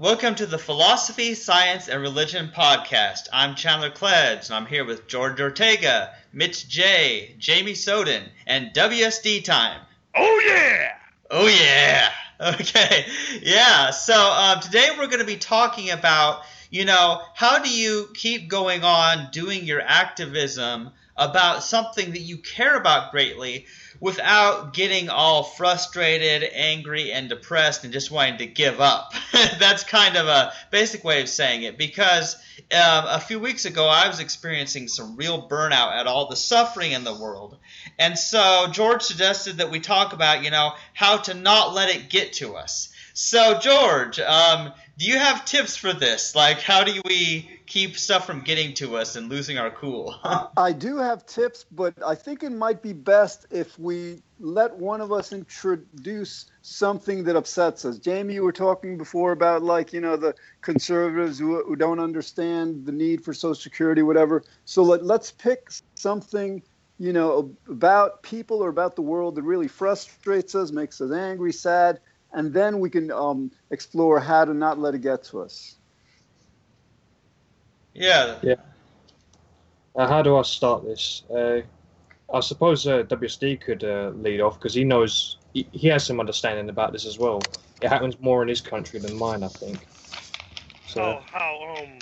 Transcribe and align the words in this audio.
Welcome 0.00 0.36
to 0.36 0.46
the 0.46 0.58
Philosophy, 0.58 1.34
Science, 1.34 1.88
and 1.88 2.00
Religion 2.00 2.52
podcast. 2.54 3.26
I'm 3.32 3.56
Chandler 3.56 3.90
Klebs, 3.90 4.46
and 4.46 4.54
I'm 4.54 4.66
here 4.66 4.84
with 4.84 5.08
George 5.08 5.40
Ortega, 5.40 6.14
Mitch 6.32 6.68
J, 6.68 7.34
Jamie 7.40 7.74
Soden, 7.74 8.22
and 8.46 8.72
WSD 8.72 9.42
Time. 9.42 9.80
Oh 10.14 10.42
yeah! 10.46 10.92
Oh 11.32 11.48
yeah! 11.48 12.10
Okay, 12.40 13.06
yeah. 13.42 13.90
So 13.90 14.14
um, 14.14 14.60
today 14.60 14.90
we're 14.96 15.08
going 15.08 15.18
to 15.18 15.24
be 15.24 15.38
talking 15.38 15.90
about, 15.90 16.42
you 16.70 16.84
know, 16.84 17.20
how 17.34 17.58
do 17.58 17.68
you 17.68 18.08
keep 18.14 18.48
going 18.48 18.84
on 18.84 19.32
doing 19.32 19.64
your 19.64 19.80
activism 19.80 20.92
about 21.18 21.64
something 21.64 22.12
that 22.12 22.20
you 22.20 22.38
care 22.38 22.76
about 22.76 23.10
greatly 23.10 23.66
without 24.00 24.72
getting 24.72 25.08
all 25.08 25.42
frustrated, 25.42 26.48
angry, 26.52 27.12
and 27.12 27.28
depressed 27.28 27.82
and 27.84 27.92
just 27.92 28.10
wanting 28.10 28.38
to 28.38 28.46
give 28.46 28.80
up. 28.80 29.12
That's 29.58 29.82
kind 29.82 30.16
of 30.16 30.28
a 30.28 30.52
basic 30.70 31.02
way 31.02 31.20
of 31.20 31.28
saying 31.28 31.64
it 31.64 31.76
because 31.76 32.36
um, 32.72 33.04
a 33.08 33.20
few 33.20 33.40
weeks 33.40 33.64
ago 33.64 33.88
I 33.88 34.06
was 34.06 34.20
experiencing 34.20 34.88
some 34.88 35.16
real 35.16 35.48
burnout 35.48 35.92
at 35.92 36.06
all 36.06 36.28
the 36.28 36.36
suffering 36.36 36.92
in 36.92 37.04
the 37.04 37.14
world. 37.14 37.56
And 37.98 38.16
so 38.16 38.68
George 38.70 39.02
suggested 39.02 39.58
that 39.58 39.70
we 39.70 39.80
talk 39.80 40.12
about, 40.12 40.44
you 40.44 40.50
know, 40.50 40.72
how 40.94 41.16
to 41.18 41.34
not 41.34 41.74
let 41.74 41.94
it 41.94 42.08
get 42.08 42.34
to 42.34 42.54
us. 42.54 42.90
So, 43.14 43.58
George, 43.58 44.20
um, 44.20 44.72
do 44.96 45.06
you 45.06 45.18
have 45.18 45.44
tips 45.44 45.76
for 45.76 45.92
this? 45.92 46.36
Like, 46.36 46.60
how 46.60 46.84
do 46.84 47.00
we 47.04 47.57
keep 47.68 47.98
stuff 47.98 48.26
from 48.26 48.40
getting 48.40 48.72
to 48.74 48.96
us 48.96 49.14
and 49.14 49.28
losing 49.28 49.58
our 49.58 49.70
cool? 49.70 50.14
I 50.56 50.72
do 50.72 50.96
have 50.96 51.26
tips, 51.26 51.66
but 51.70 51.94
I 52.04 52.14
think 52.14 52.42
it 52.42 52.50
might 52.50 52.82
be 52.82 52.92
best 52.92 53.46
if 53.50 53.78
we 53.78 54.22
let 54.40 54.74
one 54.74 55.00
of 55.00 55.12
us 55.12 55.32
introduce 55.32 56.46
something 56.62 57.24
that 57.24 57.36
upsets 57.36 57.84
us. 57.84 57.98
Jamie, 57.98 58.34
you 58.34 58.42
were 58.42 58.52
talking 58.52 58.96
before 58.96 59.32
about 59.32 59.62
like, 59.62 59.92
you 59.92 60.00
know, 60.00 60.16
the 60.16 60.34
conservatives 60.62 61.38
who, 61.38 61.62
who 61.64 61.76
don't 61.76 62.00
understand 62.00 62.86
the 62.86 62.92
need 62.92 63.22
for 63.24 63.34
Social 63.34 63.54
Security, 63.54 64.02
whatever. 64.02 64.42
So 64.64 64.82
let, 64.82 65.04
let's 65.04 65.30
pick 65.30 65.70
something, 65.94 66.62
you 66.98 67.12
know, 67.12 67.54
about 67.68 68.22
people 68.22 68.64
or 68.64 68.68
about 68.68 68.96
the 68.96 69.02
world 69.02 69.34
that 69.34 69.42
really 69.42 69.68
frustrates 69.68 70.54
us, 70.54 70.72
makes 70.72 71.00
us 71.00 71.12
angry, 71.12 71.52
sad, 71.52 72.00
and 72.32 72.52
then 72.52 72.80
we 72.80 72.90
can 72.90 73.10
um, 73.10 73.50
explore 73.70 74.20
how 74.20 74.44
to 74.44 74.54
not 74.54 74.78
let 74.78 74.94
it 74.94 75.00
get 75.00 75.24
to 75.24 75.40
us. 75.40 75.77
Yeah. 77.98 78.36
Yeah. 78.42 78.54
Uh, 79.96 80.06
how 80.06 80.22
do 80.22 80.36
I 80.36 80.42
start 80.42 80.84
this? 80.84 81.24
Uh, 81.30 81.60
I 82.32 82.40
suppose 82.40 82.86
uh, 82.86 83.02
WSD 83.04 83.60
could 83.60 83.82
uh, 83.84 84.12
lead 84.14 84.40
off 84.40 84.58
because 84.58 84.74
he 84.74 84.84
knows 84.84 85.38
he, 85.54 85.66
he, 85.72 85.88
has 85.88 86.04
some 86.04 86.20
understanding 86.20 86.68
about 86.68 86.92
this 86.92 87.06
as 87.06 87.18
well. 87.18 87.40
It 87.82 87.88
happens 87.88 88.20
more 88.20 88.42
in 88.42 88.48
his 88.48 88.60
country 88.60 89.00
than 89.00 89.16
mine, 89.16 89.42
I 89.42 89.48
think. 89.48 89.86
So 90.86 91.02
oh, 91.02 91.22
how 91.26 91.76
um 91.78 91.98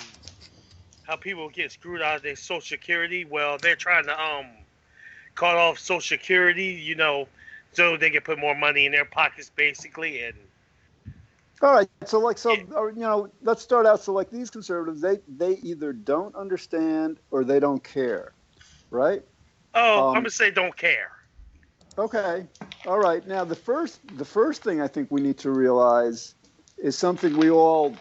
how 1.03 1.15
people 1.15 1.49
get 1.49 1.71
screwed 1.71 2.01
out 2.01 2.17
of 2.17 2.23
their 2.23 2.35
Social 2.35 2.61
Security? 2.61 3.25
Well, 3.25 3.57
they're 3.61 3.75
trying 3.75 4.05
to 4.05 4.21
um 4.21 4.47
cut 5.35 5.55
off 5.55 5.79
Social 5.79 6.01
Security, 6.01 6.65
you 6.65 6.95
know, 6.95 7.27
so 7.73 7.97
they 7.97 8.09
can 8.09 8.21
put 8.21 8.37
more 8.37 8.55
money 8.55 8.85
in 8.85 8.91
their 8.91 9.05
pockets, 9.05 9.51
basically, 9.55 10.23
and 10.23 10.35
all 11.61 11.73
right. 11.73 11.87
So 12.05 12.19
like 12.19 12.37
so 12.37 12.55
or, 12.75 12.91
you 12.91 12.99
know, 12.99 13.31
let's 13.41 13.61
start 13.61 13.85
out 13.85 14.01
so 14.01 14.13
like 14.13 14.29
these 14.29 14.49
conservatives 14.49 15.01
they 15.01 15.19
they 15.27 15.53
either 15.63 15.93
don't 15.93 16.35
understand 16.35 17.19
or 17.31 17.43
they 17.43 17.59
don't 17.59 17.83
care. 17.83 18.33
Right? 18.91 19.23
Oh, 19.73 19.99
um, 19.99 20.07
I'm 20.07 20.13
going 20.13 20.23
to 20.25 20.31
say 20.31 20.51
don't 20.51 20.75
care. 20.75 21.11
Okay. 21.97 22.45
All 22.85 22.99
right. 22.99 23.25
Now 23.27 23.43
the 23.43 23.55
first 23.55 23.99
the 24.17 24.25
first 24.25 24.63
thing 24.63 24.81
I 24.81 24.87
think 24.87 25.09
we 25.11 25.21
need 25.21 25.39
to 25.39 25.51
realize 25.51 26.35
is 26.77 26.97
something 26.97 27.37
we 27.37 27.49
all 27.49 27.95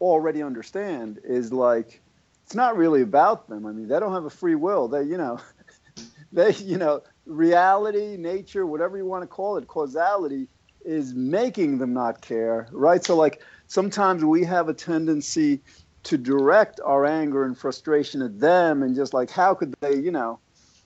already 0.00 0.42
understand 0.42 1.20
is 1.22 1.52
like 1.52 2.00
it's 2.44 2.54
not 2.54 2.76
really 2.76 3.02
about 3.02 3.48
them. 3.48 3.66
I 3.66 3.72
mean, 3.72 3.88
they 3.88 3.98
don't 3.98 4.12
have 4.12 4.24
a 4.24 4.30
free 4.30 4.54
will. 4.54 4.88
They, 4.88 5.02
you 5.02 5.16
know, 5.16 5.40
they, 6.32 6.52
you 6.54 6.76
know, 6.76 7.02
reality, 7.26 8.16
nature, 8.18 8.66
whatever 8.66 8.96
you 8.98 9.06
want 9.06 9.22
to 9.22 9.26
call 9.26 9.56
it, 9.56 9.66
causality 9.66 10.48
is 10.84 11.14
making 11.14 11.78
them 11.78 11.92
not 11.92 12.20
care, 12.20 12.68
right? 12.72 13.04
So, 13.04 13.16
like, 13.16 13.42
sometimes 13.66 14.24
we 14.24 14.44
have 14.44 14.68
a 14.68 14.74
tendency 14.74 15.60
to 16.04 16.18
direct 16.18 16.80
our 16.84 17.06
anger 17.06 17.44
and 17.44 17.56
frustration 17.56 18.20
at 18.22 18.38
them 18.38 18.82
and 18.82 18.94
just 18.94 19.14
like, 19.14 19.30
how 19.30 19.54
could 19.54 19.74
they, 19.80 19.96
you 19.96 20.10
know, 20.10 20.38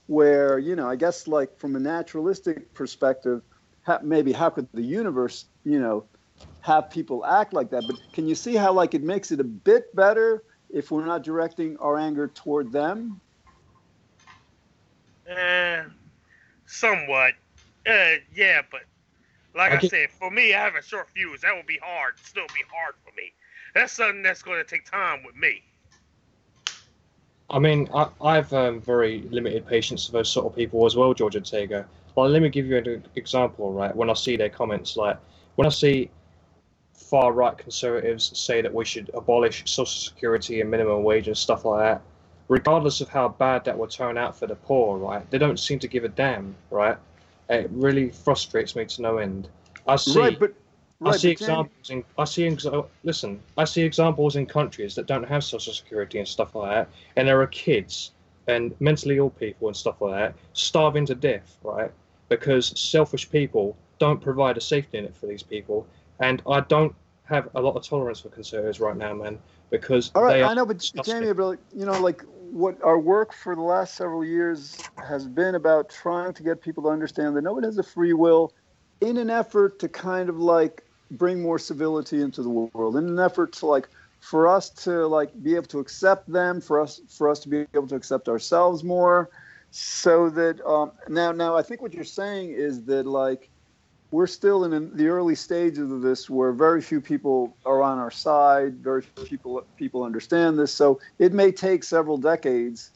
where, 0.07 0.57
you 0.57 0.75
know, 0.75 0.89
I 0.89 0.95
guess, 0.95 1.27
like, 1.27 1.57
from 1.59 1.75
a 1.75 1.79
naturalistic 1.79 2.73
perspective, 2.73 3.41
how, 3.83 3.99
maybe 4.01 4.31
how 4.31 4.49
could 4.49 4.67
the 4.73 4.81
universe, 4.81 5.45
you 5.65 5.79
know, 5.79 6.05
have 6.61 6.89
people 6.89 7.25
act 7.25 7.53
like 7.53 7.69
that? 7.71 7.85
But 7.85 7.97
can 8.13 8.27
you 8.27 8.35
see 8.35 8.55
how, 8.55 8.71
like, 8.73 8.93
it 8.93 9.03
makes 9.03 9.31
it 9.31 9.39
a 9.39 9.43
bit 9.43 9.93
better 9.95 10.43
if 10.69 10.91
we're 10.91 11.05
not 11.05 11.23
directing 11.23 11.77
our 11.77 11.97
anger 11.97 12.27
toward 12.27 12.71
them? 12.71 13.19
Uh, 15.29 15.83
somewhat. 16.65 17.33
Uh, 17.85 18.15
yeah, 18.33 18.61
but 18.71 18.81
like 19.55 19.71
I, 19.71 19.77
I 19.77 19.79
said, 19.79 20.11
for 20.11 20.29
me, 20.29 20.53
I 20.53 20.63
have 20.63 20.75
a 20.75 20.81
short 20.81 21.09
fuse. 21.09 21.41
That 21.41 21.55
would 21.55 21.65
be 21.65 21.79
hard. 21.81 22.13
Still 22.23 22.47
be 22.47 22.63
hard 22.71 22.95
for 23.03 23.11
me. 23.15 23.33
That's 23.73 23.93
something 23.93 24.21
that's 24.21 24.41
going 24.41 24.57
to 24.57 24.63
take 24.63 24.89
time 24.89 25.23
with 25.23 25.35
me. 25.35 25.61
I 27.49 27.57
mean, 27.57 27.89
I, 27.93 28.09
I've 28.21 28.53
um, 28.53 28.79
very 28.79 29.21
limited 29.31 29.65
patience 29.65 30.05
for 30.05 30.11
those 30.11 30.29
sort 30.29 30.45
of 30.45 30.55
people 30.55 30.85
as 30.85 30.95
well, 30.95 31.13
George 31.13 31.35
Ortega. 31.35 31.87
Well, 32.15 32.29
let 32.29 32.41
me 32.41 32.49
give 32.49 32.67
you 32.67 32.77
an 32.77 33.03
example, 33.15 33.73
right? 33.73 33.95
When 33.95 34.09
I 34.09 34.13
see 34.13 34.37
their 34.37 34.49
comments, 34.49 34.95
like 34.95 35.17
when 35.55 35.65
I 35.65 35.69
see 35.69 36.11
far 36.93 37.31
right 37.31 37.57
conservatives 37.57 38.37
say 38.37 38.61
that 38.61 38.73
we 38.73 38.85
should 38.85 39.09
abolish 39.13 39.63
Social 39.65 39.85
Security 39.85 40.61
and 40.61 40.69
minimum 40.69 41.03
wage 41.03 41.27
and 41.27 41.37
stuff 41.37 41.65
like 41.65 41.79
that, 41.79 42.01
regardless 42.49 43.01
of 43.01 43.09
how 43.09 43.29
bad 43.29 43.63
that 43.65 43.77
will 43.77 43.87
turn 43.87 44.17
out 44.17 44.37
for 44.37 44.45
the 44.45 44.55
poor, 44.55 44.97
right? 44.97 45.29
They 45.31 45.37
don't 45.37 45.59
seem 45.59 45.79
to 45.79 45.87
give 45.87 46.03
a 46.03 46.09
damn, 46.09 46.55
right? 46.69 46.97
It 47.49 47.69
really 47.71 48.09
frustrates 48.11 48.75
me 48.75 48.85
to 48.85 49.01
no 49.01 49.17
end. 49.17 49.49
I 49.87 49.95
see. 49.95 50.19
Right, 50.19 50.39
but, 50.39 50.53
right, 50.99 51.15
I 51.15 51.17
see 51.17 51.31
examples 51.31 51.89
in. 51.89 52.03
I 52.17 52.25
see. 52.25 52.55
Listen, 53.03 53.39
I 53.57 53.63
see 53.63 53.81
examples 53.81 54.35
in 54.35 54.45
countries 54.45 54.93
that 54.95 55.07
don't 55.07 55.27
have 55.27 55.43
social 55.43 55.73
security 55.73 56.19
and 56.19 56.27
stuff 56.27 56.53
like 56.53 56.71
that, 56.71 56.89
and 57.15 57.27
there 57.27 57.41
are 57.41 57.47
kids 57.47 58.11
and 58.47 58.73
mentally 58.79 59.17
ill 59.17 59.29
people 59.29 59.67
and 59.67 59.75
stuff 59.75 60.01
like 60.01 60.13
that 60.13 60.35
starving 60.53 61.05
to 61.07 61.15
death, 61.15 61.57
right? 61.63 61.91
Because 62.29 62.79
selfish 62.79 63.29
people 63.29 63.75
don't 63.97 64.21
provide 64.21 64.57
a 64.57 64.61
safety 64.61 65.01
net 65.01 65.15
for 65.15 65.25
these 65.25 65.43
people, 65.43 65.87
and 66.19 66.41
I 66.47 66.61
don't 66.61 66.93
have 67.25 67.49
a 67.55 67.61
lot 67.61 67.75
of 67.75 67.83
tolerance 67.83 68.19
for 68.19 68.29
conservatives 68.29 68.79
right 68.79 68.95
now, 68.97 69.13
man. 69.13 69.39
Because 69.69 70.11
all 70.15 70.23
right, 70.23 70.43
I 70.43 70.53
know, 70.53 70.65
but 70.65 70.79
Jamie, 71.03 71.33
but 71.33 71.59
you 71.73 71.85
know, 71.85 71.99
like 71.99 72.23
what 72.51 72.81
our 72.83 72.99
work 72.99 73.33
for 73.33 73.55
the 73.55 73.61
last 73.61 73.95
several 73.95 74.23
years 74.23 74.77
has 75.07 75.27
been 75.27 75.55
about 75.55 75.89
trying 75.89 76.33
to 76.33 76.43
get 76.43 76.61
people 76.61 76.83
to 76.83 76.89
understand 76.89 77.35
that 77.35 77.43
nobody 77.43 77.67
has 77.67 77.77
a 77.77 77.83
free 77.83 78.13
will 78.13 78.53
in 79.01 79.17
an 79.17 79.29
effort 79.29 79.79
to 79.79 79.87
kind 79.87 80.29
of 80.29 80.39
like 80.39 80.83
bring 81.11 81.41
more 81.41 81.57
civility 81.57 82.21
into 82.21 82.43
the 82.43 82.49
world 82.49 82.95
in 82.95 83.07
an 83.07 83.19
effort 83.19 83.53
to 83.53 83.65
like 83.65 83.87
for 84.19 84.47
us 84.47 84.69
to 84.69 85.07
like 85.07 85.31
be 85.43 85.55
able 85.55 85.65
to 85.65 85.79
accept 85.79 86.31
them 86.31 86.59
for 86.59 86.79
us 86.79 87.01
for 87.09 87.29
us 87.29 87.39
to 87.39 87.49
be 87.49 87.65
able 87.73 87.87
to 87.87 87.95
accept 87.95 88.27
ourselves 88.27 88.83
more 88.83 89.29
so 89.71 90.29
that 90.29 90.63
um, 90.65 90.91
now 91.07 91.31
now 91.31 91.55
i 91.55 91.61
think 91.61 91.81
what 91.81 91.93
you're 91.93 92.03
saying 92.03 92.51
is 92.51 92.83
that 92.83 93.05
like 93.05 93.48
we're 94.11 94.27
still 94.27 94.63
in 94.63 94.95
the 94.95 95.07
early 95.07 95.35
stages 95.35 95.91
of 95.91 96.01
this 96.01 96.29
where 96.29 96.51
very 96.51 96.81
few 96.81 96.99
people 96.99 97.55
are 97.65 97.81
on 97.81 97.99
our 97.99 98.11
side 98.11 98.75
very 98.77 99.01
few 99.01 99.25
people 99.25 99.63
people 99.77 100.03
understand 100.03 100.57
this. 100.57 100.73
So 100.73 100.99
it 101.19 101.33
may 101.33 101.51
take 101.51 101.83
several 101.83 102.17
decades 102.17 102.91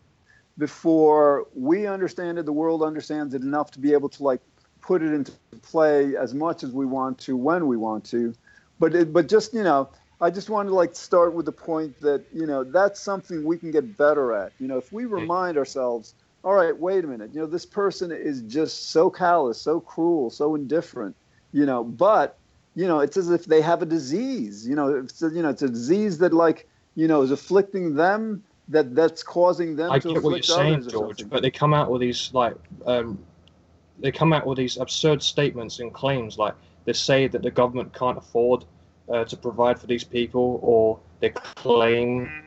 before 0.58 1.48
we 1.56 1.88
understand 1.88 2.38
it 2.40 2.46
the 2.46 2.54
world 2.54 2.84
understands 2.84 3.34
it 3.34 3.42
enough 3.42 3.72
to 3.72 3.80
be 3.80 3.94
able 3.94 4.10
to 4.10 4.24
like 4.24 4.42
put 4.82 5.02
it 5.02 5.14
into 5.14 5.32
play 5.62 6.16
as 6.16 6.34
much 6.34 6.64
as 6.64 6.72
we 6.72 6.86
want 6.86 7.18
to 7.20 7.38
when 7.38 7.68
we 7.68 7.78
want 7.78 8.04
to. 8.06 8.34
But 8.80 8.96
it, 8.96 9.14
but 9.14 9.30
just 9.30 9.54
you 9.54 9.64
know 9.64 9.90
i 10.20 10.30
just 10.30 10.50
wanted 10.50 10.70
to 10.70 10.76
like 10.76 10.96
start 10.96 11.34
with 11.34 11.46
the 11.46 11.52
point 11.52 12.00
that 12.02 12.24
you 12.34 12.46
know 12.48 12.64
that's 12.64 13.00
something 13.00 13.44
we 13.44 13.58
can 13.58 13.72
get 13.72 13.98
better 13.98 14.34
at. 14.34 14.52
You 14.60 14.68
know 14.68 14.78
if 14.78 14.92
we 14.92 15.04
mm-hmm. 15.04 15.14
remind 15.14 15.58
ourselves 15.58 16.16
all 16.44 16.54
right, 16.54 16.78
wait 16.78 17.04
a 17.04 17.08
minute. 17.08 17.34
You 17.34 17.42
know, 17.42 17.48
this 17.48 17.66
person 17.66 18.12
is 18.12 18.42
just 18.42 18.90
so 18.90 19.10
callous, 19.10 19.62
so 19.62 19.80
cruel, 19.80 20.30
so 20.30 20.56
indifferent. 20.56 21.16
You 21.54 21.66
know, 21.66 21.84
but 21.84 22.38
you 22.76 22.88
know, 22.88 23.00
it's 23.00 23.18
as 23.18 23.30
if 23.30 23.46
they 23.46 23.62
have 23.62 23.82
a 23.82 23.86
disease. 23.86 24.68
You 24.68 24.76
know, 24.76 24.90
it's 24.90 25.22
a, 25.22 25.30
you 25.30 25.42
know, 25.42 25.50
it's 25.50 25.62
a 25.62 25.70
disease 25.70 26.18
that 26.18 26.34
like 26.34 26.68
you 26.96 27.08
know 27.08 27.22
is 27.22 27.32
afflicting 27.32 27.96
them. 27.96 28.44
That 28.70 28.96
that's 28.96 29.24
causing 29.24 29.76
them 29.76 29.92
I 29.92 30.00
to 30.00 30.14
get 30.14 30.24
what 30.24 30.36
you're 30.36 30.44
saying, 30.44 30.88
George, 30.88 31.28
but 31.30 31.42
they 31.42 31.52
come 31.52 31.74
out 31.74 31.92
with 31.92 32.00
these 32.02 32.32
like 32.34 32.56
um, 32.86 33.20
they 34.00 34.12
come 34.12 34.32
out 34.32 34.48
with 34.48 34.58
these 34.58 34.78
absurd 34.78 35.22
statements 35.22 35.80
and 35.80 35.94
claims 35.94 36.38
like 36.38 36.56
they 36.86 36.94
say 36.94 37.28
that 37.28 37.42
the 37.42 37.52
government 37.52 37.94
can't 37.94 38.18
afford 38.18 38.64
uh, 39.10 39.26
to 39.26 39.36
provide 39.36 39.80
for 39.80 39.88
these 39.88 40.04
people, 40.04 40.60
or 40.64 41.00
they 41.20 41.30
claim 41.30 42.43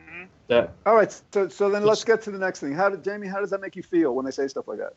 that. 0.48 0.72
All 0.84 0.94
right, 0.94 1.20
so 1.32 1.48
so 1.48 1.70
then 1.70 1.84
let's 1.84 2.04
get 2.04 2.22
to 2.22 2.30
the 2.30 2.38
next 2.38 2.60
thing. 2.60 2.72
How 2.72 2.88
did 2.88 3.02
Jamie? 3.02 3.26
How 3.26 3.40
does 3.40 3.50
that 3.50 3.60
make 3.60 3.76
you 3.76 3.82
feel 3.82 4.14
when 4.14 4.24
they 4.24 4.30
say 4.30 4.48
stuff 4.48 4.68
like 4.68 4.78
that? 4.78 4.94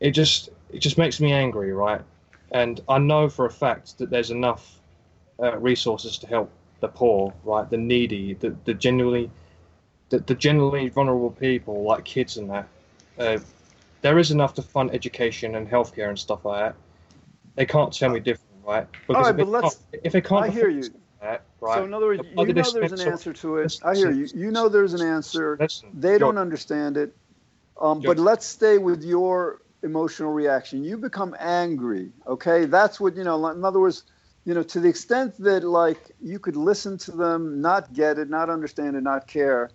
It 0.00 0.10
just 0.10 0.50
it 0.70 0.78
just 0.78 0.98
makes 0.98 1.20
me 1.20 1.32
angry, 1.32 1.72
right? 1.72 2.02
And 2.52 2.80
I 2.88 2.98
know 2.98 3.28
for 3.28 3.46
a 3.46 3.50
fact 3.50 3.98
that 3.98 4.10
there's 4.10 4.30
enough 4.30 4.78
uh, 5.42 5.56
resources 5.58 6.18
to 6.18 6.26
help 6.26 6.50
the 6.80 6.88
poor, 6.88 7.32
right, 7.44 7.68
the 7.68 7.78
needy, 7.78 8.34
the, 8.34 8.54
the 8.64 8.74
genuinely, 8.74 9.30
the, 10.10 10.18
the 10.18 10.34
generally 10.34 10.88
vulnerable 10.90 11.30
people 11.30 11.82
like 11.82 12.04
kids 12.04 12.36
and 12.36 12.50
that, 12.50 12.68
uh, 13.18 13.38
there 14.02 14.18
is 14.18 14.30
enough 14.30 14.52
to 14.54 14.62
fund 14.62 14.90
education 14.92 15.54
and 15.54 15.68
healthcare 15.68 16.08
and 16.08 16.18
stuff 16.18 16.44
like 16.44 16.60
that. 16.60 16.76
They 17.54 17.64
can't 17.64 17.92
tell 17.92 18.10
me 18.10 18.20
different, 18.20 18.52
right? 18.64 18.86
Because 19.06 19.16
All 19.16 19.22
right, 19.22 19.30
if, 19.30 19.36
but 19.36 19.48
let's, 19.48 19.78
if 19.92 20.12
they 20.12 20.20
can't, 20.20 20.44
I 20.44 20.50
hear 20.50 20.68
you. 20.68 20.82
That, 21.22 21.44
right? 21.60 21.76
So 21.76 21.84
in 21.84 21.94
other 21.94 22.06
words, 22.06 22.24
you 22.34 22.52
know 22.52 22.70
there's 22.70 22.92
an 22.92 23.00
answer 23.00 23.32
to 23.32 23.56
it. 23.58 23.72
I 23.84 23.94
hear 23.94 24.10
you. 24.10 24.28
You 24.34 24.50
know 24.50 24.68
there's 24.68 24.94
an 24.94 25.02
answer. 25.02 25.62
They 25.94 26.18
don't 26.18 26.36
understand 26.38 26.96
it. 26.96 27.16
Um, 27.80 28.02
but 28.02 28.18
let's 28.18 28.44
stay 28.46 28.78
with 28.78 29.04
your 29.04 29.62
emotional 29.82 30.32
reaction. 30.32 30.84
You 30.84 30.98
become 30.98 31.34
angry. 31.38 32.12
Okay, 32.26 32.66
that's 32.66 33.00
what 33.00 33.16
you 33.16 33.24
know. 33.24 33.46
In 33.48 33.64
other 33.64 33.80
words, 33.80 34.04
you 34.44 34.54
know, 34.54 34.64
to 34.64 34.80
the 34.80 34.88
extent 34.88 35.36
that 35.38 35.64
like 35.64 36.10
you 36.20 36.38
could 36.40 36.56
listen 36.56 36.98
to 36.98 37.12
them, 37.12 37.60
not 37.60 37.92
get 37.92 38.18
it, 38.18 38.28
not 38.28 38.50
understand 38.50 38.96
it, 38.96 39.02
not 39.02 39.26
care, 39.28 39.70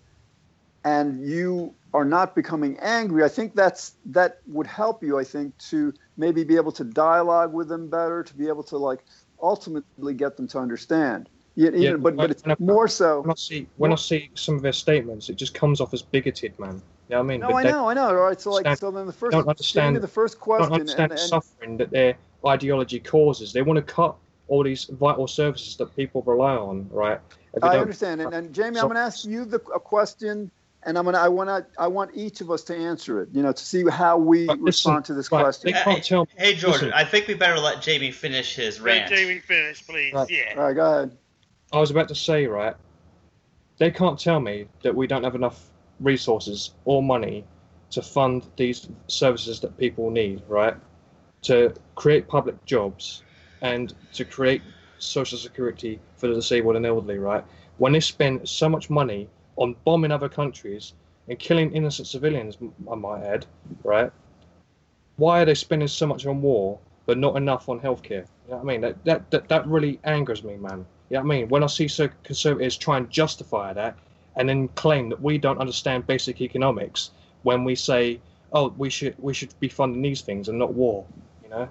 and 0.84 1.26
you 1.26 1.76
are 1.94 2.06
not 2.06 2.36
becoming 2.36 2.78
angry, 2.80 3.24
I 3.24 3.30
think 3.30 3.56
that's 3.56 3.94
that 4.08 4.40
would 4.48 4.68
help 4.68 5.04
you. 5.04 5.18
I 5.18 5.24
think 5.24 5.58
to 5.70 5.94
maybe 6.18 6.44
be 6.44 6.58
able 6.58 6.74
to 6.74 6.84
dialogue 6.84 7.54
with 7.54 7.70
them 7.70 7.90
better, 7.90 8.24
to 8.24 8.36
be 8.36 8.48
able 8.50 8.64
to 8.66 8.78
like 8.78 9.04
ultimately 9.42 10.14
get 10.14 10.38
them 10.38 10.48
to 10.50 10.60
understand. 10.60 11.30
Yeah, 11.58 11.72
yeah 11.74 11.96
but 11.96 12.16
but 12.16 12.30
it's 12.30 12.44
more 12.60 12.88
so. 12.88 13.22
When 13.22 13.32
I 13.32 13.36
see 13.36 13.68
when 13.78 13.92
I 13.92 13.96
see 13.96 14.30
some 14.36 14.56
of 14.56 14.62
their 14.62 14.72
statements, 14.72 15.28
it 15.30 15.38
just 15.38 15.56
comes 15.56 15.82
off 15.82 15.92
as 15.92 16.04
bigoted, 16.04 16.58
man. 16.60 16.84
You 17.10 17.16
know 17.16 17.18
what 17.18 17.24
I 17.24 17.28
mean? 17.28 17.40
No, 17.40 17.48
but 17.48 17.56
I 17.56 17.64
know, 17.64 17.90
I 17.90 17.94
know. 17.96 18.08
All 18.10 18.16
right, 18.16 18.40
so 18.40 18.52
like, 18.52 18.78
so 18.78 18.92
then 18.92 19.08
the 19.08 19.14
first, 19.14 19.32
don't 19.32 19.48
understand, 19.48 19.96
the 19.96 20.08
first 20.08 20.40
question, 20.40 20.70
don't 20.70 20.82
understand 20.82 21.12
and, 21.14 21.20
and, 21.20 21.30
suffering 21.30 21.78
that 21.78 21.90
their 21.90 22.16
ideology 22.46 23.00
causes. 23.00 23.54
They 23.54 23.64
want 23.64 23.78
to 23.78 23.82
cut 23.82 24.16
all 24.50 24.64
these 24.64 24.86
vital 24.86 25.28
services 25.28 25.76
that 25.78 25.96
people 25.96 26.22
rely 26.22 26.54
on, 26.54 26.88
right? 26.92 27.20
I 27.64 27.78
understand, 27.78 28.22
and, 28.22 28.34
and 28.36 28.54
Jamie, 28.54 28.76
so, 28.76 28.82
I'm 28.82 28.88
going 28.90 28.98
to 28.98 29.02
ask 29.02 29.26
you 29.26 29.44
the 29.44 29.60
a 29.74 29.80
question, 29.80 30.52
and 30.84 30.96
I'm 30.96 31.06
going 31.06 31.16
to 31.16 31.20
I 31.20 31.28
want 31.28 31.50
to 31.50 31.66
I 31.82 31.88
want 31.88 32.12
each 32.14 32.40
of 32.42 32.52
us 32.52 32.62
to 32.66 32.76
answer 32.76 33.24
it. 33.24 33.30
You 33.32 33.42
know, 33.42 33.52
to 33.52 33.66
see 33.66 33.84
how 33.90 34.20
we 34.20 34.46
listen, 34.46 34.64
respond 34.64 35.06
to 35.06 35.16
this 35.16 35.28
question. 35.28 35.74
Hey, 35.74 35.82
hey, 35.82 36.02
Jordan, 36.02 36.28
listen. 36.38 36.94
I 36.94 37.04
think 37.04 37.28
we 37.28 37.34
better 37.34 37.58
let 37.58 37.82
Jamie 37.82 38.12
finish 38.12 38.54
his 38.54 38.80
rant. 38.80 39.10
Let 39.10 39.18
Jamie 39.18 39.40
finish, 39.40 39.84
please. 39.88 40.14
Right. 40.14 40.30
Yeah. 40.30 40.54
All 40.56 40.64
right, 40.66 40.76
go 40.76 40.86
ahead. 40.86 41.18
I 41.74 41.80
was 41.80 41.92
about 41.92 42.08
to 42.10 42.16
say, 42.16 42.48
right, 42.48 42.76
they 43.78 43.92
can't 43.92 44.18
tell 44.18 44.40
me 44.40 44.68
that 44.84 44.96
we 44.96 45.06
don't 45.06 45.24
have 45.24 45.36
enough 45.36 45.70
resources 46.00 46.74
or 46.86 47.04
money 47.04 47.44
to 47.92 48.02
fund 48.02 48.46
these 48.56 48.88
services 49.08 49.60
that 49.60 49.78
people 49.78 50.10
need, 50.10 50.42
right? 50.48 50.76
To 51.44 51.74
create 51.96 52.28
public 52.28 52.64
jobs 52.66 53.24
and 53.62 53.94
to 54.14 54.24
create 54.24 54.62
social 54.98 55.38
security 55.38 56.00
for 56.16 56.28
the 56.28 56.36
disabled 56.36 56.76
and 56.76 56.86
elderly, 56.86 57.18
right? 57.18 57.44
When 57.78 57.92
they 57.92 58.00
spend 58.00 58.48
so 58.48 58.70
much 58.70 58.90
money 58.90 59.30
on 59.58 59.76
bombing 59.86 60.12
other 60.12 60.30
countries 60.30 60.94
and 61.28 61.38
killing 61.38 61.74
innocent 61.74 62.08
civilians, 62.08 62.58
I 62.90 62.96
might 62.96 63.24
add, 63.24 63.46
right? 63.84 64.12
Why 65.18 65.42
are 65.42 65.46
they 65.46 65.54
spending 65.54 65.88
so 65.88 66.08
much 66.08 66.26
on 66.26 66.42
war 66.42 66.80
but 67.06 67.18
not 67.18 67.36
enough 67.36 67.68
on 67.68 67.80
healthcare? 67.80 68.26
You 68.46 68.52
know 68.52 68.58
what 68.58 68.62
I 68.62 68.64
mean? 68.64 68.82
That, 68.82 69.06
that, 69.06 69.32
that, 69.32 69.50
that 69.50 69.68
really 69.68 70.00
angers 70.04 70.44
me, 70.44 70.56
man. 70.56 70.86
You 71.10 71.16
know 71.16 71.22
what 71.24 71.34
I 71.34 71.38
mean? 71.38 71.50
When 71.50 71.64
I 71.64 71.68
see 71.68 71.88
so 71.88 72.10
conservatives 72.24 72.78
try 72.78 72.98
and 72.98 73.10
justify 73.10 73.74
that 73.74 73.98
and 74.36 74.48
then 74.48 74.68
claim 74.70 75.10
that 75.10 75.22
we 75.22 75.38
don't 75.38 75.58
understand 75.58 76.06
basic 76.06 76.42
economics 76.42 77.12
when 77.44 77.64
we 77.64 77.76
say, 77.76 78.20
"Oh, 78.52 78.74
we 78.78 78.90
should 78.90 79.16
we 79.18 79.34
should 79.34 79.58
be 79.60 79.70
funding 79.70 80.02
these 80.02 80.22
things 80.22 80.50
and 80.50 80.60
not 80.60 80.74
war," 80.74 81.06
you 81.44 81.50
know. 81.50 81.70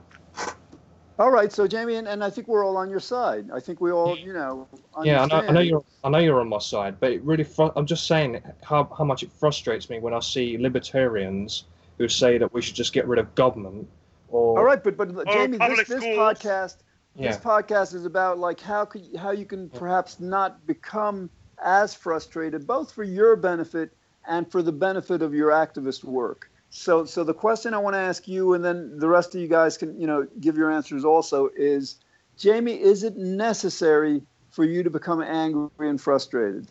All 1.18 1.30
right, 1.30 1.50
so 1.50 1.66
Jamie, 1.66 1.94
and, 1.94 2.06
and 2.06 2.22
I 2.22 2.28
think 2.28 2.46
we're 2.46 2.64
all 2.64 2.76
on 2.76 2.90
your 2.90 3.00
side. 3.00 3.50
I 3.50 3.58
think 3.58 3.80
we 3.80 3.90
all, 3.90 4.18
you 4.18 4.34
know, 4.34 4.68
understand. 4.94 5.06
yeah, 5.06 5.22
I 5.22 5.26
know, 5.26 5.48
I 5.48 5.52
know 5.52 5.60
you're, 5.60 5.84
I 6.04 6.08
know 6.10 6.18
you're 6.18 6.40
on 6.40 6.48
my 6.48 6.58
side, 6.58 7.00
but 7.00 7.10
it 7.12 7.22
really, 7.22 7.44
fr- 7.44 7.72
I'm 7.74 7.86
just 7.86 8.06
saying 8.06 8.42
how 8.62 8.84
how 8.96 9.04
much 9.04 9.22
it 9.22 9.32
frustrates 9.32 9.88
me 9.88 9.98
when 9.98 10.12
I 10.12 10.20
see 10.20 10.58
libertarians 10.58 11.64
who 11.96 12.08
say 12.08 12.36
that 12.36 12.52
we 12.52 12.60
should 12.60 12.74
just 12.74 12.92
get 12.92 13.06
rid 13.06 13.18
of 13.18 13.34
government. 13.34 13.88
Or, 14.28 14.58
all 14.58 14.64
right, 14.64 14.82
but 14.82 14.96
but 14.98 15.26
Jamie, 15.26 15.56
this, 15.56 15.88
this 15.88 16.04
podcast 16.04 16.76
yeah. 17.18 17.28
This 17.28 17.38
podcast 17.38 17.94
is 17.94 18.04
about 18.04 18.38
like 18.38 18.60
how 18.60 18.84
could 18.84 19.04
how 19.18 19.30
you 19.30 19.46
can 19.46 19.70
perhaps 19.70 20.20
not 20.20 20.66
become 20.66 21.30
as 21.62 21.94
frustrated, 21.94 22.66
both 22.66 22.92
for 22.92 23.04
your 23.04 23.36
benefit 23.36 23.96
and 24.26 24.50
for 24.50 24.62
the 24.62 24.72
benefit 24.72 25.22
of 25.22 25.34
your 25.34 25.50
activist 25.50 26.04
work. 26.04 26.50
So, 26.68 27.04
so 27.04 27.24
the 27.24 27.34
question 27.34 27.74
I 27.74 27.78
want 27.78 27.94
to 27.94 28.00
ask 28.00 28.26
you, 28.28 28.54
and 28.54 28.64
then 28.64 28.98
the 28.98 29.08
rest 29.08 29.34
of 29.34 29.40
you 29.40 29.48
guys 29.48 29.78
can, 29.78 29.98
you 29.98 30.06
know, 30.06 30.26
give 30.40 30.56
your 30.56 30.70
answers 30.70 31.04
also, 31.04 31.48
is, 31.56 31.96
Jamie, 32.36 32.80
is 32.80 33.02
it 33.02 33.16
necessary 33.16 34.22
for 34.50 34.64
you 34.64 34.82
to 34.82 34.90
become 34.90 35.22
angry 35.22 35.88
and 35.88 36.00
frustrated? 36.00 36.68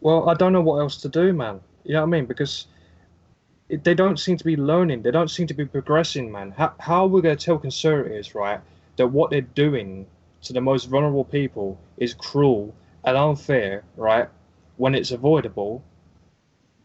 Well, 0.00 0.30
I 0.30 0.34
don't 0.34 0.52
know 0.52 0.62
what 0.62 0.78
else 0.78 0.96
to 0.98 1.08
do, 1.08 1.32
man. 1.32 1.60
You 1.84 1.94
know 1.94 2.00
what 2.00 2.06
I 2.06 2.10
mean? 2.10 2.26
Because 2.26 2.68
it, 3.68 3.84
they 3.84 3.94
don't 3.94 4.18
seem 4.18 4.36
to 4.36 4.44
be 4.44 4.56
learning. 4.56 5.02
They 5.02 5.10
don't 5.10 5.30
seem 5.30 5.46
to 5.48 5.54
be 5.54 5.66
progressing, 5.66 6.30
man. 6.30 6.52
How, 6.56 6.72
how 6.78 7.02
are 7.02 7.08
we 7.08 7.20
going 7.20 7.36
to 7.36 7.44
tell 7.44 7.58
conservatives, 7.58 8.34
right, 8.34 8.60
that 9.00 9.06
what 9.06 9.30
they're 9.30 9.40
doing 9.40 10.06
to 10.42 10.52
the 10.52 10.60
most 10.60 10.84
vulnerable 10.84 11.24
people 11.24 11.80
is 11.96 12.12
cruel 12.12 12.74
and 13.04 13.16
unfair, 13.16 13.82
right? 13.96 14.28
When 14.76 14.94
it's 14.94 15.10
avoidable, 15.10 15.82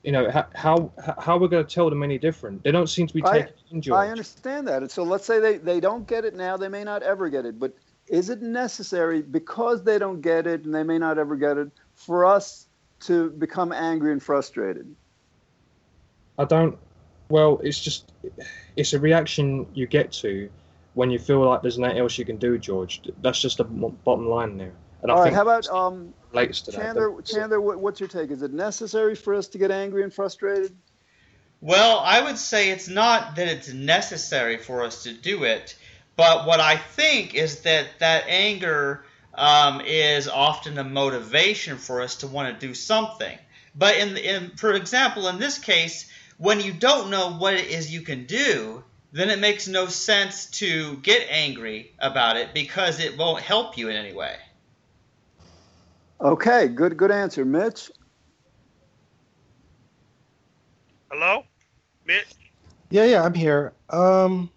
you 0.01 0.13
know 0.13 0.31
how 0.31 0.47
how, 0.55 0.91
how 1.19 1.37
we're 1.37 1.49
going 1.49 1.65
to 1.65 1.73
tell 1.73 1.89
them 1.89 2.03
any 2.03 2.17
different? 2.17 2.63
They 2.63 2.71
don't 2.71 2.87
seem 2.87 3.05
to 3.07 3.13
be 3.13 3.21
taking 3.21 3.53
I, 3.73 3.75
in, 3.75 3.91
I 3.91 4.09
understand 4.11 4.65
that. 4.69 4.81
And 4.81 4.89
so 4.89 5.03
let's 5.03 5.25
say 5.25 5.41
they 5.41 5.57
they 5.57 5.81
don't 5.81 6.07
get 6.07 6.23
it 6.23 6.35
now. 6.35 6.55
They 6.55 6.69
may 6.69 6.85
not 6.85 7.03
ever 7.03 7.27
get 7.27 7.45
it. 7.45 7.59
But 7.59 7.73
is 8.07 8.29
it 8.29 8.41
necessary 8.41 9.21
because 9.21 9.83
they 9.83 9.99
don't 9.99 10.21
get 10.21 10.47
it 10.47 10.63
and 10.63 10.73
they 10.73 10.83
may 10.83 10.97
not 10.97 11.17
ever 11.17 11.35
get 11.35 11.57
it 11.57 11.69
for 11.95 12.23
us 12.23 12.67
to 13.01 13.31
become 13.31 13.73
angry 13.73 14.13
and 14.13 14.23
frustrated? 14.23 14.95
I 16.39 16.45
don't. 16.45 16.77
Well, 17.27 17.59
it's 17.61 17.81
just 17.81 18.13
it's 18.77 18.93
a 18.93 18.99
reaction 18.99 19.67
you 19.73 19.85
get 19.85 20.13
to 20.23 20.49
when 20.95 21.11
you 21.11 21.19
feel 21.19 21.47
like 21.47 21.61
there's 21.61 21.77
nothing 21.77 21.99
else 21.99 22.17
you 22.17 22.25
can 22.25 22.37
do, 22.37 22.57
George. 22.57 23.01
That's 23.21 23.39
just 23.39 23.57
the 23.57 23.65
bottom 23.65 24.27
line 24.27 24.57
there. 24.57 24.73
And 25.03 25.11
All 25.11 25.19
I 25.19 25.25
right, 25.25 25.33
how 25.33 25.43
about 25.43 25.67
um, 25.67 26.13
relates 26.31 26.61
to 26.61 26.71
Chandler? 26.71 27.15
That. 27.15 27.25
Chandler, 27.25 27.61
what's 27.61 27.99
your 27.99 28.09
take? 28.09 28.31
Is 28.31 28.41
it 28.41 28.53
necessary 28.53 29.13
for 29.13 29.35
us 29.35 29.49
to 29.49 29.57
get 29.59 29.69
angry 29.69 30.03
and 30.03 30.11
frustrated? 30.11 30.75
Well, 31.61 31.99
I 31.99 32.21
would 32.21 32.37
say 32.37 32.71
it's 32.71 32.87
not 32.87 33.35
that 33.35 33.47
it's 33.47 33.71
necessary 33.71 34.57
for 34.57 34.83
us 34.83 35.03
to 35.03 35.13
do 35.13 35.43
it, 35.43 35.77
but 36.15 36.47
what 36.47 36.59
I 36.59 36.77
think 36.77 37.35
is 37.35 37.61
that 37.61 37.87
that 37.99 38.23
anger 38.27 39.03
um, 39.33 39.81
is 39.81 40.27
often 40.27 40.77
a 40.77 40.83
motivation 40.83 41.77
for 41.77 42.01
us 42.01 42.17
to 42.17 42.27
want 42.27 42.53
to 42.59 42.67
do 42.67 42.73
something. 42.73 43.37
But 43.75 43.97
in, 43.97 44.17
in, 44.17 44.51
for 44.51 44.73
example, 44.73 45.27
in 45.27 45.39
this 45.39 45.59
case, 45.59 46.09
when 46.37 46.61
you 46.61 46.71
don't 46.71 47.09
know 47.09 47.33
what 47.33 47.53
it 47.53 47.67
is 47.67 47.93
you 47.93 48.01
can 48.01 48.25
do, 48.25 48.83
then 49.15 49.29
it 49.29 49.39
makes 49.39 49.65
no 49.65 49.87
sense 49.87 50.45
to 50.47 50.97
get 50.97 51.25
angry 51.29 51.93
about 51.99 52.35
it 52.35 52.53
because 52.53 52.99
it 52.99 53.17
won't 53.17 53.41
help 53.41 53.77
you 53.77 53.87
in 53.87 53.95
any 53.95 54.11
way. 54.11 54.35
Okay, 56.19 56.67
good 56.67 56.97
good 56.97 57.11
answer, 57.11 57.45
Mitch. 57.45 57.89
Hello, 61.09 61.43
Mitch. 62.05 62.25
Yeah, 62.89 63.05
yeah, 63.05 63.23
I'm 63.23 63.33
here. 63.33 63.71
Um, 63.89 64.49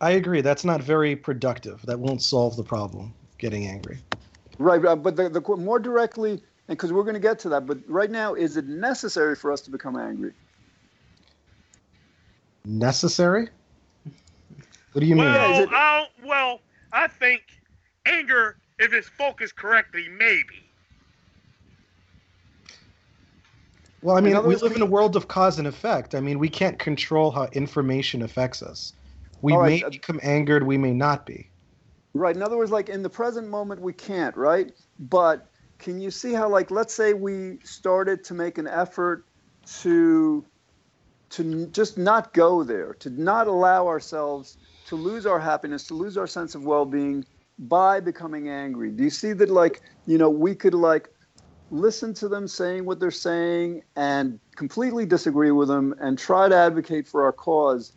I 0.00 0.12
agree. 0.12 0.40
That's 0.40 0.64
not 0.64 0.82
very 0.82 1.14
productive. 1.14 1.82
That 1.86 2.00
won't 2.00 2.22
solve 2.22 2.56
the 2.56 2.64
problem. 2.64 3.14
Getting 3.38 3.66
angry. 3.66 3.98
Right, 4.58 4.82
but 4.82 5.16
the, 5.16 5.28
the 5.28 5.56
more 5.56 5.78
directly, 5.78 6.32
and 6.32 6.40
because 6.68 6.92
we're 6.92 7.04
going 7.04 7.14
to 7.14 7.20
get 7.20 7.38
to 7.40 7.48
that, 7.50 7.66
but 7.66 7.78
right 7.86 8.10
now, 8.10 8.34
is 8.34 8.56
it 8.56 8.66
necessary 8.66 9.36
for 9.36 9.52
us 9.52 9.60
to 9.62 9.70
become 9.70 9.96
angry? 9.96 10.32
Necessary? 12.64 13.48
What 14.92 15.00
do 15.00 15.06
you 15.06 15.16
well, 15.16 15.52
mean? 15.52 15.62
It... 15.62 15.68
I 15.72 16.06
well, 16.24 16.60
I 16.92 17.06
think 17.06 17.42
anger, 18.06 18.56
if 18.78 18.92
it's 18.92 19.08
focused 19.08 19.56
correctly, 19.56 20.08
maybe. 20.08 20.64
Well, 24.02 24.16
I 24.16 24.20
mean, 24.20 24.42
we 24.44 24.56
live 24.56 24.72
in 24.72 24.82
a 24.82 24.86
world 24.86 25.14
of 25.14 25.28
cause 25.28 25.58
and 25.58 25.68
effect. 25.68 26.14
I 26.14 26.20
mean, 26.20 26.38
we 26.38 26.48
can't 26.48 26.78
control 26.78 27.30
how 27.30 27.44
information 27.52 28.22
affects 28.22 28.62
us. 28.62 28.94
We 29.42 29.54
right. 29.54 29.80
may 29.80 29.82
uh, 29.82 29.90
become 29.90 30.20
angered, 30.22 30.66
we 30.66 30.78
may 30.78 30.92
not 30.92 31.26
be. 31.26 31.48
Right. 32.14 32.34
In 32.34 32.42
other 32.42 32.56
words, 32.56 32.70
like 32.70 32.88
in 32.88 33.02
the 33.02 33.10
present 33.10 33.48
moment, 33.48 33.80
we 33.80 33.92
can't, 33.92 34.34
right? 34.36 34.72
But 34.98 35.46
can 35.78 36.00
you 36.00 36.10
see 36.10 36.32
how, 36.32 36.48
like, 36.48 36.70
let's 36.70 36.94
say 36.94 37.12
we 37.12 37.58
started 37.62 38.24
to 38.24 38.34
make 38.34 38.58
an 38.58 38.66
effort 38.66 39.26
to 39.80 40.44
to 41.30 41.66
just 41.66 41.96
not 41.96 42.32
go 42.32 42.62
there, 42.64 42.94
to 42.94 43.10
not 43.10 43.46
allow 43.46 43.86
ourselves 43.86 44.58
to 44.86 44.96
lose 44.96 45.26
our 45.26 45.38
happiness, 45.38 45.86
to 45.86 45.94
lose 45.94 46.16
our 46.16 46.26
sense 46.26 46.54
of 46.54 46.64
well-being 46.64 47.24
by 47.58 48.00
becoming 48.00 48.48
angry. 48.48 48.90
Do 48.90 49.04
you 49.04 49.10
see 49.10 49.32
that 49.34 49.50
like, 49.50 49.82
you 50.06 50.18
know, 50.18 50.30
we 50.30 50.54
could 50.54 50.74
like 50.74 51.08
listen 51.70 52.12
to 52.14 52.28
them 52.28 52.48
saying 52.48 52.84
what 52.84 52.98
they're 52.98 53.10
saying 53.10 53.82
and 53.94 54.40
completely 54.56 55.06
disagree 55.06 55.52
with 55.52 55.68
them 55.68 55.94
and 56.00 56.18
try 56.18 56.48
to 56.48 56.56
advocate 56.56 57.06
for 57.06 57.22
our 57.24 57.32
cause 57.32 57.92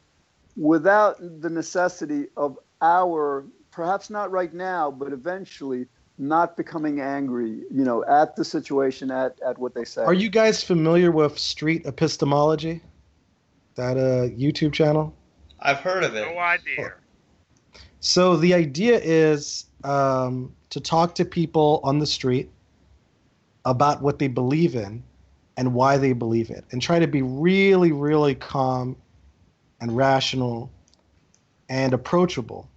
without 0.56 1.18
the 1.42 1.50
necessity 1.50 2.28
of 2.38 2.60
our 2.82 3.46
perhaps 3.72 4.12
not 4.12 4.30
right 4.30 4.54
now, 4.54 4.92
but 4.92 5.12
eventually 5.12 5.88
not 6.20 6.56
becoming 6.56 7.02
angry, 7.02 7.64
you 7.72 7.84
know, 7.84 8.06
at 8.06 8.36
the 8.36 8.46
situation, 8.46 9.10
at, 9.10 9.40
at 9.44 9.58
what 9.58 9.74
they 9.74 9.84
say. 9.84 10.04
Are 10.04 10.14
you 10.14 10.30
guys 10.30 10.64
familiar 10.64 11.10
with 11.10 11.40
street 11.40 11.88
epistemology? 11.88 12.82
That 13.76 13.98
uh, 13.98 14.30
YouTube 14.36 14.74
channel? 14.74 15.16
I've 15.60 15.80
heard 15.80 16.04
of 16.04 16.16
it. 16.16 16.22
No 16.22 16.38
idea. 16.38 16.94
So 18.00 18.36
the 18.36 18.54
idea 18.54 19.00
is 19.02 19.66
um, 19.84 20.54
to 20.70 20.80
talk 20.80 21.16
to 21.16 21.26
people 21.26 21.80
on 21.84 22.00
the 22.00 22.06
street 22.06 22.50
about 23.66 24.02
what 24.02 24.20
they 24.20 24.28
believe 24.28 24.76
in 24.76 25.04
and 25.56 25.74
why 25.74 25.98
they 25.98 26.14
believe 26.14 26.50
it, 26.50 26.66
and 26.72 26.82
try 26.82 27.00
to 27.00 27.08
be 27.08 27.22
really, 27.22 27.92
really 27.92 28.36
calm 28.36 28.96
and 29.80 29.96
rational 29.96 30.72
and 31.70 31.94
approachable, 31.94 32.70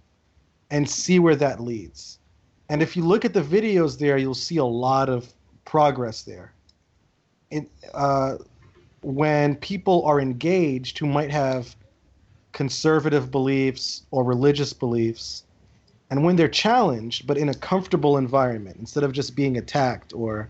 and 0.69 0.89
see 0.89 1.19
where 1.19 1.35
that 1.35 1.59
leads. 1.59 2.19
And 2.69 2.81
if 2.81 2.95
you 2.95 3.03
look 3.03 3.25
at 3.25 3.33
the 3.33 3.41
videos 3.41 3.97
there, 3.97 4.17
you'll 4.17 4.33
see 4.33 4.57
a 4.57 4.65
lot 4.65 5.09
of 5.09 5.33
progress 5.65 6.21
there. 6.21 6.53
It, 7.51 7.69
uh, 7.93 8.37
when 9.01 9.55
people 9.55 10.03
are 10.05 10.19
engaged 10.19 10.97
who 10.97 11.05
might 11.05 11.31
have 11.31 11.75
conservative 12.51 13.29
beliefs 13.29 14.03
or 14.11 14.23
religious 14.23 14.73
beliefs, 14.73 15.43
and 16.09 16.23
when 16.23 16.35
they're 16.35 16.47
challenged, 16.47 17.27
but 17.27 17.37
in 17.37 17.49
a 17.49 17.53
comfortable 17.53 18.17
environment, 18.17 18.77
instead 18.79 19.03
of 19.03 19.11
just 19.11 19.35
being 19.35 19.57
attacked 19.57 20.13
or 20.13 20.49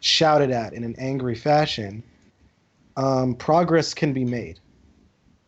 shouted 0.00 0.50
at 0.50 0.72
in 0.72 0.82
an 0.82 0.94
angry 0.98 1.34
fashion, 1.34 2.02
um, 2.96 3.34
progress 3.34 3.94
can 3.94 4.12
be 4.12 4.24
made. 4.24 4.58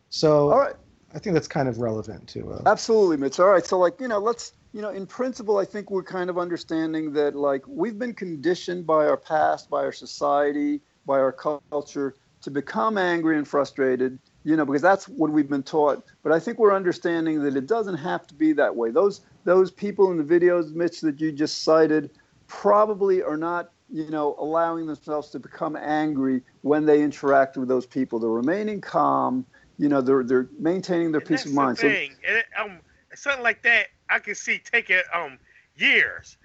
So, 0.09 0.49
right. 0.49 0.75
I 1.13 1.19
think 1.19 1.33
that's 1.33 1.47
kind 1.47 1.67
of 1.67 1.79
relevant 1.79 2.27
to. 2.29 2.53
Uh, 2.53 2.61
Absolutely, 2.65 3.17
Mitch. 3.17 3.39
All 3.39 3.49
right, 3.49 3.65
so 3.65 3.77
like 3.77 3.99
you 3.99 4.07
know, 4.07 4.19
let's 4.19 4.53
you 4.73 4.81
know, 4.81 4.89
in 4.89 5.05
principle, 5.05 5.57
I 5.57 5.65
think 5.65 5.89
we're 5.89 6.03
kind 6.03 6.29
of 6.29 6.37
understanding 6.37 7.11
that 7.13 7.35
like 7.35 7.63
we've 7.67 7.97
been 7.97 8.13
conditioned 8.13 8.85
by 8.85 9.07
our 9.07 9.17
past, 9.17 9.69
by 9.69 9.79
our 9.79 9.91
society, 9.91 10.81
by 11.05 11.19
our 11.19 11.31
culture 11.31 12.15
to 12.47 12.51
become 12.51 12.97
angry 12.97 13.37
and 13.37 13.45
frustrated, 13.45 14.17
you 14.45 14.55
know, 14.55 14.65
because 14.65 14.81
that's 14.81 15.09
what 15.09 15.29
we've 15.29 15.49
been 15.49 15.63
taught. 15.63 16.05
But 16.23 16.31
I 16.31 16.39
think 16.39 16.59
we're 16.59 16.73
understanding 16.73 17.43
that 17.43 17.57
it 17.57 17.67
doesn't 17.67 17.97
have 17.97 18.25
to 18.27 18.33
be 18.33 18.53
that 18.53 18.73
way. 18.73 18.89
Those 18.89 19.19
those 19.43 19.69
people 19.69 20.11
in 20.11 20.17
the 20.17 20.23
videos, 20.23 20.73
Mitch, 20.73 21.01
that 21.01 21.19
you 21.19 21.33
just 21.33 21.65
cited, 21.65 22.09
probably 22.47 23.21
are 23.21 23.35
not, 23.35 23.71
you 23.91 24.09
know, 24.09 24.33
allowing 24.39 24.85
themselves 24.87 25.29
to 25.31 25.39
become 25.39 25.75
angry 25.75 26.41
when 26.61 26.85
they 26.85 27.03
interact 27.03 27.57
with 27.57 27.67
those 27.67 27.85
people. 27.85 28.17
They're 28.17 28.29
remaining 28.29 28.79
calm. 28.79 29.45
You 29.77 29.89
know, 29.89 29.99
they're 29.99 30.23
they're 30.23 30.47
maintaining 30.57 31.11
their 31.11 31.19
And 31.19 31.27
peace 31.27 31.45
of 31.45 31.51
mind. 31.51 31.79
So. 31.79 31.87
And, 31.87 32.13
um, 32.57 32.79
something 33.13 33.43
like 33.43 33.61
that, 33.63 33.87
I 34.09 34.19
can 34.19 34.35
see 34.35 34.59
taking 34.59 35.01
um 35.13 35.37
years. 35.75 36.37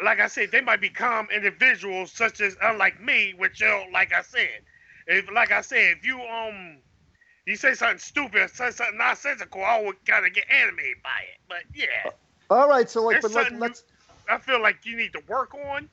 Like 0.00 0.20
I 0.20 0.28
said, 0.28 0.52
they 0.52 0.60
might 0.60 0.80
be 0.80 0.90
calm 0.90 1.26
individuals, 1.34 2.12
such 2.12 2.40
as 2.40 2.56
unlike 2.62 3.02
me, 3.02 3.34
which 3.36 3.60
you 3.60 3.66
know, 3.66 3.86
like 3.92 4.12
I 4.12 4.22
said, 4.22 4.62
if 5.08 5.30
like 5.32 5.50
I 5.50 5.62
said, 5.62 5.96
if 5.98 6.06
you 6.06 6.20
um 6.20 6.78
you 7.46 7.56
say 7.56 7.74
something 7.74 7.98
stupid, 7.98 8.50
say 8.50 8.70
something 8.70 8.98
nonsensical, 8.98 9.64
I 9.64 9.82
would 9.82 9.96
kind 10.06 10.26
of 10.26 10.32
get 10.34 10.44
animated 10.50 11.02
by 11.02 11.20
it. 11.32 11.40
But 11.48 11.62
yeah, 11.74 12.10
all 12.50 12.68
right, 12.68 12.88
so 12.88 13.02
like, 13.02 13.20
There's 13.20 13.34
but 13.34 13.52
let, 13.52 13.60
let's. 13.60 13.84
I 14.30 14.38
feel 14.38 14.60
like 14.60 14.84
you 14.84 14.96
need 14.96 15.12
to 15.12 15.22
work 15.28 15.54
on. 15.54 15.88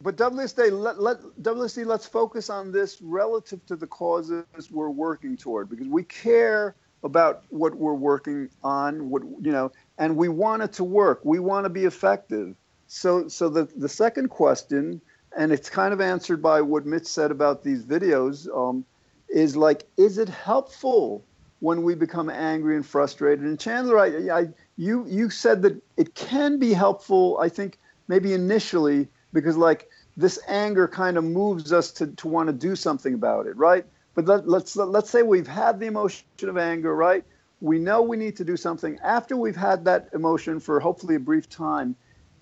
But 0.00 0.16
WSD, 0.16 0.70
let, 0.70 1.00
let 1.00 1.20
WSD, 1.42 1.84
let's 1.84 2.06
focus 2.06 2.50
on 2.50 2.70
this 2.70 3.02
relative 3.02 3.64
to 3.66 3.76
the 3.76 3.86
causes 3.86 4.44
we're 4.70 4.90
working 4.90 5.36
toward 5.36 5.68
because 5.68 5.88
we 5.88 6.04
care 6.04 6.76
about 7.02 7.42
what 7.48 7.74
we're 7.76 7.94
working 7.94 8.48
on, 8.62 9.10
what 9.10 9.22
you 9.22 9.52
know, 9.52 9.72
and 9.98 10.16
we 10.16 10.28
want 10.28 10.62
it 10.62 10.72
to 10.74 10.84
work. 10.84 11.20
We 11.24 11.38
want 11.40 11.64
to 11.64 11.70
be 11.70 11.84
effective. 11.84 12.54
So, 12.86 13.28
so 13.28 13.48
the 13.48 13.68
the 13.76 13.88
second 13.88 14.28
question, 14.28 15.00
and 15.38 15.52
it's 15.52 15.70
kind 15.70 15.94
of 15.94 16.00
answered 16.00 16.42
by 16.42 16.60
what 16.60 16.84
Mitch 16.84 17.06
said 17.06 17.30
about 17.30 17.62
these 17.62 17.84
videos, 17.84 18.48
um, 18.54 18.84
is 19.28 19.56
like, 19.56 19.86
is 19.96 20.18
it 20.18 20.28
helpful 20.28 21.24
when 21.60 21.84
we 21.84 21.94
become 21.94 22.28
angry 22.28 22.74
and 22.74 22.84
frustrated? 22.84 23.44
And 23.44 23.58
Chandler, 23.58 23.98
I, 23.98 24.40
I, 24.40 24.48
you 24.76 25.06
you 25.08 25.30
said 25.30 25.62
that 25.62 25.80
it 25.96 26.16
can 26.16 26.58
be 26.58 26.72
helpful. 26.72 27.38
I 27.40 27.48
think 27.48 27.78
maybe 28.08 28.32
initially 28.32 29.06
because 29.32 29.56
like 29.56 29.88
this 30.16 30.40
anger 30.48 30.88
kind 30.88 31.16
of 31.16 31.22
moves 31.22 31.72
us 31.72 31.92
to, 31.92 32.08
to 32.08 32.26
want 32.26 32.48
to 32.48 32.52
do 32.52 32.74
something 32.74 33.14
about 33.14 33.46
it, 33.46 33.56
right? 33.56 33.86
But 34.16 34.26
let, 34.26 34.48
let's 34.48 34.74
let's 34.74 35.08
say 35.08 35.22
we've 35.22 35.46
had 35.46 35.78
the 35.78 35.86
emotion 35.86 36.26
of 36.42 36.58
anger, 36.58 36.96
right? 36.96 37.24
We 37.60 37.78
know 37.78 38.02
we 38.02 38.16
need 38.16 38.36
to 38.38 38.44
do 38.44 38.56
something. 38.56 38.98
After 39.04 39.36
we've 39.36 39.56
had 39.56 39.84
that 39.84 40.08
emotion 40.14 40.58
for 40.58 40.80
hopefully 40.80 41.14
a 41.14 41.20
brief 41.20 41.48
time, 41.48 41.94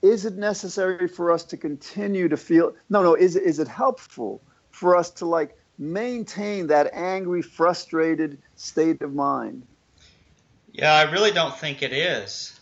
is 0.06 0.24
it 0.24 0.36
necessary 0.36 1.08
for 1.08 1.32
us 1.32 1.44
to 1.44 1.56
continue 1.56 2.28
to 2.28 2.36
feel? 2.36 2.72
No, 2.88 3.02
no. 3.02 3.14
Is 3.14 3.36
is 3.36 3.58
it 3.58 3.68
helpful 3.68 4.40
for 4.70 4.96
us 4.96 5.10
to 5.10 5.26
like 5.26 5.56
maintain 5.78 6.66
that 6.68 6.90
angry, 6.94 7.42
frustrated 7.42 8.38
state 8.54 9.02
of 9.02 9.14
mind? 9.14 9.66
Yeah, 10.72 10.94
I 10.94 11.10
really 11.10 11.32
don't 11.32 11.56
think 11.56 11.82
it 11.82 11.92
is. 11.92 12.58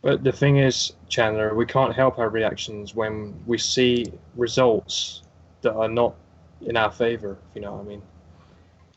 But 0.00 0.22
the 0.24 0.32
thing 0.32 0.58
is, 0.58 0.92
Chandler, 1.08 1.54
we 1.54 1.66
can't 1.66 1.94
help 1.94 2.18
our 2.18 2.30
reactions 2.30 2.94
when 2.94 3.34
we 3.46 3.58
see 3.58 4.06
results 4.36 5.22
that 5.62 5.74
are 5.74 5.88
not 5.88 6.14
in 6.60 6.76
our 6.76 6.90
favor, 6.90 7.36
if 7.50 7.56
you 7.56 7.62
know 7.62 7.74
what 7.74 7.80
I 7.80 7.88
mean. 7.88 8.02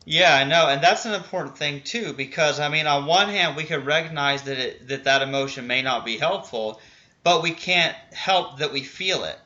Yeah, 0.05 0.33
I 0.33 0.43
know, 0.45 0.67
and 0.67 0.83
that's 0.83 1.05
an 1.05 1.13
important 1.13 1.57
thing 1.57 1.81
too, 1.81 2.13
because 2.13 2.59
I 2.59 2.69
mean, 2.69 2.87
on 2.87 3.05
one 3.05 3.29
hand, 3.29 3.55
we 3.55 3.63
could 3.63 3.85
recognize 3.85 4.43
that 4.43 4.57
it, 4.57 4.87
that 4.87 5.03
that 5.03 5.21
emotion 5.21 5.67
may 5.67 5.81
not 5.81 6.05
be 6.05 6.17
helpful, 6.17 6.81
but 7.23 7.43
we 7.43 7.51
can't 7.51 7.95
help 8.11 8.57
that 8.59 8.73
we 8.73 8.81
feel 8.81 9.23
it. 9.23 9.37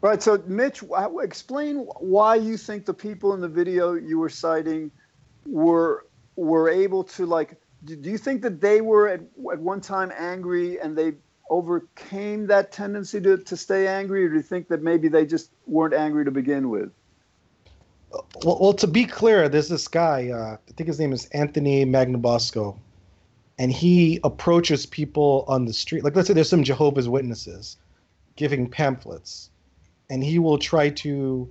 Right. 0.00 0.22
So, 0.22 0.42
Mitch, 0.46 0.84
explain 1.22 1.78
why 1.78 2.36
you 2.36 2.56
think 2.56 2.84
the 2.84 2.94
people 2.94 3.32
in 3.32 3.40
the 3.40 3.48
video 3.48 3.94
you 3.94 4.18
were 4.18 4.28
citing 4.28 4.90
were 5.46 6.06
were 6.36 6.68
able 6.68 7.04
to 7.04 7.26
like. 7.26 7.56
Do 7.84 7.96
do 7.96 8.10
you 8.10 8.18
think 8.18 8.42
that 8.42 8.60
they 8.60 8.80
were 8.80 9.08
at, 9.08 9.20
at 9.50 9.58
one 9.58 9.80
time 9.80 10.12
angry 10.16 10.78
and 10.78 10.96
they 10.96 11.14
overcame 11.50 12.46
that 12.46 12.70
tendency 12.70 13.20
to, 13.20 13.38
to 13.38 13.56
stay 13.56 13.86
angry, 13.88 14.24
or 14.24 14.28
do 14.28 14.36
you 14.36 14.42
think 14.42 14.68
that 14.68 14.82
maybe 14.82 15.08
they 15.08 15.26
just 15.26 15.50
weren't 15.66 15.94
angry 15.94 16.24
to 16.24 16.30
begin 16.30 16.68
with? 16.70 16.90
Well, 18.44 18.58
well, 18.60 18.74
to 18.74 18.86
be 18.86 19.04
clear, 19.04 19.48
there's 19.48 19.68
this 19.68 19.88
guy. 19.88 20.30
Uh, 20.30 20.56
I 20.56 20.72
think 20.72 20.88
his 20.88 20.98
name 20.98 21.12
is 21.12 21.26
Anthony 21.26 21.84
Magnabosco, 21.84 22.76
and 23.58 23.72
he 23.72 24.20
approaches 24.24 24.86
people 24.86 25.44
on 25.48 25.64
the 25.64 25.72
street. 25.72 26.04
Like, 26.04 26.16
let's 26.16 26.28
say 26.28 26.34
there's 26.34 26.48
some 26.48 26.64
Jehovah's 26.64 27.08
Witnesses 27.08 27.76
giving 28.36 28.68
pamphlets, 28.68 29.50
and 30.10 30.22
he 30.22 30.38
will 30.38 30.58
try 30.58 30.90
to 30.90 31.48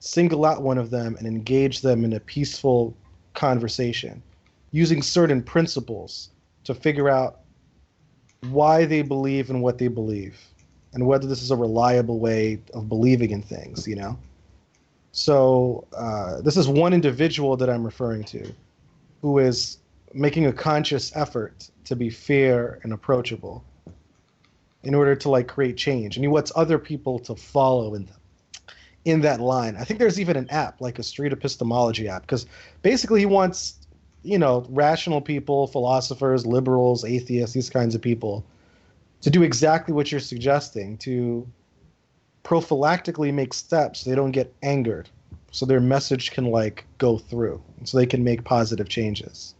single 0.00 0.44
out 0.44 0.62
one 0.62 0.78
of 0.78 0.90
them 0.90 1.16
and 1.16 1.26
engage 1.26 1.80
them 1.80 2.04
in 2.04 2.12
a 2.12 2.20
peaceful 2.20 2.94
conversation, 3.34 4.22
using 4.72 5.02
certain 5.02 5.42
principles 5.42 6.30
to 6.64 6.74
figure 6.74 7.08
out 7.08 7.40
why 8.50 8.84
they 8.84 9.02
believe 9.02 9.48
in 9.50 9.60
what 9.60 9.78
they 9.78 9.88
believe, 9.88 10.38
and 10.92 11.06
whether 11.06 11.26
this 11.26 11.42
is 11.42 11.50
a 11.50 11.56
reliable 11.56 12.18
way 12.18 12.60
of 12.74 12.88
believing 12.88 13.30
in 13.30 13.42
things. 13.42 13.86
You 13.86 13.96
know. 13.96 14.18
So 15.12 15.86
uh, 15.94 16.40
this 16.40 16.56
is 16.56 16.68
one 16.68 16.94
individual 16.94 17.56
that 17.58 17.68
I'm 17.68 17.84
referring 17.84 18.24
to, 18.24 18.52
who 19.20 19.38
is 19.38 19.78
making 20.14 20.46
a 20.46 20.52
conscious 20.52 21.14
effort 21.14 21.68
to 21.84 21.94
be 21.94 22.08
fair 22.08 22.80
and 22.82 22.92
approachable, 22.92 23.62
in 24.82 24.94
order 24.94 25.14
to 25.14 25.28
like 25.28 25.48
create 25.48 25.76
change, 25.76 26.16
and 26.16 26.24
he 26.24 26.28
wants 26.28 26.50
other 26.56 26.78
people 26.78 27.18
to 27.20 27.36
follow 27.36 27.94
in 27.94 28.08
in 29.04 29.20
that 29.20 29.40
line. 29.40 29.76
I 29.76 29.84
think 29.84 29.98
there's 30.00 30.18
even 30.18 30.36
an 30.36 30.48
app 30.50 30.80
like 30.80 30.98
a 30.98 31.02
street 31.02 31.32
epistemology 31.32 32.08
app, 32.08 32.22
because 32.22 32.46
basically 32.82 33.20
he 33.20 33.26
wants 33.26 33.78
you 34.22 34.38
know 34.38 34.64
rational 34.70 35.20
people, 35.20 35.66
philosophers, 35.66 36.46
liberals, 36.46 37.04
atheists, 37.04 37.54
these 37.54 37.68
kinds 37.68 37.94
of 37.94 38.00
people, 38.00 38.44
to 39.20 39.28
do 39.30 39.42
exactly 39.42 39.92
what 39.92 40.10
you're 40.10 40.20
suggesting 40.20 40.96
to 40.98 41.46
prophylactically 42.44 43.32
make 43.32 43.54
steps 43.54 44.00
so 44.00 44.10
they 44.10 44.16
don't 44.16 44.32
get 44.32 44.52
angered 44.62 45.08
so 45.50 45.66
their 45.66 45.80
message 45.80 46.30
can 46.30 46.46
like 46.46 46.86
go 46.98 47.18
through 47.18 47.62
so 47.84 47.98
they 47.98 48.06
can 48.06 48.24
make 48.24 48.44
positive 48.44 48.88
changes 48.88 49.54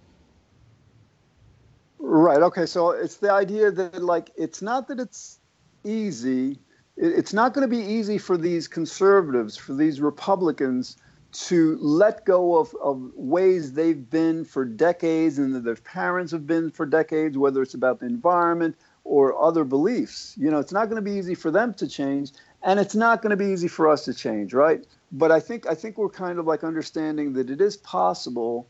Right. 2.04 2.42
Okay. 2.42 2.66
So 2.66 2.90
it's 2.90 3.16
the 3.16 3.32
idea 3.32 3.70
that 3.70 4.02
like 4.02 4.32
it's 4.36 4.60
not 4.60 4.88
that 4.88 4.98
it's 4.98 5.38
easy. 5.84 6.58
It's 6.96 7.32
not 7.32 7.54
going 7.54 7.62
to 7.62 7.74
be 7.74 7.82
easy 7.82 8.18
for 8.18 8.36
these 8.36 8.68
conservatives, 8.68 9.56
for 9.56 9.72
these 9.72 10.00
Republicans, 10.00 10.98
to 11.32 11.78
let 11.80 12.26
go 12.26 12.58
of, 12.58 12.74
of 12.82 13.10
ways 13.14 13.72
they've 13.72 14.10
been 14.10 14.44
for 14.44 14.64
decades 14.64 15.38
and 15.38 15.54
that 15.54 15.64
their 15.64 15.76
parents 15.76 16.32
have 16.32 16.46
been 16.46 16.70
for 16.70 16.84
decades, 16.84 17.38
whether 17.38 17.62
it's 17.62 17.72
about 17.72 18.00
the 18.00 18.06
environment 18.06 18.76
or 19.04 19.40
other 19.42 19.64
beliefs. 19.64 20.34
You 20.36 20.50
know, 20.50 20.58
it's 20.58 20.72
not 20.72 20.90
going 20.90 21.02
to 21.02 21.10
be 21.10 21.16
easy 21.16 21.34
for 21.34 21.50
them 21.50 21.72
to 21.74 21.88
change, 21.88 22.32
and 22.64 22.78
it's 22.78 22.94
not 22.94 23.22
going 23.22 23.30
to 23.30 23.36
be 23.36 23.46
easy 23.46 23.68
for 23.68 23.88
us 23.88 24.04
to 24.04 24.14
change, 24.14 24.54
right? 24.54 24.84
But 25.12 25.30
I 25.30 25.40
think 25.40 25.66
I 25.66 25.74
think 25.74 25.98
we're 25.98 26.08
kind 26.08 26.38
of 26.38 26.46
like 26.46 26.64
understanding 26.64 27.32
that 27.34 27.50
it 27.50 27.60
is 27.60 27.76
possible, 27.76 28.66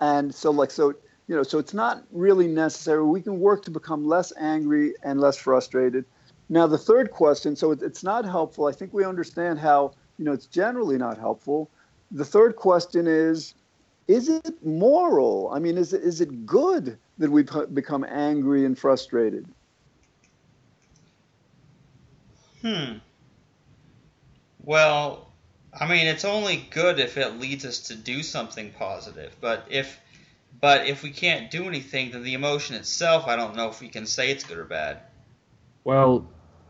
and 0.00 0.34
so 0.34 0.50
like 0.50 0.70
so 0.70 0.94
you 1.26 1.34
know, 1.34 1.42
so 1.42 1.58
it's 1.58 1.74
not 1.74 2.04
really 2.12 2.46
necessary. 2.46 3.02
We 3.02 3.22
can 3.22 3.40
work 3.40 3.64
to 3.64 3.70
become 3.70 4.06
less 4.06 4.32
angry 4.38 4.94
and 5.02 5.20
less 5.20 5.36
frustrated. 5.36 6.04
Now, 6.50 6.66
the 6.66 6.78
third 6.78 7.10
question, 7.10 7.56
so 7.56 7.70
it's 7.72 8.04
not 8.04 8.26
helpful. 8.26 8.66
I 8.66 8.72
think 8.72 8.92
we 8.92 9.04
understand 9.04 9.58
how, 9.58 9.94
you 10.18 10.24
know, 10.26 10.32
it's 10.32 10.46
generally 10.46 10.98
not 10.98 11.18
helpful. 11.18 11.70
The 12.10 12.24
third 12.24 12.56
question 12.56 13.06
is, 13.06 13.54
is 14.06 14.28
it 14.28 14.62
moral? 14.62 15.50
I 15.50 15.58
mean, 15.58 15.78
is 15.78 15.94
it, 15.94 16.02
is 16.02 16.20
it 16.20 16.44
good 16.44 16.98
that 17.16 17.30
we 17.30 17.44
become 17.72 18.04
angry 18.04 18.66
and 18.66 18.78
frustrated? 18.78 19.46
Hmm. 22.60 22.98
Well, 24.64 25.30
I 25.78 25.88
mean, 25.88 26.06
it's 26.06 26.24
only 26.24 26.66
good 26.70 26.98
if 26.98 27.18
it 27.18 27.38
leads 27.38 27.64
us 27.64 27.80
to 27.88 27.94
do 27.94 28.22
something 28.22 28.70
positive. 28.70 29.36
But 29.40 29.66
if 29.70 30.00
but 30.60 30.86
if 30.86 31.02
we 31.02 31.10
can't 31.10 31.50
do 31.50 31.64
anything, 31.64 32.12
then 32.12 32.22
the 32.22 32.34
emotion 32.34 32.76
itself, 32.76 33.26
I 33.26 33.36
don't 33.36 33.56
know 33.56 33.68
if 33.68 33.80
we 33.80 33.88
can 33.88 34.06
say 34.06 34.30
it's 34.30 34.44
good 34.44 34.56
or 34.56 34.64
bad. 34.64 35.00
Well, 35.82 36.26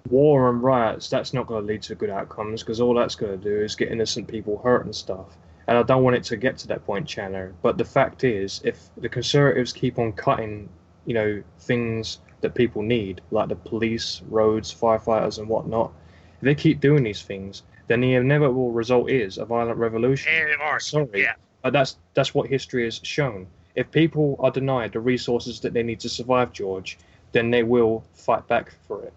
war 0.09 0.51
and 0.51 0.63
riots, 0.63 1.09
that's 1.09 1.33
not 1.33 1.47
going 1.47 1.63
to 1.63 1.73
lead 1.73 1.83
to 1.83 1.95
good 1.95 2.11
outcomes 2.11 2.63
because 2.63 2.81
all 2.81 2.95
that's 2.95 3.15
going 3.15 3.39
to 3.39 3.39
do 3.39 3.63
is 3.63 3.77
get 3.77 3.93
innocent 3.93 4.27
people 4.27 4.59
hurt 4.59 4.85
and 4.85 4.95
stuff. 4.95 5.37
And 5.67 5.79
I 5.79 5.83
don't 5.83 6.03
want 6.03 6.17
it 6.17 6.25
to 6.25 6.37
get 6.37 6.59
to 6.59 6.69
that 6.69 6.85
point, 6.85 7.07
Chandler. 7.07 7.55
But 7.63 7.79
the 7.79 7.85
fact 7.85 8.25
is, 8.25 8.61
if 8.65 8.89
the 8.97 9.09
Conservatives 9.09 9.73
keep 9.73 9.99
on 9.99 10.13
cutting, 10.13 10.69
you 11.07 11.15
know, 11.15 11.43
things 11.61 12.19
that 12.41 12.55
people 12.55 12.83
need, 12.83 13.21
like 13.31 13.49
the 13.49 13.57
police, 13.57 14.23
roads, 14.29 14.75
firefighters, 14.75 15.39
and 15.39 15.49
whatnot, 15.49 15.93
if 16.37 16.41
they 16.43 16.55
keep 16.55 16.81
doing 16.81 17.05
these 17.05 17.23
things, 17.23 17.63
then 17.87 18.01
the 18.01 18.15
inevitable 18.15 18.73
result 18.73 19.11
is 19.11 19.39
a 19.39 19.45
violent 19.45 19.79
revolution. 19.79 20.33
And 20.33 20.83
Sorry, 20.83 21.23
yeah. 21.23 21.35
but 21.63 21.73
that's 21.73 21.97
that's 22.15 22.35
what 22.35 22.49
history 22.49 22.85
has 22.85 23.01
shown. 23.03 23.47
If 23.75 23.91
people 23.91 24.37
are 24.39 24.51
denied 24.51 24.93
the 24.93 25.01
resources 25.01 25.61
that 25.61 25.73
they 25.73 25.83
need 25.83 26.01
to 26.01 26.09
survive, 26.09 26.53
George, 26.53 26.99
then 27.33 27.51
they 27.51 27.63
will 27.63 28.05
fight 28.15 28.47
back 28.47 28.73
for 28.87 29.03
it. 29.03 29.13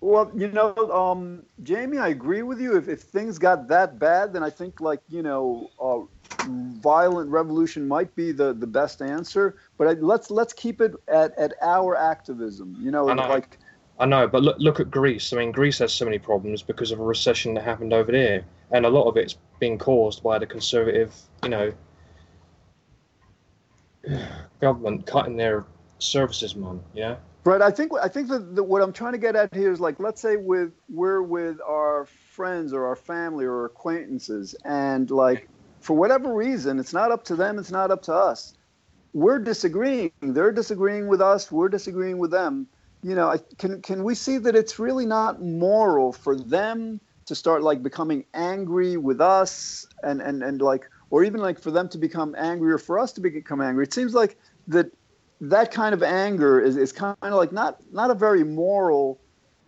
Well, 0.00 0.30
you 0.32 0.48
know, 0.48 0.74
um, 0.92 1.42
Jamie, 1.64 1.98
I 1.98 2.08
agree 2.08 2.42
with 2.42 2.60
you. 2.60 2.76
If, 2.76 2.88
if 2.88 3.00
things 3.02 3.36
got 3.36 3.66
that 3.66 3.98
bad, 3.98 4.32
then 4.32 4.44
I 4.44 4.50
think 4.50 4.80
like 4.80 5.00
you 5.08 5.22
know, 5.22 5.70
uh, 5.80 6.00
violent 6.80 7.28
revolution 7.30 7.88
might 7.88 8.14
be 8.14 8.30
the, 8.30 8.52
the 8.52 8.66
best 8.66 9.02
answer. 9.02 9.56
But 9.76 9.88
I, 9.88 9.92
let's 9.94 10.30
let's 10.30 10.52
keep 10.52 10.80
it 10.80 10.94
at, 11.08 11.36
at 11.36 11.54
our 11.60 11.96
activism. 11.96 12.76
You 12.78 12.92
know, 12.92 13.12
know. 13.12 13.28
like 13.28 13.58
I 14.00 14.06
know, 14.06 14.28
but 14.28 14.42
look 14.42 14.56
look 14.58 14.78
at 14.80 14.90
Greece. 14.90 15.32
I 15.32 15.38
mean, 15.38 15.50
Greece 15.50 15.78
has 15.78 15.92
so 15.92 16.04
many 16.04 16.18
problems 16.18 16.62
because 16.62 16.92
of 16.92 17.00
a 17.00 17.02
recession 17.02 17.54
that 17.54 17.64
happened 17.64 17.92
over 17.92 18.12
there, 18.12 18.44
and 18.70 18.86
a 18.86 18.88
lot 18.88 19.08
of 19.08 19.16
it's 19.16 19.36
being 19.58 19.76
caused 19.76 20.22
by 20.22 20.38
the 20.38 20.46
conservative, 20.46 21.14
you 21.42 21.48
know, 21.48 21.72
government 24.60 25.06
cutting 25.06 25.36
their 25.36 25.64
services, 25.98 26.54
man. 26.54 26.80
Yeah. 26.94 27.16
Right. 27.44 27.62
I 27.62 27.70
think 27.70 27.92
I 28.00 28.08
think 28.08 28.28
that, 28.28 28.54
that 28.56 28.62
what 28.62 28.82
I'm 28.82 28.92
trying 28.92 29.12
to 29.12 29.18
get 29.18 29.34
at 29.34 29.52
here 29.54 29.72
is 29.72 29.80
like, 29.80 29.98
let's 29.98 30.20
say 30.20 30.36
with 30.36 30.72
we're 30.88 31.22
with 31.22 31.58
our 31.66 32.06
friends 32.06 32.72
or 32.72 32.86
our 32.86 32.96
family 32.96 33.46
or 33.46 33.64
acquaintances, 33.64 34.54
and 34.64 35.10
like 35.10 35.48
for 35.80 35.96
whatever 35.96 36.32
reason, 36.32 36.78
it's 36.78 36.92
not 36.92 37.10
up 37.10 37.24
to 37.24 37.36
them. 37.36 37.58
It's 37.58 37.70
not 37.70 37.90
up 37.90 38.02
to 38.02 38.12
us. 38.12 38.54
We're 39.12 39.38
disagreeing. 39.38 40.12
They're 40.20 40.52
disagreeing 40.52 41.08
with 41.08 41.20
us. 41.20 41.50
We're 41.50 41.68
disagreeing 41.68 42.18
with 42.18 42.30
them. 42.30 42.68
You 43.02 43.14
know, 43.14 43.36
can 43.58 43.80
can 43.82 44.04
we 44.04 44.14
see 44.14 44.38
that 44.38 44.56
it's 44.56 44.78
really 44.78 45.06
not 45.06 45.40
moral 45.40 46.12
for 46.12 46.36
them 46.36 47.00
to 47.26 47.34
start 47.34 47.62
like 47.62 47.82
becoming 47.82 48.24
angry 48.34 48.96
with 48.96 49.20
us 49.20 49.86
and 50.02 50.20
and 50.20 50.42
and 50.42 50.60
like 50.60 50.88
or 51.10 51.24
even 51.24 51.40
like 51.40 51.58
for 51.60 51.70
them 51.70 51.88
to 51.90 51.98
become 51.98 52.34
angry 52.36 52.72
or 52.72 52.78
for 52.78 52.98
us 52.98 53.12
to 53.12 53.20
become 53.20 53.60
angry. 53.60 53.84
It 53.84 53.94
seems 53.94 54.14
like 54.14 54.36
that 54.68 54.90
that 55.40 55.70
kind 55.70 55.94
of 55.94 56.02
anger 56.02 56.60
is, 56.60 56.76
is 56.76 56.92
kind 56.92 57.16
of 57.22 57.34
like 57.34 57.52
not 57.52 57.78
not 57.92 58.10
a 58.10 58.14
very 58.14 58.44
moral 58.44 59.20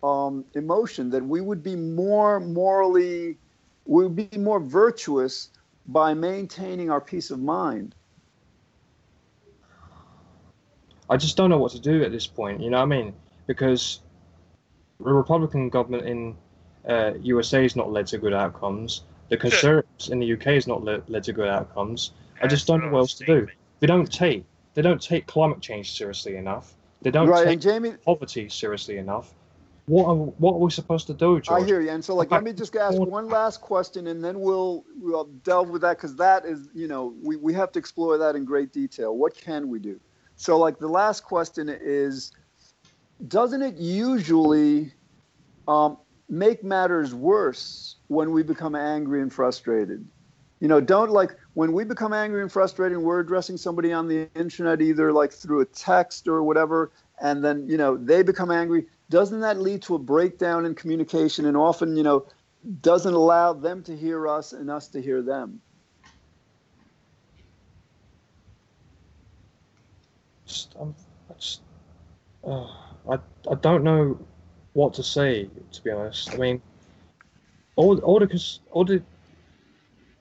um, 0.03 0.45
emotion. 0.55 1.11
That 1.11 1.25
we 1.25 1.41
would 1.41 1.63
be 1.63 1.77
more 1.77 2.41
morally, 2.41 3.39
we 3.85 4.05
would 4.05 4.17
be 4.17 4.39
more 4.39 4.61
virtuous 4.61 5.51
by 5.87 6.15
maintaining 6.15 6.91
our 6.91 7.01
peace 7.01 7.31
of 7.31 7.41
mind. 7.41 7.95
I 11.11 11.17
just 11.17 11.37
don't 11.37 11.51
know 11.51 11.59
what 11.59 11.73
to 11.73 11.81
do 11.81 12.05
at 12.05 12.13
this 12.13 12.27
point. 12.27 12.61
You 12.63 12.71
know 12.71 12.79
what 12.79 12.85
I 12.85 12.87
mean? 12.87 13.13
Because 13.47 14.01
the 15.01 15.13
Republican 15.13 15.69
government 15.69 16.07
in 16.07 16.37
uh, 16.89 17.15
USA 17.21 17.63
has 17.63 17.75
not 17.75 17.91
led 17.91 18.07
to 18.09 18.19
good 18.19 18.33
outcomes. 18.33 19.03
The 19.29 19.37
Conservatives 19.37 20.09
in 20.09 20.21
the 20.21 20.33
UK 20.33 20.45
has 20.45 20.67
not 20.67 20.85
led, 20.85 21.09
led 21.09 21.25
to 21.25 21.33
good 21.33 21.49
outcomes. 21.49 22.13
I 22.43 22.47
just 22.47 22.67
don't 22.67 22.83
know 22.83 22.91
what 22.91 23.01
else 23.01 23.15
to 23.15 23.27
do. 23.27 23.49
They 23.81 23.87
don't 23.87 24.11
take 24.11 24.45
they 24.75 24.83
don't 24.83 25.03
take 25.03 25.27
climate 25.27 25.61
change 25.61 25.97
seriously 25.97 26.37
enough. 26.37 26.75
They 27.03 27.11
don't 27.11 27.29
right, 27.29 27.45
take 27.45 27.61
Jamie, 27.61 27.95
poverty 28.05 28.49
seriously 28.49 28.99
enough. 28.99 29.35
What 29.87 30.07
are, 30.07 30.15
what 30.15 30.55
are 30.55 30.59
we 30.59 30.71
supposed 30.71 31.09
to 31.09 31.15
do, 31.15 31.41
George? 31.41 31.63
I 31.63 31.67
hear 31.67 31.81
you. 31.81 31.91
And 31.91 32.05
so, 32.05 32.15
like, 32.15 32.31
let 32.31 32.45
me 32.45 32.53
just 32.53 32.77
ask 32.77 32.97
one 32.97 33.29
last 33.29 33.61
question, 33.61 34.07
and 34.07 34.23
then 34.23 34.41
we'll 34.41 34.85
we'll 35.01 35.25
delve 35.43 35.71
with 35.71 35.83
that 35.83 35.97
because 35.97 36.15
that 36.17 36.45
is, 36.45 36.69
you 36.73 36.87
know, 36.87 37.15
we, 37.21 37.37
we 37.37 37.53
have 37.55 37.73
to 37.73 37.79
explore 37.79 38.17
that 38.19 38.37
in 38.37 38.45
great 38.45 38.73
detail. 38.73 39.17
What 39.17 39.35
can 39.35 39.69
we 39.69 39.81
do? 39.81 39.99
So, 40.41 40.59
like, 40.59 40.79
the 40.79 40.89
last 40.89 41.23
question 41.23 41.69
is, 41.69 42.33
doesn't 43.29 43.61
it 43.61 43.77
usually 43.77 44.91
um, 45.69 45.99
make 46.31 46.65
matters 46.65 47.15
worse 47.15 47.97
when 48.07 48.31
we 48.31 48.43
become 48.43 48.75
angry 48.75 49.21
and 49.21 49.33
frustrated. 49.33 50.07
You 50.61 50.69
know, 50.69 50.81
don't 50.81 51.11
like 51.11 51.37
when 51.55 51.73
we 51.73 51.85
become 51.85 52.13
angry 52.13 52.41
and 52.41 52.51
frustrated 52.51 52.97
and 52.97 53.05
we're 53.05 53.21
addressing 53.21 53.57
somebody 53.57 53.93
on 53.93 54.09
the 54.09 54.29
internet, 54.35 54.81
either 54.81 55.13
like 55.13 55.33
through 55.33 55.61
a 55.61 55.65
text 55.67 56.29
or 56.29 56.43
whatever, 56.43 56.93
and 57.21 57.45
then, 57.45 57.69
you 57.69 57.77
know, 57.77 57.97
they 57.97 58.23
become 58.23 58.51
angry. 58.51 58.87
Doesn't 59.11 59.41
that 59.41 59.59
lead 59.59 59.83
to 59.83 59.95
a 59.97 59.99
breakdown 59.99 60.65
in 60.65 60.75
communication 60.75 61.47
and 61.47 61.57
often, 61.57 61.97
you 61.97 62.03
know, 62.03 62.27
doesn't 62.81 63.15
allow 63.15 63.53
them 63.53 63.83
to 63.83 63.97
hear 63.97 64.29
us 64.29 64.53
and 64.53 64.71
us 64.71 64.89
to 64.89 65.03
hear 65.03 65.23
them? 65.23 65.61
Just, 70.51 70.75
um, 70.81 70.97
I, 71.31 71.35
just, 71.35 71.61
uh, 72.45 72.67
I, 73.09 73.19
I 73.49 73.55
don't 73.61 73.85
know 73.85 74.19
what 74.73 74.93
to 74.95 75.03
say, 75.05 75.49
to 75.71 75.83
be 75.85 75.93
honest. 75.93 76.35
I 76.35 76.39
mean, 76.39 76.61
all, 77.77 77.97
all 78.01 78.19
the, 78.19 78.59
all 78.73 78.85
the, 78.85 79.01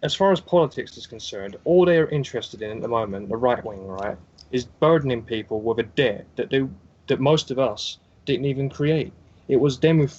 as 0.04 0.14
far 0.14 0.32
as 0.32 0.40
politics 0.40 0.98
is 0.98 1.08
concerned, 1.08 1.58
all 1.64 1.84
they're 1.84 2.08
interested 2.10 2.62
in 2.62 2.78
at 2.78 2.82
the 2.84 2.88
moment, 2.88 3.28
the 3.28 3.38
right 3.38 3.64
wing, 3.66 3.88
right, 3.88 4.18
is 4.52 4.66
burdening 4.66 5.24
people 5.24 5.62
with 5.62 5.80
a 5.80 5.84
debt 5.84 6.28
that 6.36 6.52
they, 6.52 6.64
that 7.08 7.20
most 7.20 7.50
of 7.50 7.58
us 7.58 7.98
didn't 8.26 8.46
even 8.46 8.70
create. 8.70 9.12
It 9.48 9.58
was 9.58 9.80
them 9.80 9.98
who, 10.00 10.10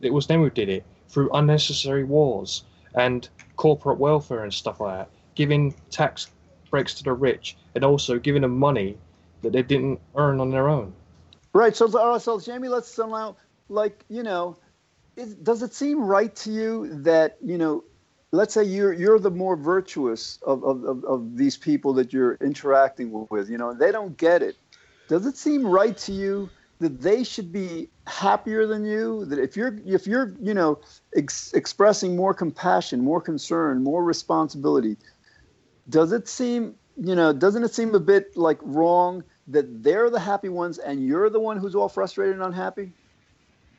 it 0.00 0.14
was 0.14 0.26
them 0.26 0.40
who 0.40 0.48
did 0.48 0.70
it 0.70 0.86
through 1.10 1.28
unnecessary 1.34 2.04
wars 2.04 2.64
and 2.94 3.28
corporate 3.56 3.98
welfare 3.98 4.44
and 4.44 4.54
stuff 4.54 4.80
like 4.80 4.96
that, 4.96 5.10
giving 5.34 5.74
tax 5.90 6.30
breaks 6.70 6.94
to 6.94 7.04
the 7.04 7.12
rich 7.12 7.58
and 7.74 7.84
also 7.84 8.18
giving 8.18 8.40
them 8.40 8.58
money 8.58 8.96
that 9.42 9.52
they 9.52 9.62
didn't 9.62 10.00
earn 10.14 10.40
on 10.40 10.50
their 10.50 10.68
own. 10.68 10.92
Right. 11.52 11.74
So, 11.74 11.86
uh, 11.86 12.18
so 12.18 12.38
Jamie, 12.40 12.68
let's 12.68 12.88
somehow 12.88 13.36
like 13.68 14.04
you 14.08 14.22
know 14.22 14.56
is, 15.16 15.34
does 15.34 15.62
it 15.62 15.74
seem 15.74 16.00
right 16.00 16.34
to 16.36 16.50
you 16.50 17.02
that 17.02 17.36
you 17.44 17.58
know 17.58 17.84
let's 18.32 18.54
say 18.54 18.62
you're 18.62 18.92
you're 18.92 19.18
the 19.18 19.30
more 19.30 19.56
virtuous 19.56 20.38
of, 20.46 20.62
of, 20.64 20.84
of, 20.84 21.04
of, 21.04 21.36
these 21.36 21.56
people 21.56 21.92
that 21.94 22.12
you're 22.12 22.34
interacting 22.36 23.26
with 23.30 23.50
you 23.50 23.58
know 23.58 23.74
they 23.74 23.92
don't 23.92 24.16
get 24.16 24.42
it 24.42 24.56
does 25.08 25.26
it 25.26 25.36
seem 25.36 25.66
right 25.66 25.96
to 25.96 26.12
you 26.12 26.48
that 26.80 27.00
they 27.00 27.24
should 27.24 27.52
be 27.52 27.88
happier 28.06 28.66
than 28.66 28.84
you 28.84 29.24
that 29.24 29.38
if 29.38 29.56
you're 29.56 29.78
if 29.84 30.06
you're 30.06 30.34
you 30.40 30.54
know 30.54 30.78
ex- 31.16 31.52
expressing 31.52 32.14
more 32.14 32.32
compassion 32.32 33.00
more 33.00 33.20
concern 33.20 33.82
more 33.82 34.04
responsibility 34.04 34.96
does 35.88 36.12
it 36.12 36.28
seem 36.28 36.74
you 36.98 37.14
know 37.14 37.32
doesn't 37.32 37.64
it 37.64 37.72
seem 37.72 37.94
a 37.94 38.00
bit 38.00 38.36
like 38.36 38.58
wrong 38.62 39.22
that 39.46 39.82
they're 39.82 40.10
the 40.10 40.20
happy 40.20 40.48
ones 40.48 40.78
and 40.78 41.06
you're 41.06 41.30
the 41.30 41.40
one 41.40 41.56
who's 41.56 41.74
all 41.74 41.88
frustrated 41.88 42.34
and 42.34 42.42
unhappy 42.42 42.92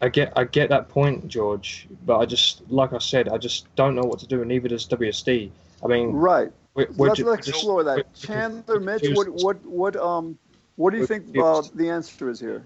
I 0.02 0.10
get 0.10 0.32
I 0.36 0.46
get 0.46 0.70
that 0.70 0.88
point, 0.88 1.28
George, 1.28 1.88
but 2.06 2.20
I 2.20 2.26
just 2.26 2.62
like 2.70 2.94
I 2.94 3.00
said, 3.00 3.28
I 3.28 3.38
just 3.38 3.74
don't 3.76 3.96
know 3.96 4.04
what 4.04 4.20
to 4.20 4.28
do, 4.28 4.40
and 4.40 4.48
neither 4.48 4.70
does 4.70 4.88
WSD. 4.88 5.52
I 5.84 5.88
mean, 5.88 6.12
right. 6.12 6.52
We're, 6.74 6.88
we're 6.96 7.08
let's, 7.10 7.20
let's 7.20 7.48
explore 7.50 7.84
that. 7.84 8.14
Chandler, 8.14 8.80
Mitch, 8.80 9.06
what 9.14 9.28
what 9.30 9.66
what 9.66 9.96
um 9.98 10.38
what 10.78 10.92
do 10.92 11.00
you 11.00 11.06
think 11.06 11.38
uh, 11.38 11.64
the 11.76 11.90
answer 11.90 12.30
is 12.30 12.40
here? 12.40 12.64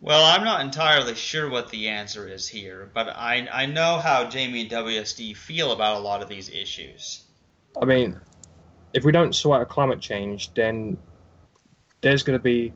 Well, 0.00 0.24
I'm 0.24 0.44
not 0.44 0.60
entirely 0.60 1.16
sure 1.16 1.50
what 1.50 1.70
the 1.70 1.88
answer 1.88 2.28
is 2.28 2.46
here, 2.46 2.88
but 2.94 3.08
I 3.08 3.48
I 3.52 3.66
know 3.66 3.98
how 3.98 4.28
Jamie 4.28 4.60
and 4.60 4.70
WSD 4.70 5.36
feel 5.36 5.72
about 5.72 5.96
a 5.96 6.00
lot 6.00 6.22
of 6.22 6.28
these 6.28 6.48
issues. 6.48 7.24
I 7.80 7.84
mean, 7.84 8.20
if 8.92 9.04
we 9.04 9.12
don't 9.12 9.34
sort 9.34 9.60
out 9.60 9.68
climate 9.68 10.00
change, 10.00 10.52
then 10.54 10.96
there's 12.00 12.22
going 12.22 12.38
to 12.38 12.42
be 12.42 12.72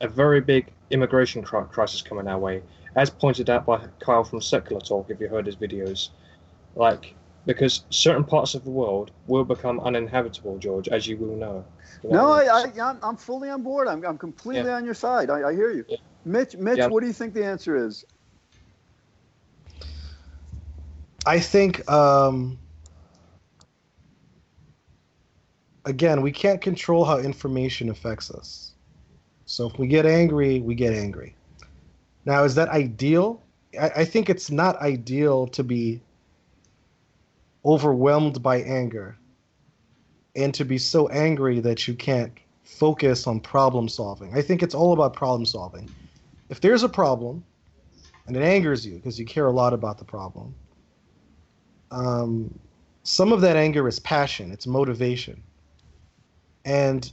a 0.00 0.08
very 0.08 0.40
big 0.40 0.66
immigration 0.90 1.42
crisis 1.42 2.02
coming 2.02 2.28
our 2.28 2.38
way 2.38 2.62
as 2.96 3.10
pointed 3.10 3.48
out 3.48 3.64
by 3.66 3.86
Kyle 4.00 4.24
from 4.24 4.40
Secular 4.40 4.80
Talk, 4.80 5.10
if 5.10 5.20
you 5.20 5.28
heard 5.28 5.46
his 5.46 5.56
videos, 5.56 6.08
like 6.74 7.14
because 7.46 7.84
certain 7.90 8.24
parts 8.24 8.54
of 8.54 8.64
the 8.64 8.70
world 8.70 9.10
will 9.26 9.44
become 9.44 9.80
uninhabitable, 9.80 10.58
George, 10.58 10.88
as 10.88 11.06
you 11.06 11.16
will 11.16 11.36
know. 11.36 11.64
You 12.02 12.10
No, 12.10 12.22
know? 12.22 12.32
I, 12.32 12.44
I, 12.46 12.90
I'm, 12.90 12.98
I'm 13.02 13.16
fully 13.16 13.48
on 13.50 13.62
board. 13.62 13.88
I'm, 13.88 14.04
I'm 14.04 14.18
completely 14.18 14.68
Yeah. 14.68 14.76
on 14.76 14.84
your 14.84 14.94
side. 14.94 15.30
I, 15.30 15.48
I 15.48 15.54
hear 15.54 15.70
you. 15.70 15.84
Yeah. 15.88 15.96
Mitch, 16.24 16.56
Mitch, 16.56 16.78
Yeah. 16.78 16.88
what 16.88 17.00
do 17.00 17.06
you 17.06 17.12
think 17.12 17.34
the 17.34 17.44
answer 17.44 17.76
is? 17.76 18.04
I 21.24 21.40
think 21.40 21.88
um, 21.90 22.58
again, 25.88 26.20
we 26.20 26.30
can't 26.30 26.60
control 26.60 27.04
how 27.04 27.18
information 27.18 27.88
affects 27.88 28.30
us. 28.30 28.72
So 29.46 29.68
if 29.68 29.78
we 29.78 29.86
get 29.86 30.04
angry, 30.04 30.60
we 30.60 30.74
get 30.74 30.92
angry. 30.92 31.34
Now, 32.24 32.44
is 32.44 32.54
that 32.56 32.68
ideal? 32.68 33.42
I, 33.80 33.90
I 33.96 34.04
think 34.04 34.28
it's 34.28 34.50
not 34.50 34.76
ideal 34.82 35.46
to 35.48 35.64
be 35.64 36.02
overwhelmed 37.64 38.42
by 38.42 38.60
anger 38.60 39.16
and 40.36 40.54
to 40.54 40.64
be 40.64 40.78
so 40.78 41.08
angry 41.08 41.60
that 41.60 41.88
you 41.88 41.94
can't 41.94 42.32
focus 42.64 43.26
on 43.26 43.40
problem 43.40 43.88
solving. 43.88 44.36
I 44.36 44.42
think 44.42 44.62
it's 44.62 44.74
all 44.74 44.92
about 44.92 45.14
problem 45.14 45.46
solving. 45.46 45.90
If 46.50 46.60
there's 46.60 46.82
a 46.82 46.88
problem 46.88 47.42
and 48.26 48.36
it 48.36 48.42
angers 48.42 48.86
you 48.86 48.96
because 48.96 49.18
you 49.18 49.24
care 49.24 49.46
a 49.46 49.52
lot 49.52 49.72
about 49.72 49.96
the 49.98 50.04
problem, 50.04 50.54
um, 51.90 52.58
some 53.02 53.32
of 53.32 53.40
that 53.40 53.56
anger 53.56 53.88
is 53.88 53.98
passion, 53.98 54.52
it's 54.52 54.66
motivation. 54.66 55.42
And 56.68 57.10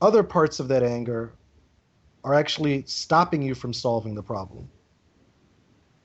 other 0.00 0.22
parts 0.22 0.60
of 0.60 0.68
that 0.68 0.84
anger 0.84 1.32
are 2.22 2.32
actually 2.32 2.84
stopping 2.86 3.42
you 3.42 3.56
from 3.56 3.72
solving 3.72 4.14
the 4.14 4.22
problem. 4.22 4.68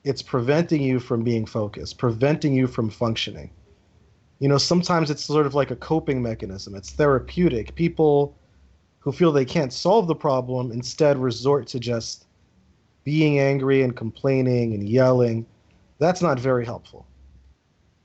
It's 0.02 0.22
preventing 0.22 0.82
you 0.82 0.98
from 0.98 1.22
being 1.22 1.46
focused, 1.46 1.98
preventing 1.98 2.52
you 2.52 2.66
from 2.66 2.90
functioning. 2.90 3.52
You 4.40 4.48
know, 4.48 4.58
sometimes 4.58 5.08
it's 5.08 5.22
sort 5.22 5.46
of 5.46 5.54
like 5.54 5.70
a 5.70 5.76
coping 5.76 6.20
mechanism, 6.20 6.74
it's 6.74 6.90
therapeutic. 6.90 7.76
People 7.76 8.36
who 8.98 9.12
feel 9.12 9.30
they 9.30 9.44
can't 9.44 9.72
solve 9.72 10.08
the 10.08 10.16
problem 10.16 10.72
instead 10.72 11.16
resort 11.16 11.68
to 11.68 11.78
just 11.78 12.26
being 13.04 13.38
angry 13.38 13.82
and 13.82 13.94
complaining 13.94 14.74
and 14.74 14.88
yelling. 14.88 15.46
That's 16.00 16.22
not 16.22 16.40
very 16.40 16.64
helpful. 16.64 17.06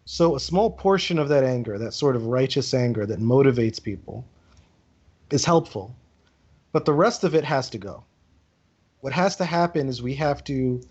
So, 0.10 0.38
a 0.38 0.40
small 0.40 0.72
portion 0.72 1.20
of 1.20 1.28
that 1.28 1.44
anger, 1.44 1.78
that 1.78 1.94
sort 1.94 2.16
of 2.16 2.28
righteous 2.28 2.74
anger 2.74 3.06
that 3.06 3.20
motivates 3.20 3.84
people, 3.84 4.24
is 5.32 5.44
helpful. 5.44 5.94
But 6.72 6.86
the 6.86 6.94
rest 6.94 7.26
of 7.26 7.36
it 7.36 7.44
has 7.44 7.70
to 7.72 7.78
go. 7.78 8.06
What 9.02 9.12
has 9.12 9.36
to 9.36 9.44
happen 9.44 9.90
is 9.90 10.02
we 10.02 10.16
have 10.16 10.46
to 10.46 10.82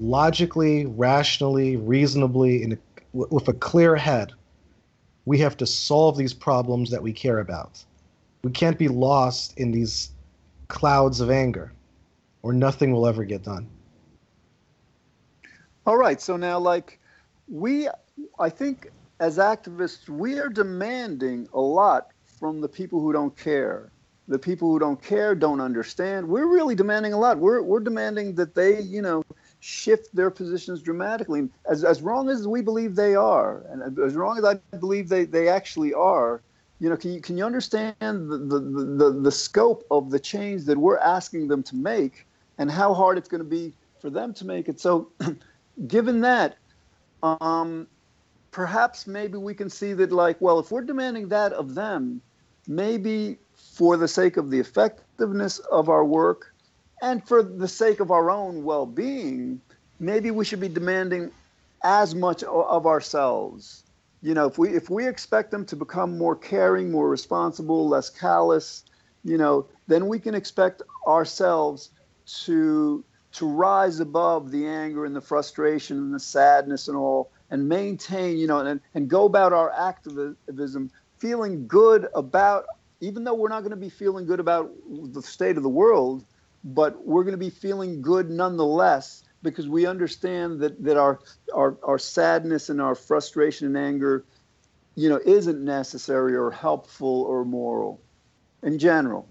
logically, 0.00 0.84
rationally, 0.84 1.76
reasonably, 1.76 2.76
with 3.14 3.48
a 3.48 3.54
clear 3.54 3.96
head, 3.96 4.34
we 5.24 5.38
have 5.38 5.56
to 5.56 5.66
solve 5.66 6.18
these 6.18 6.34
problems 6.34 6.90
that 6.90 7.02
we 7.02 7.14
care 7.14 7.38
about. 7.38 7.82
We 8.44 8.50
can't 8.50 8.78
be 8.78 8.88
lost 8.88 9.56
in 9.56 9.72
these 9.72 10.10
clouds 10.68 11.22
of 11.22 11.30
anger, 11.30 11.72
or 12.42 12.52
nothing 12.52 12.92
will 12.92 13.06
ever 13.06 13.24
get 13.24 13.44
done. 13.44 13.66
All 15.86 15.96
right. 15.96 16.20
So 16.20 16.36
now, 16.36 16.58
like, 16.58 17.00
we, 17.48 17.88
I 18.38 18.48
think 18.48 18.90
as 19.20 19.38
activists, 19.38 20.08
we 20.08 20.38
are 20.38 20.48
demanding 20.48 21.48
a 21.52 21.60
lot 21.60 22.10
from 22.26 22.60
the 22.60 22.68
people 22.68 23.00
who 23.00 23.12
don't 23.12 23.36
care. 23.36 23.90
The 24.28 24.38
people 24.38 24.70
who 24.70 24.78
don't 24.78 25.02
care 25.02 25.34
don't 25.34 25.60
understand. 25.60 26.28
We're 26.28 26.46
really 26.46 26.74
demanding 26.74 27.12
a 27.12 27.18
lot. 27.18 27.38
We're, 27.38 27.62
we're 27.62 27.80
demanding 27.80 28.34
that 28.36 28.54
they, 28.54 28.80
you 28.80 29.02
know, 29.02 29.22
shift 29.60 30.14
their 30.14 30.30
positions 30.30 30.82
dramatically. 30.82 31.48
As, 31.68 31.84
as 31.84 32.02
wrong 32.02 32.28
as 32.28 32.48
we 32.48 32.62
believe 32.62 32.94
they 32.94 33.14
are, 33.14 33.64
and 33.68 33.98
as 33.98 34.14
wrong 34.14 34.38
as 34.38 34.44
I 34.44 34.54
believe 34.76 35.08
they, 35.08 35.24
they 35.24 35.48
actually 35.48 35.92
are, 35.94 36.42
you 36.80 36.88
know, 36.88 36.96
can 36.96 37.12
you, 37.12 37.20
can 37.20 37.38
you 37.38 37.44
understand 37.44 37.94
the, 38.00 38.38
the, 38.38 38.58
the, 38.58 39.20
the 39.22 39.30
scope 39.30 39.86
of 39.90 40.10
the 40.10 40.18
change 40.18 40.64
that 40.64 40.76
we're 40.76 40.98
asking 40.98 41.46
them 41.46 41.62
to 41.64 41.76
make 41.76 42.26
and 42.58 42.70
how 42.70 42.92
hard 42.92 43.18
it's 43.18 43.28
going 43.28 43.42
to 43.42 43.48
be 43.48 43.72
for 44.00 44.10
them 44.10 44.34
to 44.34 44.44
make 44.44 44.68
it? 44.68 44.80
So, 44.80 45.10
given 45.86 46.20
that, 46.22 46.56
um, 47.22 47.86
perhaps 48.52 49.06
maybe 49.06 49.38
we 49.38 49.54
can 49.54 49.68
see 49.68 49.94
that, 49.94 50.12
like, 50.12 50.40
well, 50.40 50.60
if 50.60 50.70
we're 50.70 50.82
demanding 50.82 51.28
that 51.28 51.52
of 51.54 51.74
them, 51.74 52.20
maybe 52.68 53.38
for 53.56 53.96
the 53.96 54.06
sake 54.06 54.36
of 54.36 54.50
the 54.50 54.60
effectiveness 54.60 55.58
of 55.58 55.88
our 55.88 56.04
work 56.04 56.54
and 57.02 57.26
for 57.26 57.42
the 57.42 57.66
sake 57.66 57.98
of 57.98 58.12
our 58.12 58.30
own 58.30 58.62
well 58.62 58.86
being, 58.86 59.60
maybe 59.98 60.30
we 60.30 60.44
should 60.44 60.60
be 60.60 60.68
demanding 60.68 61.32
as 61.82 62.14
much 62.14 62.44
of 62.44 62.86
ourselves. 62.86 63.82
You 64.22 64.34
know, 64.34 64.46
if 64.46 64.56
we 64.56 64.68
if 64.68 64.88
we 64.88 65.08
expect 65.08 65.50
them 65.50 65.64
to 65.66 65.74
become 65.74 66.16
more 66.16 66.36
caring, 66.36 66.92
more 66.92 67.08
responsible, 67.08 67.88
less 67.88 68.08
callous, 68.08 68.84
you 69.24 69.36
know, 69.36 69.66
then 69.88 70.06
we 70.06 70.20
can 70.20 70.34
expect 70.36 70.82
ourselves 71.08 71.90
to 72.44 73.02
to 73.32 73.48
rise 73.48 73.98
above 73.98 74.52
the 74.52 74.66
anger 74.66 75.04
and 75.06 75.16
the 75.16 75.20
frustration 75.20 75.96
and 75.96 76.14
the 76.14 76.20
sadness 76.20 76.86
and 76.86 76.96
all 76.96 77.31
and 77.52 77.68
maintain, 77.68 78.38
you 78.38 78.46
know, 78.46 78.60
and, 78.60 78.80
and 78.94 79.08
go 79.08 79.26
about 79.26 79.52
our 79.52 79.70
activism 79.70 80.90
feeling 81.18 81.68
good 81.68 82.08
about, 82.14 82.64
even 83.00 83.24
though 83.24 83.34
we're 83.34 83.50
not 83.50 83.60
going 83.60 83.70
to 83.70 83.76
be 83.76 83.90
feeling 83.90 84.26
good 84.26 84.40
about 84.40 84.72
the 85.12 85.20
state 85.22 85.58
of 85.58 85.62
the 85.62 85.68
world, 85.68 86.24
but 86.64 87.06
we're 87.06 87.22
going 87.22 87.34
to 87.34 87.38
be 87.38 87.50
feeling 87.50 88.00
good 88.00 88.30
nonetheless 88.30 89.22
because 89.42 89.68
we 89.68 89.84
understand 89.84 90.60
that, 90.60 90.82
that 90.82 90.96
our, 90.96 91.20
our, 91.54 91.76
our 91.82 91.98
sadness 91.98 92.70
and 92.70 92.80
our 92.80 92.94
frustration 92.94 93.66
and 93.66 93.76
anger, 93.76 94.24
you 94.94 95.10
know, 95.10 95.20
isn't 95.22 95.62
necessary 95.62 96.34
or 96.34 96.50
helpful 96.50 97.22
or 97.22 97.44
moral 97.44 98.00
in 98.62 98.78
general. 98.78 99.28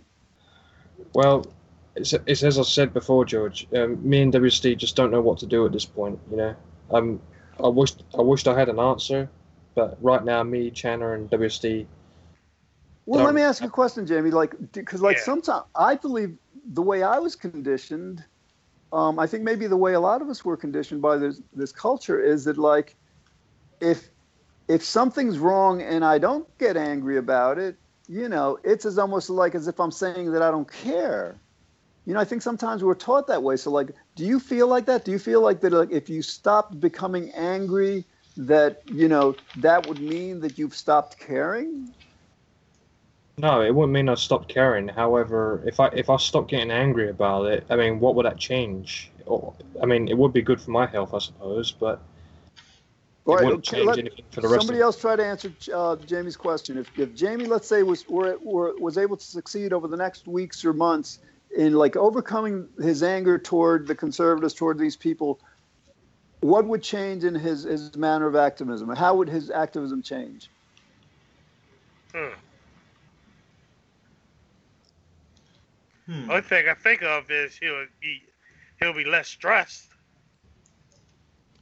Well, 1.14 1.48
it's, 1.96 2.14
it's 2.28 2.44
as 2.44 2.60
I 2.60 2.64
said 2.64 2.94
before, 2.94 3.26
George. 3.26 3.68
Um, 3.76 4.08
me 4.08 4.22
and 4.22 4.32
WSD 4.32 4.78
just 4.78 4.96
don't 4.96 5.10
know 5.10 5.22
what 5.22 5.40
to 5.40 5.48
do 5.48 5.66
at 5.66 5.72
this 5.72 5.86
point. 5.86 6.20
You 6.30 6.38
know, 6.38 6.56
um, 6.92 7.20
I 7.64 7.68
wished 7.68 8.04
I 8.18 8.22
wished 8.22 8.48
I 8.48 8.58
had 8.58 8.70
an 8.70 8.80
answer, 8.80 9.30
but 9.76 9.98
right 10.02 10.24
now, 10.24 10.44
me, 10.44 10.72
Chandler, 10.72 11.14
and 11.16 11.30
WSD. 11.30 11.88
Well, 13.06 13.18
Don't- 13.20 13.26
let 13.26 13.36
me 13.36 13.42
ask 13.42 13.62
you 13.62 13.68
a 13.68 13.72
question, 13.72 14.06
Jamie. 14.06 14.32
Like, 14.32 14.56
because 14.72 15.02
like 15.02 15.18
Yeah. 15.18 15.24
sometimes 15.24 15.66
I 15.76 15.96
believe 15.96 16.38
the 16.66 16.82
way 16.82 17.04
I 17.04 17.20
was 17.20 17.36
conditioned, 17.36 18.24
um, 18.92 19.20
I 19.20 19.28
think 19.28 19.44
maybe 19.44 19.68
the 19.68 19.78
way 19.78 19.94
a 19.94 20.00
lot 20.00 20.22
of 20.22 20.30
us 20.30 20.46
were 20.46 20.58
conditioned 20.58 21.02
by 21.02 21.18
this 21.18 21.42
this 21.54 21.72
culture 21.72 22.20
is 22.20 22.46
that 22.46 22.58
like, 22.58 22.96
if 23.80 24.10
if 24.68 24.84
something's 24.86 25.40
wrong 25.40 25.82
and 25.82 26.06
I 26.06 26.18
don't 26.18 26.48
get 26.58 26.78
angry 26.78 27.18
about 27.18 27.58
it, 27.58 27.78
you 28.08 28.30
know, 28.30 28.58
it's 28.64 28.86
as 28.86 28.98
almost 28.98 29.30
like 29.30 29.56
as 29.56 29.68
if 29.68 29.80
I'm 29.80 29.92
saying 29.92 30.32
that 30.32 30.42
I 30.42 30.52
don't 30.52 30.72
care. 30.72 31.42
You 32.06 32.14
know, 32.14 32.20
I 32.20 32.26
think 32.26 32.42
sometimes 32.42 32.84
we're 32.84 32.96
taught 32.96 33.28
that 33.28 33.44
way. 33.44 33.58
So, 33.58 33.72
like, 33.72 33.92
do 34.16 34.26
you 34.26 34.40
feel 34.40 34.68
like 34.68 34.86
that? 34.86 35.06
Do 35.06 35.12
you 35.12 35.20
feel 35.20 35.42
like 35.42 35.62
that? 35.62 35.72
Like, 35.72 35.92
if 35.92 36.10
you 36.10 36.22
stopped 36.22 36.80
becoming 36.80 37.32
angry, 37.32 38.06
that 38.38 38.82
you 38.86 39.08
know 39.08 39.38
that 39.56 39.86
would 39.86 40.00
mean 40.00 40.40
that 40.42 40.58
you've 40.58 40.76
stopped 40.76 41.18
caring? 41.20 41.94
No, 43.38 43.62
it 43.62 43.74
wouldn't 43.74 43.94
mean 43.94 44.10
I 44.10 44.16
stopped 44.16 44.50
caring. 44.50 44.88
However, 44.90 45.64
if 45.66 45.80
I 45.80 45.88
if 45.88 46.10
I 46.10 46.18
stopped 46.18 46.50
getting 46.50 46.72
angry 46.72 47.10
about 47.10 47.46
it, 47.46 47.66
I 47.70 47.76
mean, 47.76 48.00
what 48.00 48.16
would 48.16 48.26
that 48.26 48.38
change? 48.38 49.12
Or, 49.26 49.54
I 49.82 49.86
mean, 49.86 50.08
it 50.08 50.18
would 50.18 50.34
be 50.34 50.42
good 50.42 50.62
for 50.62 50.72
my 50.72 50.86
health, 50.86 51.14
I 51.14 51.20
suppose, 51.20 51.72
but 51.72 52.02
All 53.26 53.36
it 53.36 53.38
right, 53.38 53.46
wouldn't 53.46 53.64
okay, 53.70 53.74
change 53.74 53.88
let- 53.88 54.00
anything 54.00 54.26
for 54.32 54.42
the 54.42 54.50
rest 54.50 54.70
Somebody 54.70 54.80
else 54.82 54.98
try 54.98 55.16
to 55.16 55.26
answer 55.26 55.54
uh, 55.74 55.96
Jamie's 56.06 56.36
question. 56.36 56.78
If, 56.78 56.88
if 56.98 57.14
Jamie, 57.14 57.46
let's 57.46 57.68
say, 57.68 57.84
was 57.84 58.08
were, 58.08 58.38
were, 58.42 58.78
was 58.80 58.98
able 58.98 59.16
to 59.18 59.26
succeed 59.26 59.72
over 59.74 59.88
the 59.88 59.98
next 59.98 60.28
weeks 60.28 60.66
or 60.66 60.74
months 60.74 61.20
in 61.58 61.74
like 61.74 61.96
overcoming 61.96 62.68
his 62.80 63.04
anger 63.04 63.38
toward 63.38 63.88
the 63.88 63.96
conservatives, 63.96 64.54
toward 64.54 64.78
these 64.78 64.96
people, 64.96 65.40
what 66.42 66.66
would 66.66 66.82
change 66.82 67.24
in 67.24 67.36
his, 67.36 67.64
his 67.64 67.96
manner 67.96 68.28
of 68.28 68.36
activism? 68.36 68.90
How 68.96 69.16
would 69.16 69.30
his 69.30 69.50
activism 69.50 70.02
change? 70.02 70.50
Hmm. 72.14 72.34
Hmm. 76.08 76.30
Only 76.30 76.42
thing 76.42 76.68
I 76.68 76.74
think 76.74 77.04
of 77.04 77.30
is 77.30 77.56
he'll 77.58 77.86
be 78.02 78.22
he'll 78.80 78.94
be 78.94 79.06
less 79.06 79.28
stressed. 79.28 79.88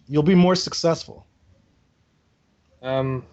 You'll 0.07 0.23
be 0.23 0.35
more 0.35 0.55
successful 0.55 1.25
Um, 2.81 3.25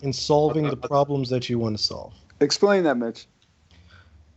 in 0.00 0.12
solving 0.12 0.64
the 0.64 0.70
Uh, 0.70 0.80
uh, 0.82 0.88
problems 0.88 1.28
that 1.30 1.48
you 1.48 1.58
want 1.58 1.76
to 1.76 1.82
solve. 1.82 2.14
Explain 2.40 2.82
that, 2.84 2.96
Mitch. 2.96 3.26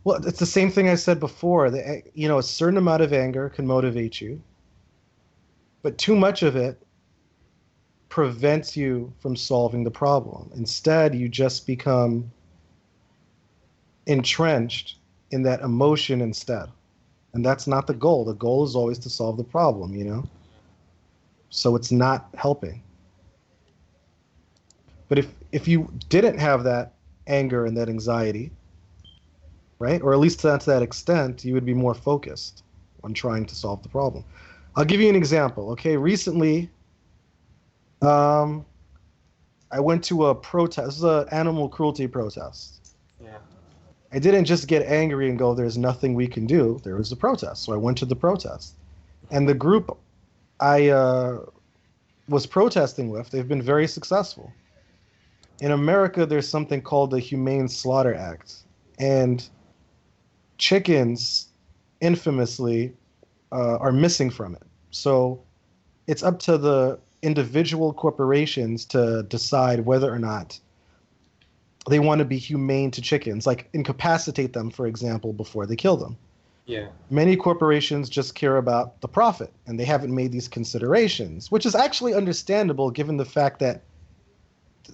Well, 0.08 0.26
it's 0.26 0.38
the 0.38 0.46
same 0.46 0.70
thing 0.70 0.88
I 0.88 0.94
said 0.94 1.20
before. 1.20 1.68
The, 1.68 1.86
eh, 1.86 2.00
you 2.14 2.28
know, 2.28 2.38
a 2.38 2.42
certain 2.42 2.78
amount 2.78 3.02
of 3.02 3.12
anger 3.12 3.50
can 3.50 3.66
motivate 3.66 4.22
you, 4.22 4.40
but 5.82 5.98
too 5.98 6.16
much 6.16 6.42
of 6.42 6.56
it 6.56 6.82
prevents 8.08 8.74
you 8.74 9.12
from 9.20 9.36
solving 9.36 9.84
the 9.84 9.90
problem. 9.90 10.50
Instead, 10.54 11.14
you 11.14 11.28
just 11.28 11.66
become 11.66 12.32
entrenched 14.06 14.96
in 15.30 15.42
that 15.42 15.60
emotion 15.60 16.22
instead. 16.22 16.70
And 17.34 17.44
that's 17.44 17.66
not 17.66 17.86
the 17.86 17.92
goal. 17.92 18.24
The 18.24 18.32
goal 18.32 18.64
is 18.64 18.74
always 18.74 18.98
to 19.00 19.10
solve 19.10 19.36
the 19.36 19.44
problem, 19.44 19.92
you 19.94 20.04
know? 20.04 20.24
So 21.50 21.76
it's 21.76 21.92
not 21.92 22.30
helping. 22.34 22.82
But 25.10 25.18
if 25.18 25.34
if 25.52 25.68
you 25.68 25.92
didn't 26.08 26.38
have 26.38 26.64
that 26.64 26.94
anger 27.26 27.66
and 27.66 27.76
that 27.76 27.90
anxiety, 27.90 28.52
right, 29.78 30.00
or 30.02 30.12
at 30.12 30.18
least 30.18 30.40
to 30.40 30.58
that 30.66 30.82
extent, 30.82 31.44
you 31.44 31.54
would 31.54 31.66
be 31.66 31.74
more 31.74 31.94
focused 31.94 32.64
on 33.04 33.14
trying 33.14 33.46
to 33.46 33.54
solve 33.54 33.82
the 33.82 33.88
problem. 33.88 34.24
I'll 34.76 34.84
give 34.84 35.00
you 35.00 35.08
an 35.08 35.16
example. 35.16 35.70
Okay, 35.70 35.96
recently, 35.96 36.70
um, 38.02 38.64
I 39.70 39.80
went 39.80 40.04
to 40.04 40.26
a 40.26 40.34
protest. 40.34 40.86
This 40.86 40.96
is 40.96 41.02
an 41.02 41.26
animal 41.30 41.68
cruelty 41.68 42.06
protest. 42.06 42.94
Yeah. 43.22 43.38
I 44.12 44.18
didn't 44.18 44.44
just 44.44 44.68
get 44.68 44.82
angry 44.86 45.28
and 45.28 45.38
go, 45.38 45.54
"There's 45.54 45.76
nothing 45.76 46.14
we 46.14 46.26
can 46.26 46.46
do." 46.46 46.80
There 46.84 46.96
was 46.96 47.12
a 47.12 47.16
protest, 47.16 47.64
so 47.64 47.72
I 47.72 47.76
went 47.76 47.98
to 47.98 48.06
the 48.06 48.16
protest, 48.16 48.74
and 49.30 49.48
the 49.48 49.54
group 49.54 49.96
I 50.60 50.88
uh, 50.88 51.40
was 52.28 52.46
protesting 52.46 53.10
with, 53.10 53.30
they've 53.30 53.48
been 53.48 53.62
very 53.62 53.86
successful. 53.86 54.52
In 55.60 55.72
America, 55.72 56.26
there's 56.26 56.48
something 56.48 56.82
called 56.82 57.10
the 57.10 57.20
Humane 57.20 57.68
Slaughter 57.68 58.14
Act, 58.14 58.54
and 58.98 59.48
chickens, 60.58 61.48
infamously, 62.00 62.92
uh, 63.52 63.76
are 63.78 63.92
missing 63.92 64.30
from 64.30 64.54
it. 64.54 64.62
So 64.90 65.40
it's 66.06 66.22
up 66.22 66.38
to 66.40 66.58
the 66.58 66.98
individual 67.22 67.92
corporations 67.92 68.84
to 68.86 69.22
decide 69.24 69.84
whether 69.86 70.12
or 70.12 70.18
not 70.18 70.58
they 71.88 71.98
want 71.98 72.18
to 72.18 72.24
be 72.24 72.38
humane 72.38 72.90
to 72.92 73.00
chickens, 73.00 73.46
like 73.46 73.68
incapacitate 73.72 74.52
them, 74.52 74.70
for 74.70 74.86
example, 74.86 75.32
before 75.32 75.66
they 75.66 75.76
kill 75.76 75.96
them. 75.96 76.16
Yeah. 76.66 76.88
Many 77.08 77.34
corporations 77.34 78.10
just 78.10 78.34
care 78.34 78.58
about 78.58 79.00
the 79.00 79.08
profit 79.08 79.50
and 79.66 79.80
they 79.80 79.86
haven't 79.86 80.14
made 80.14 80.32
these 80.32 80.48
considerations, 80.48 81.50
which 81.50 81.64
is 81.64 81.74
actually 81.74 82.14
understandable 82.14 82.90
given 82.90 83.16
the 83.16 83.24
fact 83.24 83.58
that 83.60 83.82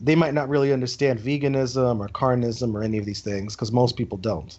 they 0.01 0.15
might 0.15 0.35
not 0.35 0.49
really 0.49 0.73
understand 0.73 1.19
veganism 1.19 1.99
or 1.99 2.09
carnism 2.09 2.75
or 2.75 2.83
any 2.83 2.99
of 2.99 3.05
these 3.05 3.21
things 3.21 3.55
because 3.55 3.73
most 3.73 3.97
people 3.97 4.19
don't. 4.19 4.59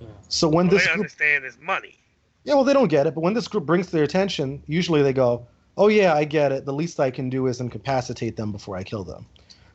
Yeah. 0.00 0.06
So 0.28 0.48
when 0.48 0.66
All 0.66 0.70
this 0.72 0.82
they 0.84 0.88
group, 0.88 0.98
understand 1.00 1.44
is 1.44 1.58
money. 1.60 1.96
yeah, 2.44 2.54
well, 2.54 2.64
they 2.64 2.72
don't 2.72 2.88
get 2.88 3.06
it, 3.06 3.14
but 3.14 3.20
when 3.22 3.34
this 3.34 3.48
group 3.48 3.66
brings 3.66 3.90
their 3.90 4.04
attention, 4.04 4.62
usually 4.66 5.02
they 5.02 5.12
go, 5.12 5.46
"Oh 5.76 5.88
yeah, 5.88 6.14
I 6.14 6.24
get 6.24 6.52
it. 6.52 6.64
The 6.64 6.72
least 6.72 6.98
I 7.00 7.10
can 7.10 7.28
do 7.30 7.46
is 7.46 7.60
incapacitate 7.60 8.36
them 8.36 8.52
before 8.52 8.76
I 8.76 8.82
kill 8.84 9.04
them." 9.04 9.26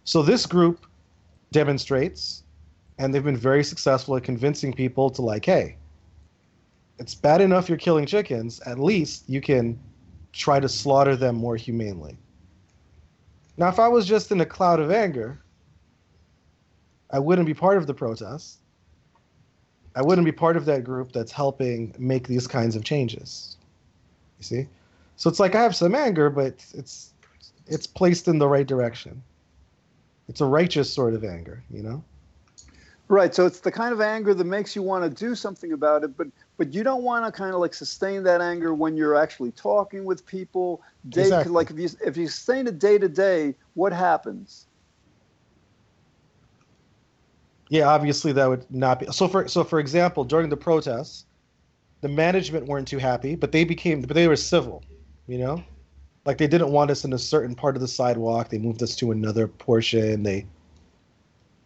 So 0.03 0.21
this 0.21 0.45
group 0.45 0.85
demonstrates, 1.51 2.43
and 2.97 3.13
they've 3.13 3.23
been 3.23 3.37
very 3.37 3.63
successful 3.63 4.15
at 4.15 4.23
convincing 4.23 4.73
people 4.73 5.09
to 5.11 5.21
like, 5.21 5.45
"Hey, 5.45 5.77
it's 6.99 7.15
bad 7.15 7.41
enough 7.41 7.67
you're 7.69 7.77
killing 7.77 8.05
chickens. 8.05 8.59
At 8.61 8.79
least 8.79 9.29
you 9.29 9.41
can 9.41 9.79
try 10.33 10.59
to 10.59 10.69
slaughter 10.69 11.15
them 11.15 11.35
more 11.35 11.55
humanely." 11.55 12.17
Now, 13.57 13.69
if 13.69 13.79
I 13.79 13.87
was 13.87 14.05
just 14.05 14.31
in 14.31 14.41
a 14.41 14.45
cloud 14.45 14.79
of 14.79 14.91
anger, 14.91 15.39
I 17.09 17.19
wouldn't 17.19 17.45
be 17.47 17.53
part 17.53 17.77
of 17.77 17.87
the 17.87 17.93
protest. 17.93 18.59
I 19.95 20.01
wouldn't 20.01 20.25
be 20.25 20.31
part 20.31 20.57
of 20.57 20.65
that 20.65 20.83
group 20.83 21.11
that's 21.11 21.31
helping 21.31 21.95
make 21.97 22.27
these 22.27 22.47
kinds 22.47 22.75
of 22.75 22.83
changes. 22.83 23.57
You 24.39 24.43
see? 24.43 24.67
So 25.15 25.29
it's 25.29 25.39
like 25.39 25.55
I 25.55 25.63
have 25.63 25.75
some 25.75 25.95
anger, 25.95 26.29
but 26.29 26.65
it's 26.73 27.11
it's 27.67 27.87
placed 27.87 28.27
in 28.27 28.37
the 28.37 28.47
right 28.47 28.67
direction. 28.67 29.23
It's 30.27 30.41
a 30.41 30.45
righteous 30.45 30.91
sort 30.91 31.13
of 31.13 31.23
anger, 31.23 31.63
you 31.69 31.81
know? 31.81 32.03
Right. 33.07 33.33
So 33.35 33.45
it's 33.45 33.59
the 33.59 33.71
kind 33.71 33.93
of 33.93 34.01
anger 34.01 34.33
that 34.33 34.45
makes 34.45 34.75
you 34.75 34.81
want 34.81 35.03
to 35.03 35.09
do 35.09 35.35
something 35.35 35.71
about 35.71 36.03
it, 36.03 36.17
but 36.17 36.27
but 36.57 36.73
you 36.73 36.83
don't 36.83 37.03
want 37.03 37.25
to 37.25 37.31
kind 37.31 37.53
of 37.53 37.61
like 37.61 37.73
sustain 37.73 38.23
that 38.23 38.41
anger 38.41 38.73
when 38.73 38.97
you're 38.97 39.15
actually 39.15 39.51
talking 39.51 40.05
with 40.05 40.25
people. 40.25 40.81
Day, 41.09 41.21
Exactly. 41.21 41.51
Like 41.51 41.69
if 41.69 41.77
you 41.77 41.89
if 42.05 42.17
you 42.17 42.27
sustain 42.27 42.67
it 42.67 42.79
day 42.79 42.97
to 42.97 43.07
day, 43.07 43.55
what 43.75 43.93
happens? 43.93 44.65
Yeah, 47.75 47.89
obviously 47.89 48.31
that 48.31 48.47
would 48.47 48.65
not 48.71 49.01
be 49.01 49.07
so 49.07 49.27
for 49.27 49.49
so 49.49 49.65
for 49.65 49.79
example, 49.81 50.23
during 50.23 50.47
the 50.47 50.55
protests, 50.55 51.25
the 51.99 52.07
management 52.07 52.67
weren't 52.67 52.87
too 52.87 52.99
happy, 52.99 53.35
but 53.35 53.51
they 53.51 53.65
became 53.65 53.99
but 53.99 54.13
they 54.13 54.29
were 54.29 54.37
civil, 54.37 54.81
you 55.27 55.37
know? 55.37 55.61
Like 56.23 56.37
they 56.37 56.47
didn't 56.47 56.71
want 56.71 56.89
us 56.89 57.03
in 57.03 57.11
a 57.11 57.19
certain 57.19 57.53
part 57.53 57.75
of 57.75 57.81
the 57.81 57.87
sidewalk. 57.89 58.47
They 58.47 58.59
moved 58.59 58.81
us 58.81 58.95
to 58.95 59.11
another 59.11 59.49
portion. 59.49 60.23
They 60.23 60.45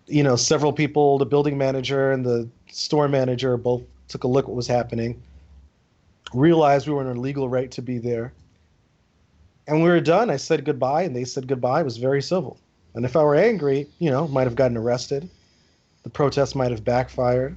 you 0.07 0.23
know, 0.23 0.35
several 0.35 0.73
people, 0.73 1.19
the 1.19 1.27
building 1.27 1.59
manager 1.59 2.11
and 2.11 2.25
the 2.25 2.49
store 2.71 3.07
manager 3.07 3.55
both 3.55 3.83
took 4.07 4.23
a 4.23 4.27
look 4.27 4.47
what 4.47 4.57
was 4.57 4.67
happening, 4.67 5.21
realized 6.33 6.87
we 6.87 6.93
were 6.95 7.01
in 7.01 7.07
our 7.07 7.15
legal 7.15 7.47
right 7.47 7.69
to 7.69 7.83
be 7.83 7.99
there. 7.99 8.33
And 9.67 9.83
we 9.83 9.89
were 9.89 9.99
done. 9.99 10.31
I 10.31 10.37
said 10.37 10.65
goodbye 10.65 11.03
and 11.03 11.15
they 11.15 11.23
said 11.23 11.47
goodbye. 11.47 11.81
It 11.81 11.83
was 11.83 11.97
very 11.97 12.23
civil. 12.23 12.57
And 12.95 13.05
if 13.05 13.15
I 13.15 13.21
were 13.21 13.35
angry, 13.35 13.87
you 13.99 14.09
know, 14.09 14.27
might 14.27 14.47
have 14.47 14.55
gotten 14.55 14.75
arrested. 14.75 15.29
The 16.03 16.09
protest 16.09 16.55
might 16.55 16.71
have 16.71 16.83
backfired. 16.83 17.55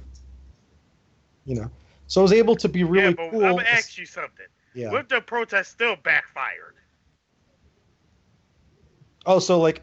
You 1.45 1.55
know. 1.55 1.71
So 2.07 2.21
I 2.21 2.23
was 2.23 2.33
able 2.33 2.55
to 2.57 2.69
be 2.69 2.83
really 2.83 3.07
yeah, 3.07 3.13
but 3.15 3.31
cool. 3.31 3.45
I'm 3.45 3.55
gonna 3.55 3.67
ask 3.67 3.97
you 3.97 4.05
something. 4.05 4.45
yeah. 4.73 4.91
What 4.91 5.01
if 5.01 5.07
the 5.09 5.21
protest 5.21 5.71
still 5.71 5.95
backfired? 5.95 6.75
Oh, 9.25 9.39
so 9.39 9.59
like 9.59 9.81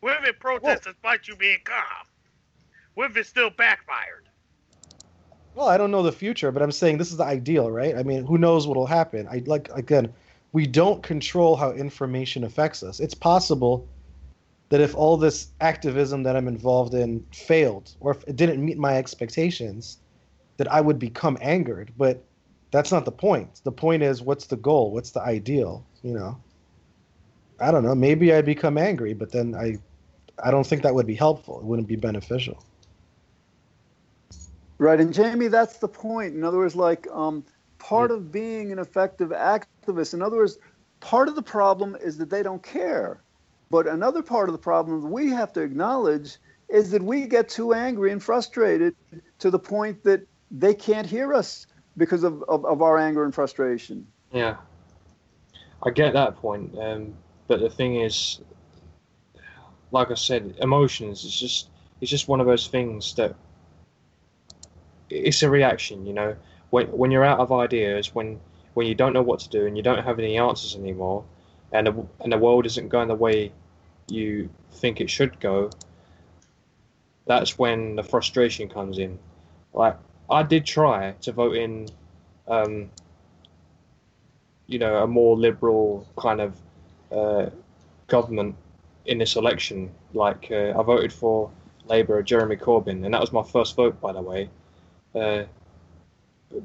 What 0.00 0.20
if 0.20 0.28
it 0.28 0.40
protest 0.40 0.84
despite 0.84 1.28
you 1.28 1.36
being 1.36 1.60
calm? 1.64 2.06
What 2.94 3.10
if 3.10 3.16
it 3.16 3.26
still 3.26 3.50
backfired? 3.50 4.28
Well, 5.54 5.68
I 5.68 5.76
don't 5.76 5.90
know 5.90 6.02
the 6.02 6.12
future, 6.12 6.50
but 6.50 6.62
I'm 6.62 6.72
saying 6.72 6.98
this 6.98 7.10
is 7.10 7.18
the 7.18 7.24
ideal, 7.24 7.70
right? 7.70 7.96
I 7.96 8.02
mean, 8.02 8.24
who 8.24 8.38
knows 8.38 8.66
what'll 8.66 8.86
happen? 8.86 9.28
I 9.28 9.42
like 9.46 9.70
again, 9.70 10.12
we 10.52 10.66
don't 10.66 11.02
control 11.02 11.56
how 11.56 11.72
information 11.72 12.44
affects 12.44 12.82
us. 12.82 13.00
It's 13.00 13.14
possible 13.14 13.88
that 14.72 14.80
if 14.80 14.94
all 14.94 15.18
this 15.18 15.48
activism 15.60 16.22
that 16.22 16.34
I'm 16.34 16.48
involved 16.48 16.94
in 16.94 17.22
failed 17.30 17.94
or 18.00 18.12
if 18.12 18.24
it 18.26 18.36
didn't 18.36 18.64
meet 18.64 18.78
my 18.78 18.96
expectations, 18.96 19.98
that 20.56 20.66
I 20.72 20.80
would 20.80 20.98
become 20.98 21.36
angered, 21.42 21.92
but 21.98 22.24
that's 22.70 22.90
not 22.90 23.04
the 23.04 23.12
point. 23.12 23.60
The 23.64 23.70
point 23.70 24.02
is 24.02 24.22
what's 24.22 24.46
the 24.46 24.56
goal? 24.56 24.90
What's 24.90 25.10
the 25.10 25.20
ideal, 25.20 25.84
you 26.02 26.14
know? 26.14 26.40
I 27.60 27.70
don't 27.70 27.84
know, 27.84 27.94
maybe 27.94 28.32
I'd 28.32 28.46
become 28.46 28.78
angry, 28.78 29.12
but 29.12 29.30
then 29.30 29.54
I 29.54 29.76
I 30.42 30.50
don't 30.50 30.66
think 30.66 30.80
that 30.84 30.94
would 30.94 31.06
be 31.06 31.16
helpful. 31.16 31.58
It 31.58 31.66
wouldn't 31.66 31.86
be 31.86 31.96
beneficial. 31.96 32.64
Right. 34.78 34.98
And 34.98 35.12
Jamie, 35.12 35.48
that's 35.48 35.76
the 35.76 35.88
point. 35.88 36.34
In 36.34 36.44
other 36.44 36.56
words, 36.56 36.74
like 36.74 37.06
um, 37.12 37.44
part 37.78 38.10
of 38.10 38.32
being 38.32 38.72
an 38.72 38.78
effective 38.78 39.28
activist, 39.28 40.14
in 40.14 40.22
other 40.22 40.38
words, 40.38 40.56
part 41.00 41.28
of 41.28 41.34
the 41.34 41.42
problem 41.42 41.94
is 42.02 42.16
that 42.16 42.30
they 42.30 42.42
don't 42.42 42.62
care. 42.62 43.21
But 43.72 43.86
another 43.86 44.22
part 44.22 44.50
of 44.50 44.52
the 44.52 44.58
problem 44.58 45.00
that 45.00 45.08
we 45.08 45.30
have 45.30 45.50
to 45.54 45.62
acknowledge 45.62 46.36
is 46.68 46.90
that 46.90 47.02
we 47.02 47.26
get 47.26 47.48
too 47.48 47.72
angry 47.72 48.12
and 48.12 48.22
frustrated 48.22 48.94
to 49.38 49.50
the 49.50 49.58
point 49.58 50.04
that 50.04 50.26
they 50.50 50.74
can't 50.74 51.06
hear 51.06 51.32
us 51.32 51.66
because 51.96 52.22
of, 52.22 52.44
of, 52.50 52.66
of 52.66 52.82
our 52.82 52.98
anger 52.98 53.24
and 53.24 53.34
frustration. 53.34 54.06
Yeah, 54.30 54.56
I 55.82 55.88
get 55.88 56.12
that 56.12 56.36
point, 56.36 56.78
um, 56.78 57.14
but 57.48 57.60
the 57.60 57.70
thing 57.70 57.96
is, 57.96 58.42
like 59.90 60.10
I 60.10 60.16
said, 60.16 60.54
emotions. 60.60 61.24
is 61.24 61.34
just 61.34 61.70
it's 62.02 62.10
just 62.10 62.28
one 62.28 62.40
of 62.40 62.46
those 62.46 62.66
things 62.66 63.14
that 63.14 63.34
it's 65.08 65.42
a 65.42 65.48
reaction. 65.48 66.04
You 66.04 66.12
know, 66.12 66.36
when 66.68 66.88
when 66.88 67.10
you're 67.10 67.24
out 67.24 67.38
of 67.38 67.50
ideas, 67.50 68.14
when 68.14 68.38
when 68.74 68.86
you 68.86 68.94
don't 68.94 69.14
know 69.14 69.22
what 69.22 69.40
to 69.40 69.48
do 69.48 69.64
and 69.64 69.78
you 69.78 69.82
don't 69.82 70.04
have 70.04 70.18
any 70.18 70.36
answers 70.36 70.76
anymore, 70.76 71.24
and 71.72 71.86
the, 71.86 72.06
and 72.20 72.30
the 72.30 72.38
world 72.38 72.66
isn't 72.66 72.90
going 72.90 73.08
the 73.08 73.14
way 73.14 73.50
you 74.08 74.50
think 74.72 75.00
it 75.00 75.10
should 75.10 75.38
go. 75.40 75.70
That's 77.26 77.58
when 77.58 77.96
the 77.96 78.02
frustration 78.02 78.68
comes 78.68 78.98
in. 78.98 79.18
Like 79.72 79.96
I 80.30 80.42
did 80.42 80.66
try 80.66 81.12
to 81.22 81.32
vote 81.32 81.56
in. 81.56 81.88
Um, 82.48 82.90
you 84.66 84.78
know, 84.78 85.02
a 85.02 85.06
more 85.06 85.36
liberal 85.36 86.06
kind 86.16 86.40
of 86.40 86.56
uh, 87.10 87.50
government 88.06 88.56
in 89.06 89.18
this 89.18 89.36
election. 89.36 89.90
Like 90.14 90.48
uh, 90.50 90.72
I 90.78 90.82
voted 90.82 91.12
for 91.12 91.50
Labour, 91.86 92.22
Jeremy 92.22 92.56
Corbyn, 92.56 93.04
and 93.04 93.12
that 93.12 93.20
was 93.20 93.32
my 93.32 93.42
first 93.42 93.76
vote, 93.76 94.00
by 94.00 94.12
the 94.12 94.22
way. 94.22 94.48
Uh, 95.14 95.44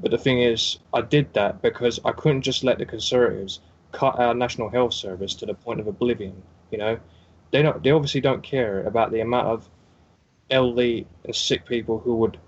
but 0.00 0.10
the 0.10 0.18
thing 0.18 0.40
is, 0.40 0.78
I 0.94 1.02
did 1.02 1.32
that 1.34 1.60
because 1.62 2.00
I 2.04 2.12
couldn't 2.12 2.42
just 2.42 2.64
let 2.64 2.78
the 2.78 2.86
Conservatives 2.86 3.60
cut 3.92 4.18
our 4.18 4.34
National 4.34 4.68
Health 4.68 4.94
Service 4.94 5.34
to 5.36 5.46
the 5.46 5.54
point 5.54 5.80
of 5.80 5.86
oblivion. 5.86 6.42
You 6.70 6.78
know, 6.78 6.98
they 7.50 7.62
don't. 7.62 7.82
They 7.82 7.90
obviously 7.90 8.20
don't 8.20 8.42
care 8.42 8.82
about 8.84 9.10
the 9.10 9.20
amount 9.20 9.48
of 9.48 9.68
elderly 10.50 11.06
and 11.24 11.34
sick 11.34 11.66
people 11.66 11.98
who 11.98 12.16
would 12.16 12.38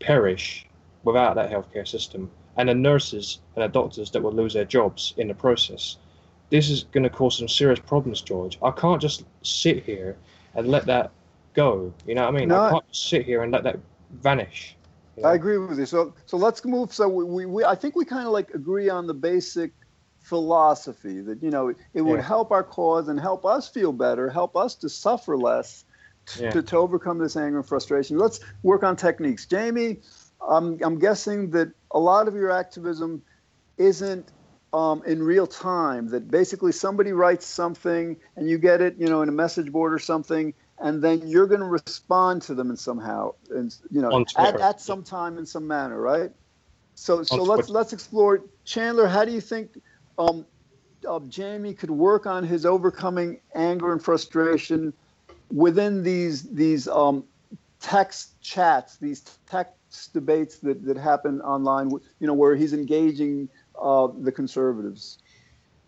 perish 0.00 0.66
without 1.04 1.34
that 1.36 1.50
healthcare 1.50 1.86
system 1.86 2.30
and 2.56 2.68
the 2.68 2.74
nurses 2.74 3.40
and 3.56 3.64
the 3.64 3.68
doctors 3.68 4.10
that 4.10 4.22
will 4.22 4.32
lose 4.32 4.54
their 4.54 4.64
jobs 4.64 5.14
in 5.16 5.28
the 5.28 5.34
process. 5.34 5.96
This 6.50 6.70
is 6.70 6.84
going 6.84 7.02
to 7.02 7.10
cause 7.10 7.38
some 7.38 7.48
serious 7.48 7.80
problems, 7.80 8.20
George. 8.20 8.58
I 8.62 8.70
can't 8.70 9.00
just 9.00 9.24
sit 9.42 9.82
here 9.84 10.16
and 10.54 10.68
let 10.68 10.86
that 10.86 11.10
go. 11.54 11.92
You 12.06 12.14
know 12.14 12.22
what 12.22 12.34
I 12.34 12.38
mean? 12.38 12.48
No, 12.48 12.60
I 12.60 12.70
can't 12.70 12.88
just 12.88 13.08
sit 13.08 13.24
here 13.24 13.42
and 13.42 13.50
let 13.50 13.64
that 13.64 13.78
vanish. 14.12 14.76
you 15.16 15.22
know? 15.22 15.30
I 15.30 15.34
agree 15.34 15.58
with 15.58 15.78
you. 15.78 15.86
So, 15.86 16.14
so 16.26 16.36
let's 16.36 16.64
move. 16.64 16.92
So 16.92 17.08
we, 17.08 17.24
we, 17.24 17.46
we 17.46 17.64
I 17.64 17.74
think 17.74 17.96
we 17.96 18.04
kind 18.04 18.26
of 18.26 18.32
like 18.32 18.50
agree 18.54 18.88
on 18.88 19.06
the 19.06 19.14
basic 19.14 19.72
philosophy 20.24 21.20
that 21.22 21.42
you 21.42 21.50
know 21.50 21.74
it 21.94 22.02
would 22.02 22.20
Yeah. 22.20 22.26
help 22.26 22.50
our 22.52 22.64
cause 22.64 23.08
and 23.08 23.20
help 23.20 23.44
us 23.44 23.68
feel 23.68 23.92
better, 23.92 24.30
help 24.30 24.56
us 24.56 24.76
to 24.76 24.88
suffer 24.88 25.36
less, 25.36 25.84
t- 26.26 26.40
Yeah. 26.42 26.50
to, 26.52 26.62
to 26.62 26.76
overcome 26.76 27.18
this 27.18 27.36
anger 27.36 27.58
and 27.58 27.66
frustration. 27.68 28.18
Let's 28.18 28.40
work 28.62 28.82
on 28.82 28.96
techniques. 28.96 29.46
Jamie, 29.46 30.02
I'm, 30.48 30.78
I'm 30.82 30.98
guessing 30.98 31.50
that 31.50 31.72
a 31.92 31.98
lot 32.00 32.28
of 32.28 32.34
your 32.34 32.50
activism 32.50 33.22
isn't 33.78 34.32
um, 34.72 35.02
in 35.06 35.22
real 35.22 35.46
time. 35.46 36.08
That 36.08 36.30
basically 36.30 36.72
somebody 36.72 37.12
writes 37.12 37.46
something 37.46 38.16
and 38.36 38.48
you 38.48 38.58
get 38.58 38.80
it, 38.80 38.96
you 38.98 39.08
know, 39.08 39.22
in 39.22 39.28
a 39.28 39.32
message 39.32 39.70
board 39.70 39.92
or 39.94 39.98
something, 39.98 40.54
and 40.78 41.02
then 41.02 41.28
you're 41.28 41.46
going 41.46 41.60
to 41.60 41.66
respond 41.66 42.42
to 42.42 42.54
them 42.54 42.70
in 42.70 42.70
somehow, 42.70 43.24
and 43.50 43.74
you 43.90 44.00
know, 44.00 44.16
at, 44.36 44.58
at 44.58 44.80
some 44.80 45.02
time 45.04 45.38
in 45.38 45.46
some 45.46 45.66
manner, 45.66 46.00
right? 46.00 46.30
So, 46.94 47.22
so 47.22 47.42
On 47.42 47.44
let's 47.44 47.68
Twitter. 47.68 47.72
let's 47.72 47.92
explore. 47.92 48.40
Chandler, 48.64 49.06
how 49.06 49.24
do 49.24 49.32
you 49.32 49.40
think 49.40 49.78
um, 50.18 50.46
uh, 51.08 51.20
Jamie 51.28 51.74
could 51.74 51.90
work 51.90 52.26
on 52.26 52.44
his 52.44 52.64
overcoming 52.64 53.40
anger 53.54 53.92
and 53.92 54.02
frustration 54.02 54.92
within 55.52 56.02
these 56.02 56.42
these 56.42 56.88
um, 56.88 57.24
text 57.80 58.40
chats, 58.40 58.96
these 58.96 59.22
text 59.46 60.12
debates 60.12 60.58
that, 60.58 60.84
that 60.84 60.96
happen 60.96 61.40
online? 61.42 61.90
You 61.90 62.26
know, 62.26 62.34
where 62.34 62.56
he's 62.56 62.72
engaging 62.72 63.48
uh, 63.80 64.08
the 64.18 64.32
conservatives. 64.32 65.18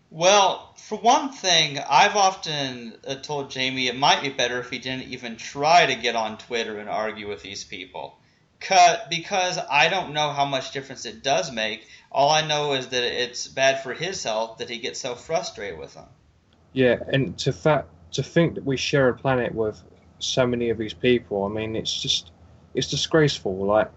Well, 0.09 0.73
for 0.77 0.97
one 0.97 1.33
thing, 1.33 1.79
I've 1.79 2.15
often 2.15 2.93
uh, 3.05 3.15
told 3.15 3.51
Jamie 3.51 3.87
it 3.87 3.97
might 3.97 4.21
be 4.21 4.29
better 4.29 4.59
if 4.59 4.69
he 4.69 4.79
didn't 4.79 5.09
even 5.09 5.35
try 5.35 5.85
to 5.85 5.95
get 5.95 6.15
on 6.15 6.37
Twitter 6.37 6.79
and 6.79 6.89
argue 6.89 7.27
with 7.27 7.41
these 7.41 7.65
people. 7.65 8.16
Cut 8.59 9.09
because 9.09 9.59
I 9.69 9.89
don't 9.89 10.13
know 10.13 10.31
how 10.31 10.45
much 10.45 10.71
difference 10.71 11.05
it 11.05 11.23
does 11.23 11.51
make. 11.51 11.87
All 12.11 12.31
I 12.31 12.45
know 12.45 12.73
is 12.73 12.87
that 12.87 13.03
it's 13.03 13.47
bad 13.47 13.83
for 13.83 13.93
his 13.93 14.23
health 14.23 14.57
that 14.57 14.69
he 14.69 14.79
gets 14.79 14.99
so 14.99 15.15
frustrated 15.15 15.77
with 15.77 15.93
them. 15.93 16.07
Yeah, 16.73 16.97
and 17.07 17.37
to 17.39 17.53
fact 17.53 17.89
to 18.13 18.23
think 18.23 18.55
that 18.55 18.65
we 18.65 18.77
share 18.77 19.09
a 19.09 19.13
planet 19.13 19.53
with 19.53 19.81
so 20.19 20.47
many 20.47 20.69
of 20.69 20.77
these 20.77 20.93
people, 20.93 21.43
I 21.45 21.49
mean, 21.49 21.75
it's 21.75 22.01
just 22.01 22.31
it's 22.73 22.89
disgraceful. 22.89 23.55
Like, 23.65 23.91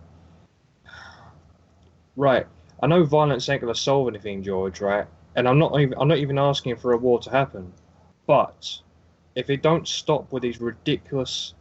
right? 2.17 2.47
I 2.83 2.87
know 2.87 3.05
violence 3.05 3.49
ain't 3.49 3.63
gonna 3.63 3.75
solve 3.75 4.09
anything, 4.09 4.43
George. 4.43 4.81
Right? 4.81 5.07
And 5.37 5.49
I'm 5.49 5.59
not 5.59 5.79
even 5.81 5.95
I'm 5.99 6.09
not 6.09 6.19
even 6.19 6.39
asking 6.39 6.77
for 6.77 6.93
a 6.93 6.99
war 6.99 7.19
to 7.21 7.31
happen, 7.31 7.73
but 8.27 8.79
if 9.35 9.47
they 9.47 9.57
don't 9.57 9.89
stop 9.89 10.33
with 10.33 10.43
these 10.43 10.61
ridiculous 10.61 11.55